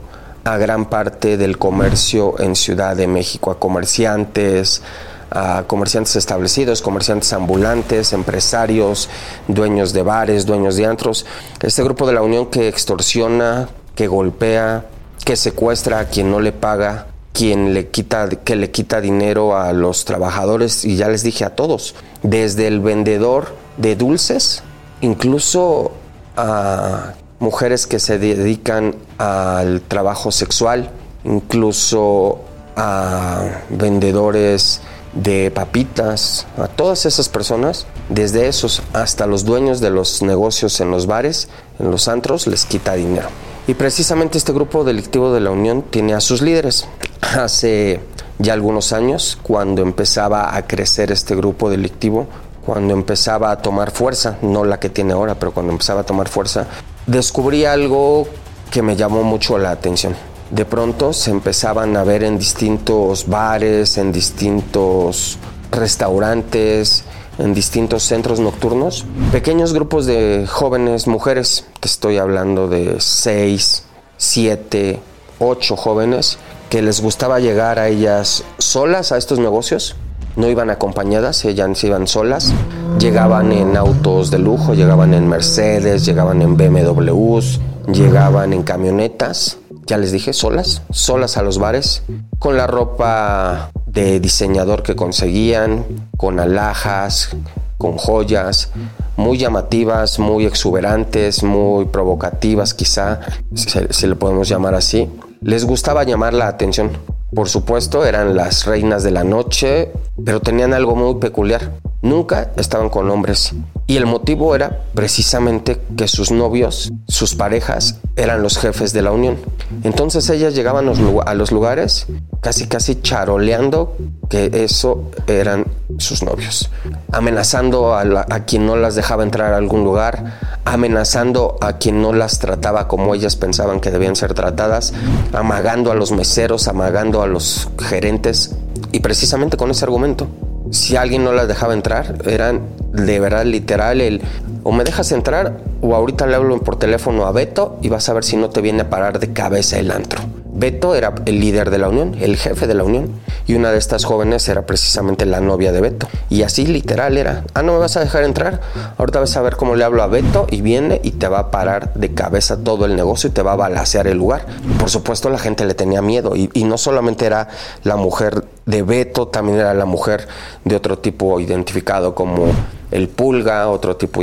a 0.47 0.57
gran 0.57 0.85
parte 0.85 1.37
del 1.37 1.57
comercio 1.57 2.39
en 2.39 2.55
Ciudad 2.55 2.95
de 2.95 3.07
México, 3.07 3.51
a 3.51 3.59
comerciantes, 3.59 4.81
a 5.29 5.65
comerciantes 5.67 6.15
establecidos, 6.15 6.81
comerciantes 6.81 7.33
ambulantes, 7.33 8.13
empresarios, 8.13 9.09
dueños 9.47 9.91
de 9.91 10.03
bares, 10.03 10.45
dueños 10.45 10.77
de 10.77 10.85
antros. 10.85 11.25
Este 11.61 11.83
grupo 11.83 12.07
de 12.07 12.13
la 12.13 12.21
Unión 12.21 12.47
que 12.47 12.69
extorsiona, 12.69 13.67
que 13.93 14.07
golpea, 14.07 14.85
que 15.25 15.35
secuestra 15.35 15.99
a 15.99 16.05
quien 16.05 16.31
no 16.31 16.39
le 16.39 16.53
paga 16.53 17.07
quien 17.33 17.73
le 17.73 17.89
quita, 17.89 18.29
que 18.29 18.55
le 18.55 18.71
quita 18.71 18.99
dinero 19.01 19.57
a 19.57 19.73
los 19.73 20.05
trabajadores, 20.05 20.85
y 20.85 20.95
ya 20.95 21.07
les 21.07 21.21
dije 21.21 21.45
a 21.45 21.55
todos, 21.55 21.93
desde 22.23 22.67
el 22.67 22.79
vendedor 22.79 23.53
de 23.75 23.95
dulces, 23.95 24.63
incluso 25.01 25.91
a 26.35 27.13
mujeres 27.39 27.87
que 27.87 27.99
se 27.99 28.17
dedican 28.19 28.95
al 29.17 29.81
trabajo 29.81 30.31
sexual, 30.31 30.89
incluso 31.23 32.39
a 32.75 33.61
vendedores 33.69 34.81
de 35.13 35.51
papitas, 35.51 36.45
a 36.57 36.67
todas 36.67 37.05
esas 37.05 37.29
personas, 37.29 37.87
desde 38.09 38.47
esos 38.47 38.81
hasta 38.93 39.25
los 39.25 39.45
dueños 39.45 39.79
de 39.79 39.89
los 39.89 40.21
negocios 40.21 40.79
en 40.79 40.91
los 40.91 41.07
bares, 41.07 41.49
en 41.79 41.91
los 41.91 42.07
antros, 42.07 42.47
les 42.47 42.65
quita 42.65 42.93
dinero. 42.93 43.29
Y 43.67 43.73
precisamente 43.73 44.37
este 44.37 44.53
grupo 44.53 44.83
delictivo 44.83 45.33
de 45.33 45.41
la 45.41 45.51
Unión 45.51 45.81
tiene 45.81 46.13
a 46.13 46.21
sus 46.21 46.41
líderes. 46.41 46.87
Hace 47.21 47.99
ya 48.39 48.53
algunos 48.53 48.93
años, 48.93 49.37
cuando 49.41 49.81
empezaba 49.81 50.55
a 50.55 50.67
crecer 50.67 51.11
este 51.11 51.35
grupo 51.35 51.69
delictivo, 51.69 52.27
cuando 52.65 52.93
empezaba 52.93 53.51
a 53.51 53.57
tomar 53.57 53.91
fuerza, 53.91 54.37
no 54.41 54.63
la 54.63 54.79
que 54.79 54.89
tiene 54.89 55.13
ahora, 55.13 55.35
pero 55.35 55.53
cuando 55.53 55.71
empezaba 55.71 56.01
a 56.01 56.05
tomar 56.05 56.29
fuerza, 56.29 56.67
descubrí 57.07 57.65
algo 57.65 58.27
que 58.69 58.81
me 58.81 58.95
llamó 58.95 59.23
mucho 59.23 59.57
la 59.57 59.71
atención. 59.71 60.15
De 60.51 60.65
pronto 60.65 61.11
se 61.13 61.31
empezaban 61.31 61.97
a 61.97 62.03
ver 62.03 62.23
en 62.23 62.37
distintos 62.37 63.27
bares, 63.27 63.97
en 63.97 64.11
distintos 64.11 65.37
restaurantes, 65.71 67.03
en 67.37 67.53
distintos 67.53 68.03
centros 68.03 68.39
nocturnos, 68.39 69.05
pequeños 69.31 69.73
grupos 69.73 70.05
de 70.05 70.45
jóvenes 70.47 71.07
mujeres, 71.07 71.65
te 71.79 71.87
estoy 71.87 72.17
hablando 72.17 72.67
de 72.67 72.95
6, 72.99 73.83
7, 74.17 74.99
8 75.39 75.75
jóvenes, 75.75 76.39
que 76.69 76.81
les 76.81 77.01
gustaba 77.01 77.39
llegar 77.39 77.79
a 77.79 77.89
ellas 77.89 78.43
solas 78.57 79.11
a 79.11 79.17
estos 79.17 79.39
negocios, 79.39 79.95
no 80.37 80.47
iban 80.47 80.69
acompañadas, 80.69 81.43
ellas 81.45 81.83
iban 81.83 82.07
solas, 82.07 82.53
llegaban 82.99 83.51
en 83.51 83.75
autos 83.75 84.31
de 84.31 84.39
lujo, 84.39 84.73
llegaban 84.73 85.13
en 85.13 85.27
Mercedes, 85.27 86.05
llegaban 86.05 86.41
en 86.41 86.55
BMWs, 86.55 87.59
llegaban 87.91 88.53
en 88.53 88.63
camionetas, 88.63 89.57
ya 89.85 89.97
les 89.97 90.11
dije, 90.11 90.33
solas, 90.33 90.83
solas 90.91 91.37
a 91.37 91.41
los 91.41 91.57
bares, 91.57 92.03
con 92.39 92.55
la 92.55 92.67
ropa 92.67 93.71
de 93.87 94.19
diseñador 94.19 94.83
que 94.83 94.95
conseguían, 94.95 95.85
con 96.17 96.39
alhajas, 96.39 97.35
con 97.77 97.97
joyas, 97.97 98.71
muy 99.15 99.37
llamativas, 99.37 100.19
muy 100.19 100.45
exuberantes, 100.45 101.43
muy 101.43 101.85
provocativas 101.85 102.73
quizá, 102.73 103.21
si, 103.55 104.07
le 104.07 104.15
podemos 104.15 104.47
llamar 104.47 104.75
así. 104.75 105.09
Les 105.41 105.65
gustaba 105.65 106.03
llamar 106.03 106.33
la 106.33 106.47
atención. 106.47 106.91
Por 107.33 107.49
supuesto, 107.49 108.05
eran 108.05 108.35
las 108.35 108.65
reinas 108.65 109.03
de 109.03 109.11
la 109.11 109.23
noche, 109.23 109.91
pero 110.23 110.39
tenían 110.39 110.73
algo 110.73 110.95
muy 110.95 111.15
peculiar. 111.15 111.73
Nunca 112.07 112.51
estaban 112.55 112.89
con 112.89 113.11
hombres. 113.11 113.53
Y 113.85 113.97
el 113.97 114.05
motivo 114.05 114.55
era 114.55 114.83
precisamente 114.93 115.81
que 115.97 116.07
sus 116.07 116.31
novios, 116.31 116.89
sus 117.09 117.35
parejas, 117.35 117.99
eran 118.15 118.41
los 118.41 118.57
jefes 118.57 118.93
de 118.93 119.01
la 119.01 119.11
unión. 119.11 119.35
Entonces 119.83 120.29
ellas 120.29 120.55
llegaban 120.55 120.87
a 120.87 121.33
los 121.33 121.51
lugares 121.51 122.07
casi 122.39 122.67
casi 122.67 123.01
charoleando 123.01 123.97
que 124.29 124.49
eso 124.53 125.11
eran 125.27 125.65
sus 125.97 126.23
novios, 126.23 126.69
amenazando 127.11 127.93
a, 127.93 128.01
a, 128.01 128.45
quien 128.45 128.65
no 128.65 128.77
las 128.77 128.95
dejaba 128.95 129.23
entrar 129.23 129.53
a 129.53 129.57
algún 129.57 129.83
lugar, 129.83 130.39
amenazando 130.63 131.57
a 131.59 131.73
quien 131.73 132.01
no 132.01 132.13
las 132.13 132.39
trataba 132.39 132.87
como 132.87 133.15
ellas 133.15 133.35
pensaban 133.35 133.81
que 133.81 133.91
debían 133.91 134.15
ser 134.15 134.33
tratadas, 134.33 134.93
amagando 135.33 135.91
a 135.91 135.95
los 135.95 136.13
meseros, 136.13 136.69
amagando 136.69 137.21
a 137.21 137.27
los 137.27 137.67
gerentes 137.79 138.55
y 138.93 139.01
precisamente 139.01 139.57
con 139.57 139.71
ese 139.71 139.83
argumento 139.83 140.27
si 140.71 140.95
alguien 140.95 141.23
no 141.23 141.31
las 141.31 141.47
dejaba 141.47 141.73
entrar, 141.73 142.15
eran 142.25 142.61
de 142.93 143.19
verdad 143.19 143.45
literal 143.45 144.01
el 144.01 144.21
o 144.63 144.71
me 144.71 144.83
dejas 144.83 145.11
entrar 145.11 145.57
o 145.81 145.95
ahorita 145.95 146.27
le 146.27 146.35
hablo 146.35 146.59
por 146.61 146.77
teléfono 146.77 147.25
a 147.25 147.31
Beto 147.31 147.79
y 147.81 147.89
vas 147.89 148.09
a 148.09 148.13
ver 148.13 148.23
si 148.23 148.35
no 148.35 148.49
te 148.49 148.61
viene 148.61 148.81
a 148.81 148.89
parar 148.89 149.19
de 149.19 149.31
cabeza 149.33 149.77
el 149.79 149.91
antro. 149.91 150.21
Beto 150.57 150.95
era 150.95 151.13
el 151.27 151.39
líder 151.39 151.69
de 151.69 151.77
la 151.77 151.87
unión, 151.87 152.15
el 152.19 152.35
jefe 152.35 152.65
de 152.65 152.73
la 152.73 152.83
unión, 152.83 153.11
y 153.45 153.53
una 153.53 153.71
de 153.71 153.77
estas 153.77 154.05
jóvenes 154.05 154.49
era 154.49 154.65
precisamente 154.65 155.27
la 155.27 155.39
novia 155.39 155.71
de 155.71 155.81
Beto. 155.81 156.07
Y 156.31 156.41
así 156.41 156.65
literal 156.65 157.15
era, 157.15 157.43
ah, 157.53 157.61
no 157.61 157.73
me 157.73 157.79
vas 157.79 157.95
a 157.95 157.99
dejar 157.99 158.23
entrar, 158.23 158.59
ahorita 158.97 159.19
vas 159.19 159.37
a 159.37 159.41
ver 159.43 159.55
cómo 159.55 159.75
le 159.75 159.83
hablo 159.83 160.01
a 160.01 160.07
Beto 160.07 160.47
y 160.49 160.61
viene 160.61 160.99
y 161.03 161.11
te 161.11 161.27
va 161.27 161.39
a 161.39 161.51
parar 161.51 161.93
de 161.93 162.11
cabeza 162.15 162.57
todo 162.63 162.85
el 162.85 162.95
negocio 162.95 163.29
y 163.29 163.33
te 163.33 163.43
va 163.43 163.53
a 163.53 163.55
balasear 163.55 164.07
el 164.07 164.17
lugar. 164.17 164.47
Por 164.79 164.89
supuesto 164.89 165.29
la 165.29 165.37
gente 165.37 165.63
le 165.63 165.75
tenía 165.75 166.01
miedo 166.01 166.35
y, 166.35 166.49
y 166.53 166.63
no 166.63 166.79
solamente 166.79 167.27
era 167.27 167.49
la 167.83 167.95
mujer 167.95 168.43
de 168.65 168.81
Beto, 168.81 169.27
también 169.27 169.59
era 169.59 169.75
la 169.75 169.85
mujer 169.85 170.27
de 170.65 170.75
otro 170.75 170.97
tipo 170.97 171.39
identificado 171.39 172.15
como 172.15 172.47
el 172.91 173.09
pulga, 173.09 173.69
otro 173.69 173.95
tipo 173.95 174.21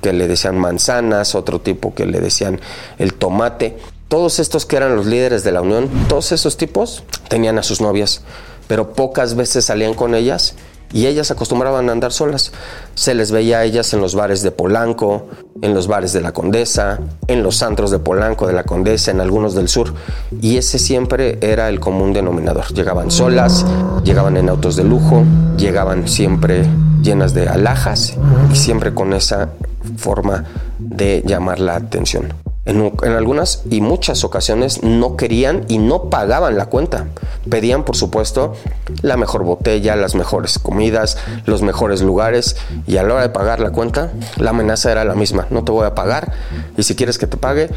que 0.00 0.12
le 0.12 0.28
decían 0.28 0.58
manzanas, 0.58 1.34
otro 1.34 1.60
tipo 1.60 1.94
que 1.94 2.06
le 2.06 2.20
decían 2.20 2.60
el 2.98 3.14
tomate. 3.14 3.76
Todos 4.08 4.38
estos 4.38 4.64
que 4.64 4.76
eran 4.76 4.96
los 4.96 5.04
líderes 5.04 5.44
de 5.44 5.52
la 5.52 5.60
unión, 5.60 5.90
todos 6.08 6.32
esos 6.32 6.56
tipos 6.56 7.04
tenían 7.28 7.58
a 7.58 7.62
sus 7.62 7.82
novias, 7.82 8.22
pero 8.66 8.94
pocas 8.94 9.34
veces 9.34 9.66
salían 9.66 9.92
con 9.92 10.14
ellas 10.14 10.54
y 10.94 11.06
ellas 11.06 11.30
acostumbraban 11.30 11.90
a 11.90 11.92
andar 11.92 12.10
solas. 12.10 12.52
Se 12.94 13.14
les 13.14 13.30
veía 13.30 13.58
a 13.58 13.64
ellas 13.64 13.92
en 13.92 14.00
los 14.00 14.14
bares 14.14 14.40
de 14.42 14.50
Polanco, 14.50 15.26
en 15.60 15.74
los 15.74 15.88
bares 15.88 16.14
de 16.14 16.22
la 16.22 16.32
Condesa, 16.32 17.00
en 17.26 17.42
los 17.42 17.62
antros 17.62 17.90
de 17.90 17.98
Polanco, 17.98 18.46
de 18.46 18.54
la 18.54 18.64
Condesa, 18.64 19.10
en 19.10 19.20
algunos 19.20 19.54
del 19.54 19.68
sur. 19.68 19.92
Y 20.40 20.56
ese 20.56 20.78
siempre 20.78 21.36
era 21.42 21.68
el 21.68 21.78
común 21.78 22.14
denominador. 22.14 22.72
Llegaban 22.72 23.10
solas, 23.10 23.66
llegaban 24.04 24.38
en 24.38 24.48
autos 24.48 24.76
de 24.76 24.84
lujo, 24.84 25.22
llegaban 25.58 26.08
siempre 26.08 26.64
llenas 27.02 27.34
de 27.34 27.46
alhajas 27.46 28.14
y 28.50 28.56
siempre 28.56 28.94
con 28.94 29.12
esa 29.12 29.50
forma 29.98 30.44
de 30.78 31.22
llamar 31.26 31.60
la 31.60 31.76
atención. 31.76 32.47
En, 32.68 32.92
algunas 33.14 33.62
y 33.70 33.80
muchas 33.80 34.24
ocasiones 34.24 34.82
no 34.82 35.16
querían 35.16 35.64
y 35.68 35.78
no 35.78 36.10
pagaban 36.10 36.58
la 36.58 36.66
cuenta. 36.66 37.06
Pedían, 37.48 37.82
por 37.82 37.96
supuesto, 37.96 38.54
la 39.00 39.16
mejor 39.16 39.42
botella, 39.42 39.96
las 39.96 40.14
mejores 40.14 40.58
comidas, 40.58 41.16
los 41.46 41.62
mejores 41.62 42.02
lugares 42.02 42.56
y 42.86 42.98
a 42.98 43.02
la 43.04 43.14
hora 43.14 43.22
de 43.22 43.30
pagar 43.30 43.60
la 43.60 43.70
cuenta, 43.70 44.12
la 44.36 44.50
amenaza 44.50 44.92
era 44.92 45.06
la 45.06 45.14
misma. 45.14 45.46
No 45.48 45.64
te 45.64 45.72
voy 45.72 45.86
a 45.86 45.94
pagar 45.94 46.30
y 46.76 46.82
si 46.82 46.94
quieres 46.94 47.16
que 47.16 47.26
te 47.26 47.38
pague, 47.38 47.70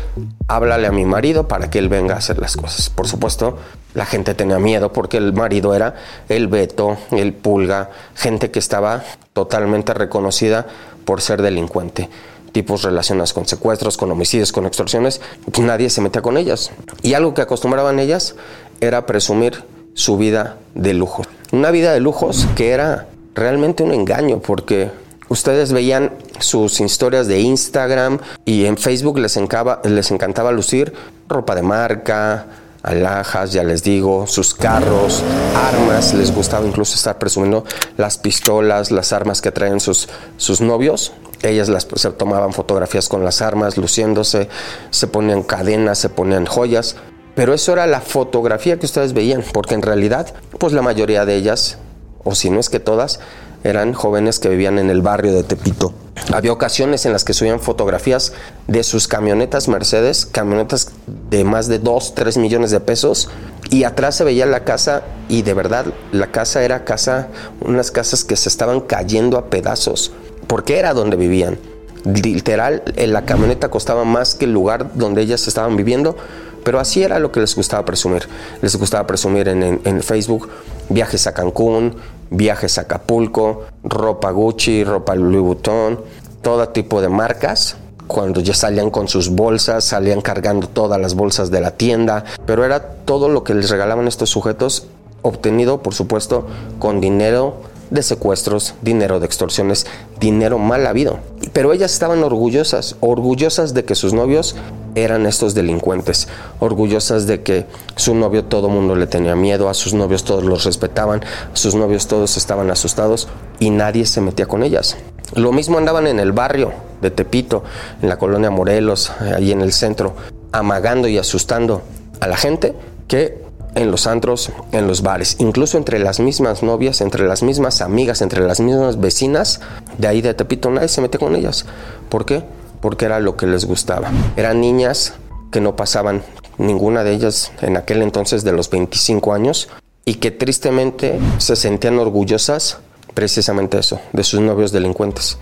háblale 0.50 0.88
a 0.88 0.92
mi 0.92 1.06
marido 1.06 1.48
para 1.48 1.70
que 1.70 1.80
él 1.80 1.88
venga 1.88 2.16
a 2.16 2.18
hacer 2.18 2.38
las 2.40 2.58
cosas. 2.58 2.90
Por 2.90 3.08
supuesto, 3.08 3.58
la 3.94 4.06
gente 4.06 4.34
tenía 4.34 4.60
miedo 4.60 4.92
porque 4.92 5.16
el 5.16 5.32
marido 5.32 5.74
era 5.74 5.96
el 6.28 6.50
Beto, 6.50 6.98
el 7.12 7.32
Pulga, 7.32 7.92
gente 8.14 8.52
que 8.52 8.60
estaba 8.60 9.04
totalmente 9.32 9.94
reconocida 9.94 10.68
por 11.06 11.22
ser 11.22 11.42
delincuente 11.42 12.10
tipos 12.52 12.84
relacionados 12.84 13.34
con 13.34 13.48
secuestros, 13.48 13.98
con 13.98 14.12
homicidios, 14.12 14.52
con 14.52 14.66
extorsiones, 14.66 15.22
nadie 15.60 15.90
se 15.90 16.02
metía 16.02 16.22
con 16.22 16.38
ellas. 16.38 16.72
Y 17.02 17.14
algo 17.14 17.34
que 17.34 17.42
acostumbraban 17.42 18.00
ellas 18.00 18.36
era 18.80 19.06
presumir 19.06 19.64
su 19.94 20.18
vida 20.18 20.58
de 20.76 20.94
lujo. 20.94 21.24
Una 21.52 21.72
vida 21.72 21.94
de 21.94 22.00
lujos 22.00 22.48
que 22.56 22.72
era 22.72 23.08
realmente 23.36 23.84
un 23.84 23.94
engaño 23.94 24.40
porque 24.40 24.90
ustedes 25.30 25.72
veían 25.72 26.12
sus 26.40 26.80
historias 26.82 27.28
de 27.28 27.40
Instagram 27.40 28.20
y 28.46 28.66
en 28.66 28.78
Facebook 28.78 29.18
les, 29.20 29.40
les 29.84 30.12
encantaba 30.12 30.52
lucir 30.52 30.94
ropa 31.28 31.56
de 31.56 31.62
marca, 31.62 32.48
alhajas, 32.84 33.54
ya 33.54 33.64
les 33.64 33.84
digo, 33.84 34.28
sus 34.28 34.54
carros, 34.54 35.24
armas, 35.56 36.14
les 36.14 36.34
gustaba 36.34 36.66
incluso 36.66 36.96
estar 36.96 37.20
presumiendo 37.20 37.64
las 37.98 38.18
pistolas, 38.18 38.92
las 38.92 39.14
armas 39.14 39.42
que 39.42 39.52
traen 39.52 39.80
sus, 39.80 40.10
sus 40.38 40.62
novios. 40.62 41.14
Ellas 41.44 41.70
las, 41.70 41.88
se 41.96 42.12
tomaban 42.12 42.54
fotografías 42.54 43.10
con 43.10 43.24
las 43.24 43.42
armas, 43.42 43.78
luciéndose, 43.78 44.50
se 44.92 45.08
ponían 45.08 45.44
cadenas, 45.44 45.98
se 45.98 46.10
ponían 46.10 46.46
joyas. 46.46 46.96
Pero 47.36 47.54
eso 47.54 47.74
era 47.74 47.88
la 47.88 48.02
fotografía 48.02 48.78
que 48.78 48.86
ustedes 48.86 49.14
veían, 49.14 49.44
porque 49.54 49.74
en 49.74 49.82
realidad, 49.82 50.34
pues 50.60 50.74
la 50.74 50.82
mayoría 50.82 51.26
de 51.26 51.36
ellas, 51.36 51.78
o 52.24 52.36
si 52.36 52.50
no 52.50 52.60
es 52.60 52.70
que 52.70 52.80
todas, 52.80 53.20
eran 53.64 53.94
jóvenes 53.94 54.40
que 54.40 54.50
vivían 54.50 54.80
en 54.80 54.90
el 54.90 55.02
barrio 55.02 55.34
de 55.34 55.44
Tepito. 55.44 55.94
Había 56.34 56.52
ocasiones 56.52 57.06
en 57.06 57.14
las 57.14 57.24
que 57.24 57.34
subían 57.34 57.60
fotografías 57.60 58.34
de 58.68 58.84
sus 58.84 59.08
camionetas 59.08 59.68
Mercedes, 59.68 60.26
camionetas 60.26 60.92
de 61.30 61.44
más 61.44 61.68
de 61.68 61.80
2, 61.80 62.16
3 62.16 62.38
millones 62.38 62.72
de 62.72 62.80
pesos, 62.80 63.30
y 63.70 63.84
atrás 63.86 64.16
se 64.16 64.24
veía 64.24 64.46
la 64.46 64.64
casa 64.64 65.04
y 65.30 65.42
de 65.42 65.54
verdad 65.54 65.86
la 66.12 66.28
casa 66.28 66.64
era 66.64 66.84
casa, 66.84 67.30
unas 67.62 67.92
casas 67.92 68.24
que 68.24 68.36
se 68.36 68.50
estaban 68.50 68.82
cayendo 68.82 69.38
a 69.38 69.46
pedazos, 69.50 70.12
porque 70.48 70.78
era 70.78 70.94
donde 70.94 71.18
vivían. 71.18 71.58
Literal, 72.04 72.84
la 72.98 73.26
camioneta 73.26 73.70
costaba 73.70 74.06
más 74.06 74.36
que 74.36 74.46
el 74.46 74.54
lugar 74.54 74.92
donde 74.96 75.22
ellas 75.22 75.48
estaban 75.48 75.78
viviendo, 75.78 76.18
pero 76.64 76.80
así 76.80 77.04
era 77.04 77.20
lo 77.20 77.32
que 77.32 77.40
les 77.40 77.56
gustaba 77.56 77.86
presumir. 77.86 78.28
Les 78.62 78.76
gustaba 78.76 79.08
presumir 79.08 79.48
en, 79.48 80.02
Facebook 80.04 80.50
viajes 80.90 81.28
a 81.28 81.34
Cancún, 81.34 81.96
viajes 82.30 82.78
a 82.78 82.82
Acapulco, 82.82 83.66
ropa 83.84 84.32
Gucci, 84.32 84.84
ropa 84.84 85.16
Louis 85.16 85.42
Vuitton, 85.42 86.00
todo 86.42 86.70
tipo 86.70 87.02
de 87.02 87.10
marcas. 87.10 87.78
Cuando 88.08 88.42
ya 88.42 88.54
salían 88.54 88.90
con 88.90 89.08
sus 89.08 89.30
bolsas, 89.30 89.86
salían 89.86 90.22
cargando 90.22 90.68
todas 90.68 91.00
las 91.00 91.16
bolsas 91.16 91.50
de 91.50 91.62
la 91.62 91.72
tienda, 91.72 92.26
pero 92.46 92.66
era 92.66 92.82
todo 92.82 93.30
lo 93.30 93.44
que 93.44 93.54
les 93.54 93.70
regalaban 93.70 94.08
estos 94.08 94.30
sujetos 94.30 94.88
obtenido, 95.22 95.82
por 95.82 95.94
supuesto, 95.94 96.48
con 96.80 97.00
dinero 97.00 97.62
de 97.90 98.04
secuestros, 98.04 98.74
dinero 98.82 99.20
de 99.20 99.26
extorsiones, 99.28 99.86
dinero 100.20 100.58
mal 100.58 100.88
habido. 100.88 101.20
Pero 101.54 101.74
ellas 101.74 101.92
estaban 101.92 102.24
orgullosas, 102.24 102.96
orgullosas 103.00 103.74
de 103.74 103.84
que 103.84 103.96
sus 103.96 104.14
novios 104.14 104.56
eran 104.96 105.26
estos 105.26 105.54
delincuentes, 105.54 106.28
orgullosas 106.60 107.28
de 107.28 107.42
que 107.42 107.66
su 107.96 108.14
novio 108.16 108.46
todo 108.46 108.70
mundo 108.70 108.96
le 108.96 109.08
tenía 109.08 109.36
miedo, 109.36 109.70
a 109.70 109.74
sus 109.74 109.94
novios 109.94 110.24
todos 110.24 110.44
los 110.44 110.64
respetaban, 110.64 111.22
a 111.24 111.56
sus 111.56 111.76
novios 111.76 112.08
todos 112.08 112.38
estaban 112.38 112.70
asustados 112.70 113.28
y 113.60 113.70
nadie 113.70 114.06
se 114.06 114.22
metía 114.22 114.46
con 114.46 114.64
ellas. 114.64 114.98
Lo 115.34 115.52
mismo 115.52 115.78
andaban 115.78 116.08
en 116.08 116.20
el 116.20 116.32
barrio 116.32 116.74
de 117.02 117.10
Tepito, 117.10 117.64
en 118.02 118.10
la 118.10 118.18
colonia 118.18 118.50
Morelos, 118.50 119.12
ahí 119.36 119.52
en 119.52 119.62
el 119.62 119.72
centro, 119.72 120.14
amagando 120.52 121.08
y 121.08 121.18
asustando 121.18 121.82
a 122.20 122.28
la 122.28 122.38
gente 122.38 122.76
que 123.08 123.42
en 123.76 123.92
los 123.92 124.08
antros, 124.08 124.52
en 124.72 124.88
los 124.88 125.02
bares, 125.02 125.38
incluso 125.40 125.78
entre 125.78 126.00
las 126.00 126.20
mismas 126.20 126.64
novias, 126.64 127.02
entre 127.02 127.28
las 127.28 127.44
mismas 127.44 127.82
amigas, 127.82 128.22
entre 128.22 128.46
las 128.46 128.60
mismas 128.60 129.00
vecinas 129.00 129.62
de 129.98 130.08
ahí 130.08 130.22
de 130.22 130.34
Tepito, 130.34 130.70
nadie 130.70 130.88
se 130.88 131.02
mete 131.02 131.18
con 131.18 131.36
ellas. 131.36 131.66
¿Por 132.10 132.26
qué? 132.26 132.44
Porque 132.82 133.06
era 133.06 133.20
lo 133.20 133.38
que 133.38 133.48
les 133.48 133.66
gustaba. 133.66 134.12
Eran 134.36 134.62
niñas 134.62 135.14
que 135.52 135.62
no 135.62 135.76
pasaban 135.76 136.24
ninguna 136.58 137.04
de 137.04 137.14
ellas 137.14 137.52
en 137.62 137.78
aquel 137.78 138.02
entonces 138.02 138.44
de 138.44 138.52
los 138.52 138.70
25 138.70 139.34
años 139.34 139.70
y 140.06 140.16
que 140.16 140.32
tristemente 140.32 141.20
se 141.38 141.56
sentían 141.56 142.00
orgullosas 142.00 142.80
precisamente 143.14 143.78
eso, 143.78 144.00
de 144.14 144.24
sus 144.24 144.40
novios 144.40 144.72
delincuentes. 144.72 145.38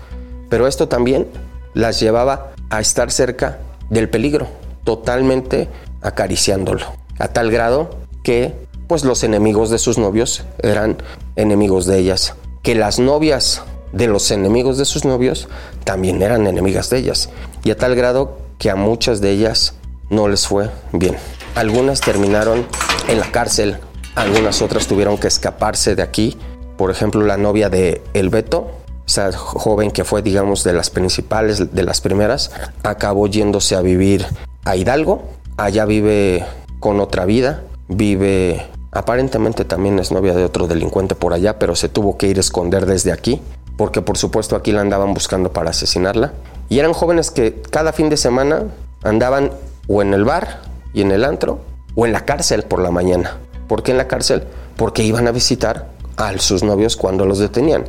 Pero 0.48 0.66
esto 0.66 0.88
también 0.88 1.28
las 1.74 2.00
llevaba 2.00 2.52
a 2.68 2.80
estar 2.80 3.10
cerca 3.10 3.58
del 3.88 4.08
peligro, 4.08 4.48
totalmente 4.84 5.68
acariciándolo, 6.02 6.86
a 7.18 7.28
tal 7.28 7.50
grado 7.50 7.90
que 8.22 8.54
pues 8.86 9.04
los 9.04 9.22
enemigos 9.22 9.70
de 9.70 9.78
sus 9.78 9.98
novios 9.98 10.44
eran 10.62 10.96
enemigos 11.36 11.86
de 11.86 11.98
ellas, 11.98 12.34
que 12.62 12.74
las 12.74 12.98
novias 12.98 13.62
de 13.92 14.06
los 14.06 14.30
enemigos 14.30 14.78
de 14.78 14.84
sus 14.84 15.04
novios 15.04 15.48
también 15.84 16.22
eran 16.22 16.46
enemigas 16.46 16.90
de 16.90 16.98
ellas, 16.98 17.30
y 17.64 17.70
a 17.70 17.76
tal 17.76 17.94
grado 17.94 18.38
que 18.58 18.70
a 18.70 18.76
muchas 18.76 19.20
de 19.20 19.30
ellas 19.30 19.74
no 20.10 20.28
les 20.28 20.46
fue 20.46 20.70
bien. 20.92 21.16
Algunas 21.54 22.00
terminaron 22.00 22.66
en 23.08 23.20
la 23.20 23.30
cárcel, 23.30 23.78
algunas 24.14 24.60
otras 24.60 24.86
tuvieron 24.86 25.18
que 25.18 25.28
escaparse 25.28 25.94
de 25.94 26.02
aquí. 26.02 26.36
Por 26.76 26.90
ejemplo, 26.90 27.22
la 27.22 27.36
novia 27.36 27.68
de 27.68 28.02
El 28.12 28.28
Beto, 28.28 28.70
esa 29.06 29.32
joven 29.32 29.90
que 29.90 30.04
fue, 30.04 30.22
digamos, 30.22 30.64
de 30.64 30.72
las 30.72 30.90
principales, 30.90 31.74
de 31.74 31.82
las 31.82 32.00
primeras, 32.00 32.50
acabó 32.82 33.26
yéndose 33.26 33.76
a 33.76 33.82
vivir 33.82 34.26
a 34.64 34.76
Hidalgo. 34.76 35.22
Allá 35.56 35.84
vive 35.84 36.44
con 36.80 37.00
otra 37.00 37.24
vida, 37.24 37.62
vive, 37.90 38.66
aparentemente 38.92 39.64
también 39.64 39.98
es 39.98 40.12
novia 40.12 40.34
de 40.34 40.44
otro 40.44 40.66
delincuente 40.66 41.14
por 41.14 41.34
allá, 41.34 41.58
pero 41.58 41.76
se 41.76 41.88
tuvo 41.88 42.16
que 42.16 42.28
ir 42.28 42.38
a 42.38 42.40
esconder 42.40 42.86
desde 42.86 43.12
aquí, 43.12 43.42
porque 43.76 44.00
por 44.00 44.16
supuesto 44.16 44.56
aquí 44.56 44.72
la 44.72 44.80
andaban 44.80 45.12
buscando 45.12 45.52
para 45.52 45.70
asesinarla. 45.70 46.32
Y 46.68 46.78
eran 46.78 46.92
jóvenes 46.92 47.30
que 47.30 47.60
cada 47.70 47.92
fin 47.92 48.08
de 48.08 48.16
semana 48.16 48.64
andaban 49.02 49.50
o 49.88 50.02
en 50.02 50.14
el 50.14 50.24
bar 50.24 50.62
y 50.94 51.02
en 51.02 51.10
el 51.10 51.24
antro, 51.24 51.60
o 51.96 52.06
en 52.06 52.12
la 52.12 52.24
cárcel 52.24 52.62
por 52.62 52.80
la 52.80 52.90
mañana. 52.90 53.38
¿Por 53.68 53.82
qué 53.82 53.90
en 53.90 53.98
la 53.98 54.08
cárcel? 54.08 54.44
Porque 54.76 55.02
iban 55.02 55.26
a 55.26 55.32
visitar 55.32 55.88
a 56.16 56.38
sus 56.38 56.62
novios 56.62 56.96
cuando 56.96 57.26
los 57.26 57.38
detenían. 57.38 57.84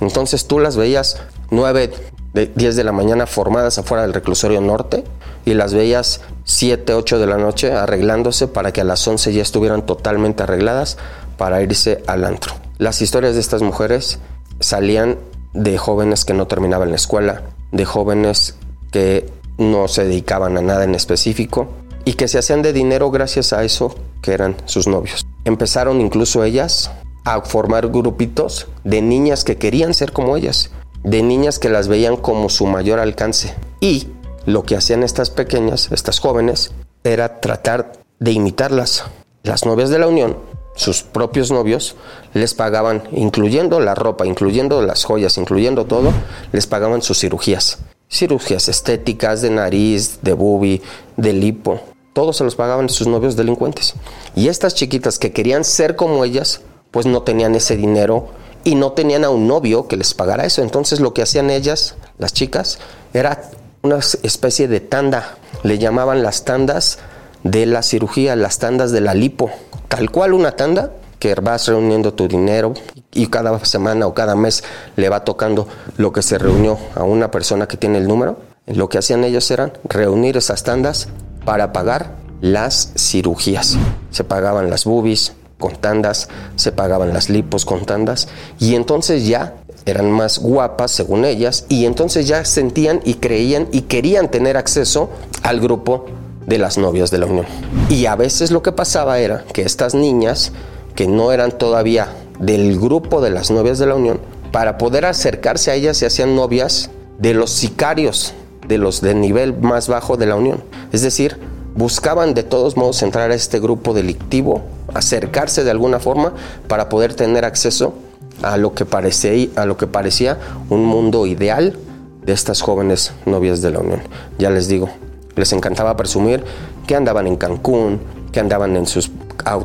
Entonces 0.00 0.46
tú 0.46 0.58
las 0.58 0.76
veías 0.76 1.20
9, 1.50 1.92
de 2.36 2.52
10 2.54 2.76
de 2.76 2.84
la 2.84 2.92
mañana 2.92 3.26
formadas 3.26 3.78
afuera 3.78 4.02
del 4.02 4.12
reclusorio 4.12 4.60
norte 4.60 5.04
y 5.46 5.54
las 5.54 5.72
veías 5.72 6.20
7, 6.44 6.92
8 6.92 7.18
de 7.18 7.26
la 7.26 7.38
noche 7.38 7.72
arreglándose 7.72 8.46
para 8.46 8.72
que 8.72 8.82
a 8.82 8.84
las 8.84 9.08
11 9.08 9.32
ya 9.32 9.40
estuvieran 9.40 9.86
totalmente 9.86 10.42
arregladas 10.42 10.98
para 11.38 11.62
irse 11.62 12.02
al 12.06 12.26
antro. 12.26 12.52
Las 12.76 13.00
historias 13.00 13.34
de 13.34 13.40
estas 13.40 13.62
mujeres 13.62 14.18
salían 14.60 15.16
de 15.54 15.78
jóvenes 15.78 16.26
que 16.26 16.34
no 16.34 16.46
terminaban 16.46 16.90
la 16.90 16.96
escuela, 16.96 17.40
de 17.72 17.86
jóvenes 17.86 18.56
que 18.92 19.30
no 19.56 19.88
se 19.88 20.04
dedicaban 20.04 20.58
a 20.58 20.60
nada 20.60 20.84
en 20.84 20.94
específico 20.94 21.68
y 22.04 22.12
que 22.12 22.28
se 22.28 22.38
hacían 22.38 22.60
de 22.60 22.74
dinero 22.74 23.10
gracias 23.10 23.54
a 23.54 23.64
eso 23.64 23.94
que 24.20 24.34
eran 24.34 24.56
sus 24.66 24.86
novios. 24.86 25.26
Empezaron 25.46 26.02
incluso 26.02 26.44
ellas 26.44 26.90
a 27.24 27.40
formar 27.40 27.88
grupitos 27.88 28.68
de 28.84 29.00
niñas 29.00 29.42
que 29.42 29.56
querían 29.56 29.94
ser 29.94 30.12
como 30.12 30.36
ellas, 30.36 30.70
de 31.06 31.22
niñas 31.22 31.60
que 31.60 31.68
las 31.68 31.86
veían 31.86 32.16
como 32.16 32.48
su 32.48 32.66
mayor 32.66 32.98
alcance 32.98 33.54
y 33.80 34.08
lo 34.44 34.64
que 34.64 34.76
hacían 34.76 35.04
estas 35.04 35.30
pequeñas, 35.30 35.88
estas 35.92 36.18
jóvenes, 36.18 36.72
era 37.04 37.40
tratar 37.40 37.92
de 38.18 38.32
imitarlas. 38.32 39.04
Las 39.44 39.64
novias 39.64 39.90
de 39.90 40.00
la 40.00 40.08
Unión, 40.08 40.36
sus 40.74 41.04
propios 41.04 41.52
novios, 41.52 41.94
les 42.34 42.54
pagaban, 42.54 43.04
incluyendo 43.12 43.78
la 43.78 43.94
ropa, 43.94 44.26
incluyendo 44.26 44.82
las 44.82 45.04
joyas, 45.04 45.38
incluyendo 45.38 45.84
todo, 45.84 46.12
les 46.50 46.66
pagaban 46.66 47.02
sus 47.02 47.20
cirugías. 47.20 47.78
Cirugías 48.10 48.68
estéticas, 48.68 49.42
de 49.42 49.50
nariz, 49.50 50.18
de 50.22 50.32
bubi, 50.32 50.82
de 51.16 51.32
lipo. 51.32 51.80
Todos 52.14 52.36
se 52.36 52.44
los 52.44 52.56
pagaban 52.56 52.88
sus 52.88 53.06
novios 53.06 53.36
delincuentes. 53.36 53.94
Y 54.34 54.48
estas 54.48 54.74
chiquitas 54.74 55.20
que 55.20 55.32
querían 55.32 55.62
ser 55.62 55.94
como 55.94 56.24
ellas, 56.24 56.62
pues 56.90 57.06
no 57.06 57.22
tenían 57.22 57.54
ese 57.54 57.76
dinero 57.76 58.28
y 58.66 58.74
no 58.74 58.92
tenían 58.92 59.24
a 59.24 59.30
un 59.30 59.46
novio 59.46 59.86
que 59.86 59.96
les 59.96 60.12
pagara 60.12 60.44
eso. 60.44 60.60
Entonces 60.60 60.98
lo 60.98 61.14
que 61.14 61.22
hacían 61.22 61.50
ellas, 61.50 61.94
las 62.18 62.32
chicas, 62.32 62.80
era 63.14 63.48
una 63.82 64.00
especie 64.24 64.66
de 64.66 64.80
tanda. 64.80 65.38
Le 65.62 65.78
llamaban 65.78 66.24
las 66.24 66.44
tandas 66.44 66.98
de 67.44 67.64
la 67.64 67.84
cirugía, 67.84 68.34
las 68.34 68.58
tandas 68.58 68.90
de 68.90 69.00
la 69.00 69.14
lipo. 69.14 69.50
Tal 69.86 70.10
cual 70.10 70.32
una 70.32 70.56
tanda 70.56 70.90
que 71.20 71.32
vas 71.36 71.68
reuniendo 71.68 72.12
tu 72.12 72.26
dinero 72.26 72.74
y 73.12 73.28
cada 73.28 73.64
semana 73.64 74.08
o 74.08 74.14
cada 74.14 74.34
mes 74.34 74.64
le 74.96 75.08
va 75.10 75.22
tocando 75.24 75.68
lo 75.96 76.12
que 76.12 76.22
se 76.22 76.36
reunió 76.36 76.76
a 76.96 77.04
una 77.04 77.30
persona 77.30 77.68
que 77.68 77.76
tiene 77.76 77.98
el 77.98 78.08
número. 78.08 78.36
Lo 78.66 78.88
que 78.88 78.98
hacían 78.98 79.22
ellos 79.22 79.48
eran 79.52 79.74
reunir 79.84 80.36
esas 80.36 80.64
tandas 80.64 81.06
para 81.44 81.72
pagar 81.72 82.16
las 82.40 82.92
cirugías. 82.96 83.78
Se 84.10 84.24
pagaban 84.24 84.70
las 84.70 84.84
boobies 84.86 85.34
con 85.58 85.76
tandas, 85.76 86.28
se 86.56 86.72
pagaban 86.72 87.12
las 87.12 87.30
lipos 87.30 87.64
con 87.64 87.86
tandas 87.86 88.28
y 88.58 88.74
entonces 88.74 89.26
ya 89.26 89.54
eran 89.86 90.10
más 90.10 90.38
guapas 90.38 90.90
según 90.90 91.24
ellas 91.24 91.64
y 91.68 91.86
entonces 91.86 92.26
ya 92.26 92.44
sentían 92.44 93.00
y 93.04 93.14
creían 93.14 93.68
y 93.72 93.82
querían 93.82 94.30
tener 94.30 94.56
acceso 94.56 95.10
al 95.42 95.60
grupo 95.60 96.06
de 96.46 96.58
las 96.58 96.78
novias 96.78 97.10
de 97.10 97.18
la 97.18 97.26
Unión. 97.26 97.46
Y 97.88 98.06
a 98.06 98.16
veces 98.16 98.50
lo 98.50 98.62
que 98.62 98.72
pasaba 98.72 99.18
era 99.18 99.44
que 99.52 99.62
estas 99.62 99.94
niñas 99.94 100.52
que 100.94 101.06
no 101.06 101.32
eran 101.32 101.52
todavía 101.52 102.08
del 102.40 102.78
grupo 102.78 103.20
de 103.20 103.30
las 103.30 103.50
novias 103.50 103.78
de 103.78 103.86
la 103.86 103.94
Unión, 103.94 104.20
para 104.52 104.78
poder 104.78 105.04
acercarse 105.04 105.70
a 105.70 105.74
ellas 105.74 105.96
se 105.96 106.06
hacían 106.06 106.34
novias 106.34 106.90
de 107.18 107.34
los 107.34 107.50
sicarios, 107.50 108.34
de 108.66 108.78
los 108.78 109.00
de 109.00 109.14
nivel 109.14 109.56
más 109.58 109.88
bajo 109.88 110.16
de 110.16 110.26
la 110.26 110.36
Unión. 110.36 110.62
Es 110.92 111.02
decir, 111.02 111.38
buscaban 111.76 112.34
de 112.34 112.42
todos 112.42 112.76
modos 112.76 113.02
entrar 113.02 113.30
a 113.30 113.34
este 113.34 113.60
grupo 113.60 113.94
delictivo, 113.94 114.62
acercarse 114.94 115.62
de 115.62 115.70
alguna 115.70 116.00
forma 116.00 116.32
para 116.68 116.88
poder 116.88 117.14
tener 117.14 117.44
acceso 117.44 117.94
a 118.42 118.56
lo 118.56 118.74
que 118.74 118.84
parecía, 118.84 119.48
a 119.56 119.66
lo 119.66 119.76
que 119.76 119.86
parecía 119.86 120.38
un 120.70 120.84
mundo 120.84 121.26
ideal 121.26 121.78
de 122.24 122.32
estas 122.32 122.60
jóvenes 122.60 123.12
novias 123.24 123.62
de 123.62 123.70
la 123.70 123.80
Unión. 123.80 124.00
Ya 124.38 124.50
les 124.50 124.68
digo, 124.68 124.88
les 125.36 125.52
encantaba 125.52 125.96
presumir 125.96 126.42
que 126.86 126.96
andaban 126.96 127.26
en 127.26 127.36
Cancún, 127.36 128.00
que 128.32 128.40
andaban 128.40 128.76
en 128.76 128.86
sus, 128.86 129.10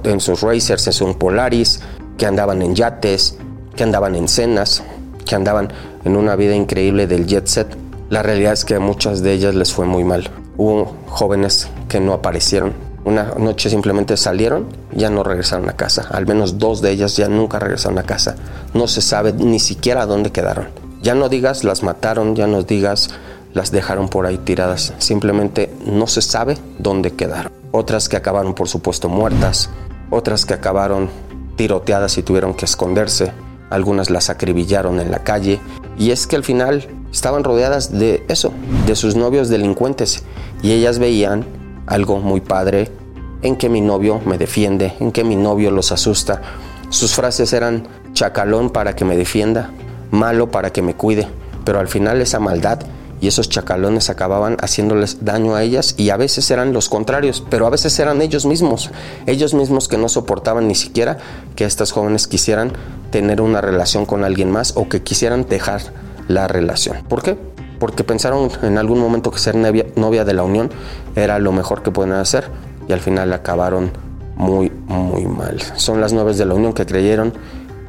en 0.03 0.19
sus 0.19 0.41
racers, 0.41 0.85
en 0.87 0.93
sus 0.93 1.15
Polaris, 1.15 1.81
que 2.17 2.25
andaban 2.25 2.61
en 2.61 2.75
yates, 2.75 3.37
que 3.75 3.83
andaban 3.83 4.15
en 4.15 4.27
cenas, 4.27 4.83
que 5.25 5.35
andaban 5.35 5.71
en 6.03 6.15
una 6.15 6.35
vida 6.35 6.55
increíble 6.55 7.07
del 7.07 7.25
jet 7.25 7.47
set. 7.47 7.75
La 8.09 8.21
realidad 8.21 8.53
es 8.53 8.65
que 8.65 8.75
a 8.75 8.79
muchas 8.79 9.21
de 9.23 9.31
ellas 9.31 9.55
les 9.55 9.73
fue 9.73 9.85
muy 9.85 10.03
mal. 10.03 10.29
Hubo 10.57 10.93
jóvenes 11.07 11.69
que 11.91 11.99
no 11.99 12.13
aparecieron. 12.13 12.71
Una 13.03 13.33
noche 13.37 13.69
simplemente 13.69 14.15
salieron, 14.15 14.67
ya 14.93 15.09
no 15.09 15.23
regresaron 15.23 15.67
a 15.67 15.73
casa. 15.73 16.07
Al 16.09 16.25
menos 16.25 16.57
dos 16.57 16.81
de 16.81 16.89
ellas 16.89 17.17
ya 17.17 17.27
nunca 17.27 17.59
regresaron 17.59 17.99
a 17.99 18.03
casa. 18.03 18.37
No 18.73 18.87
se 18.87 19.01
sabe 19.01 19.33
ni 19.33 19.59
siquiera 19.59 20.05
dónde 20.05 20.31
quedaron. 20.31 20.69
Ya 21.01 21.15
no 21.15 21.27
digas 21.27 21.65
las 21.65 21.83
mataron, 21.83 22.33
ya 22.33 22.47
no 22.47 22.63
digas 22.63 23.09
las 23.53 23.71
dejaron 23.71 24.07
por 24.07 24.25
ahí 24.25 24.37
tiradas. 24.37 24.93
Simplemente 24.99 25.69
no 25.85 26.07
se 26.07 26.21
sabe 26.21 26.57
dónde 26.79 27.11
quedaron. 27.11 27.51
Otras 27.73 28.07
que 28.07 28.15
acabaron 28.15 28.53
por 28.53 28.69
supuesto 28.69 29.09
muertas, 29.09 29.69
otras 30.11 30.45
que 30.45 30.53
acabaron 30.53 31.09
tiroteadas 31.57 32.17
y 32.17 32.23
tuvieron 32.23 32.53
que 32.53 32.63
esconderse, 32.63 33.33
algunas 33.69 34.09
las 34.09 34.29
acribillaron 34.29 35.01
en 35.01 35.11
la 35.11 35.19
calle 35.25 35.59
y 35.99 36.11
es 36.11 36.25
que 36.25 36.37
al 36.37 36.45
final 36.45 36.87
estaban 37.11 37.43
rodeadas 37.43 37.91
de 37.91 38.23
eso, 38.29 38.53
de 38.87 38.95
sus 38.95 39.17
novios 39.17 39.49
delincuentes 39.49 40.23
y 40.61 40.71
ellas 40.71 40.97
veían 40.97 41.45
algo 41.91 42.19
muy 42.19 42.39
padre 42.39 42.89
en 43.41 43.57
que 43.57 43.67
mi 43.67 43.81
novio 43.81 44.21
me 44.25 44.37
defiende, 44.37 44.93
en 44.99 45.11
que 45.11 45.25
mi 45.25 45.35
novio 45.35 45.71
los 45.71 45.91
asusta. 45.91 46.41
Sus 46.89 47.13
frases 47.13 47.51
eran 47.51 47.87
chacalón 48.13 48.69
para 48.69 48.95
que 48.95 49.03
me 49.03 49.17
defienda, 49.17 49.71
malo 50.09 50.51
para 50.51 50.71
que 50.71 50.81
me 50.81 50.95
cuide, 50.95 51.27
pero 51.65 51.79
al 51.79 51.89
final 51.89 52.21
esa 52.21 52.39
maldad 52.39 52.79
y 53.19 53.27
esos 53.27 53.49
chacalones 53.49 54.09
acababan 54.09 54.55
haciéndoles 54.61 55.25
daño 55.25 55.53
a 55.53 55.63
ellas 55.63 55.95
y 55.97 56.11
a 56.11 56.17
veces 56.17 56.49
eran 56.49 56.71
los 56.71 56.87
contrarios, 56.87 57.43
pero 57.49 57.67
a 57.67 57.69
veces 57.69 57.99
eran 57.99 58.21
ellos 58.21 58.45
mismos, 58.45 58.89
ellos 59.25 59.53
mismos 59.53 59.89
que 59.89 59.97
no 59.97 60.07
soportaban 60.07 60.69
ni 60.69 60.75
siquiera 60.75 61.17
que 61.57 61.65
estas 61.65 61.91
jóvenes 61.91 62.27
quisieran 62.27 62.71
tener 63.11 63.41
una 63.41 63.59
relación 63.59 64.05
con 64.05 64.23
alguien 64.23 64.49
más 64.49 64.73
o 64.77 64.87
que 64.87 65.03
quisieran 65.03 65.45
dejar 65.47 65.81
la 66.29 66.47
relación. 66.47 67.03
¿Por 67.09 67.21
qué? 67.21 67.37
Porque 67.81 68.03
pensaron 68.03 68.51
en 68.61 68.77
algún 68.77 68.99
momento 68.99 69.31
que 69.31 69.39
ser 69.39 69.55
novia, 69.55 70.23
de 70.23 70.33
la 70.35 70.43
unión 70.43 70.69
era 71.15 71.39
lo 71.39 71.51
mejor 71.51 71.81
que 71.81 71.89
pueden 71.89 72.13
hacer 72.13 72.47
y 72.87 72.93
al 72.93 72.99
final 72.99 73.33
acabaron 73.33 73.91
muy, 74.35 74.71
muy 74.85 75.25
mal. 75.25 75.59
Son 75.77 75.99
las 75.99 76.13
novias 76.13 76.37
de 76.37 76.45
la 76.45 76.53
unión 76.53 76.73
que 76.73 76.85
creyeron 76.85 77.33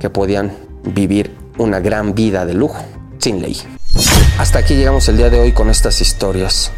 que 0.00 0.08
podían 0.08 0.56
vivir 0.82 1.36
una 1.58 1.80
gran 1.80 2.14
vida 2.14 2.46
de 2.46 2.54
lujo 2.54 2.82
sin 3.18 3.42
ley. 3.42 3.60
Hasta 4.38 4.60
aquí 4.60 4.76
llegamos 4.76 5.06
el 5.10 5.18
día 5.18 5.28
de 5.28 5.38
hoy 5.38 5.52
con 5.52 5.68
estas 5.68 6.00
historias. 6.00 6.72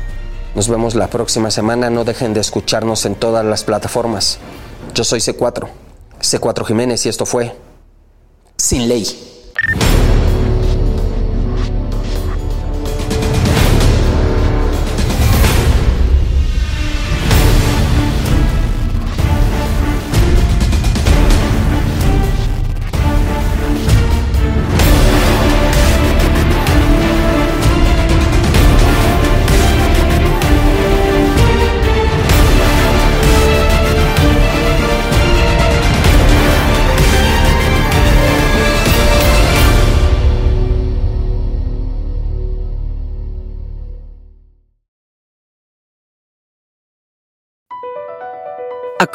Nos 0.57 0.69
vemos 0.69 0.97
la 0.97 1.07
próxima 1.07 1.53
semana. 1.53 1.91
No 1.91 2.03
dejen 2.03 2.35
de 2.35 2.41
escucharnos 2.41 3.07
en 3.07 3.15
todas 3.15 3.45
las 3.45 3.63
plataformas. 3.63 4.41
Yo 4.93 5.05
soy 5.05 5.21
C4, 5.21 5.69
C4 6.21 6.67
Jiménez 6.67 7.07
y 7.07 7.11
esto 7.11 7.27
fue 7.27 7.55
Sin 8.57 8.89
Ley. 8.89 9.07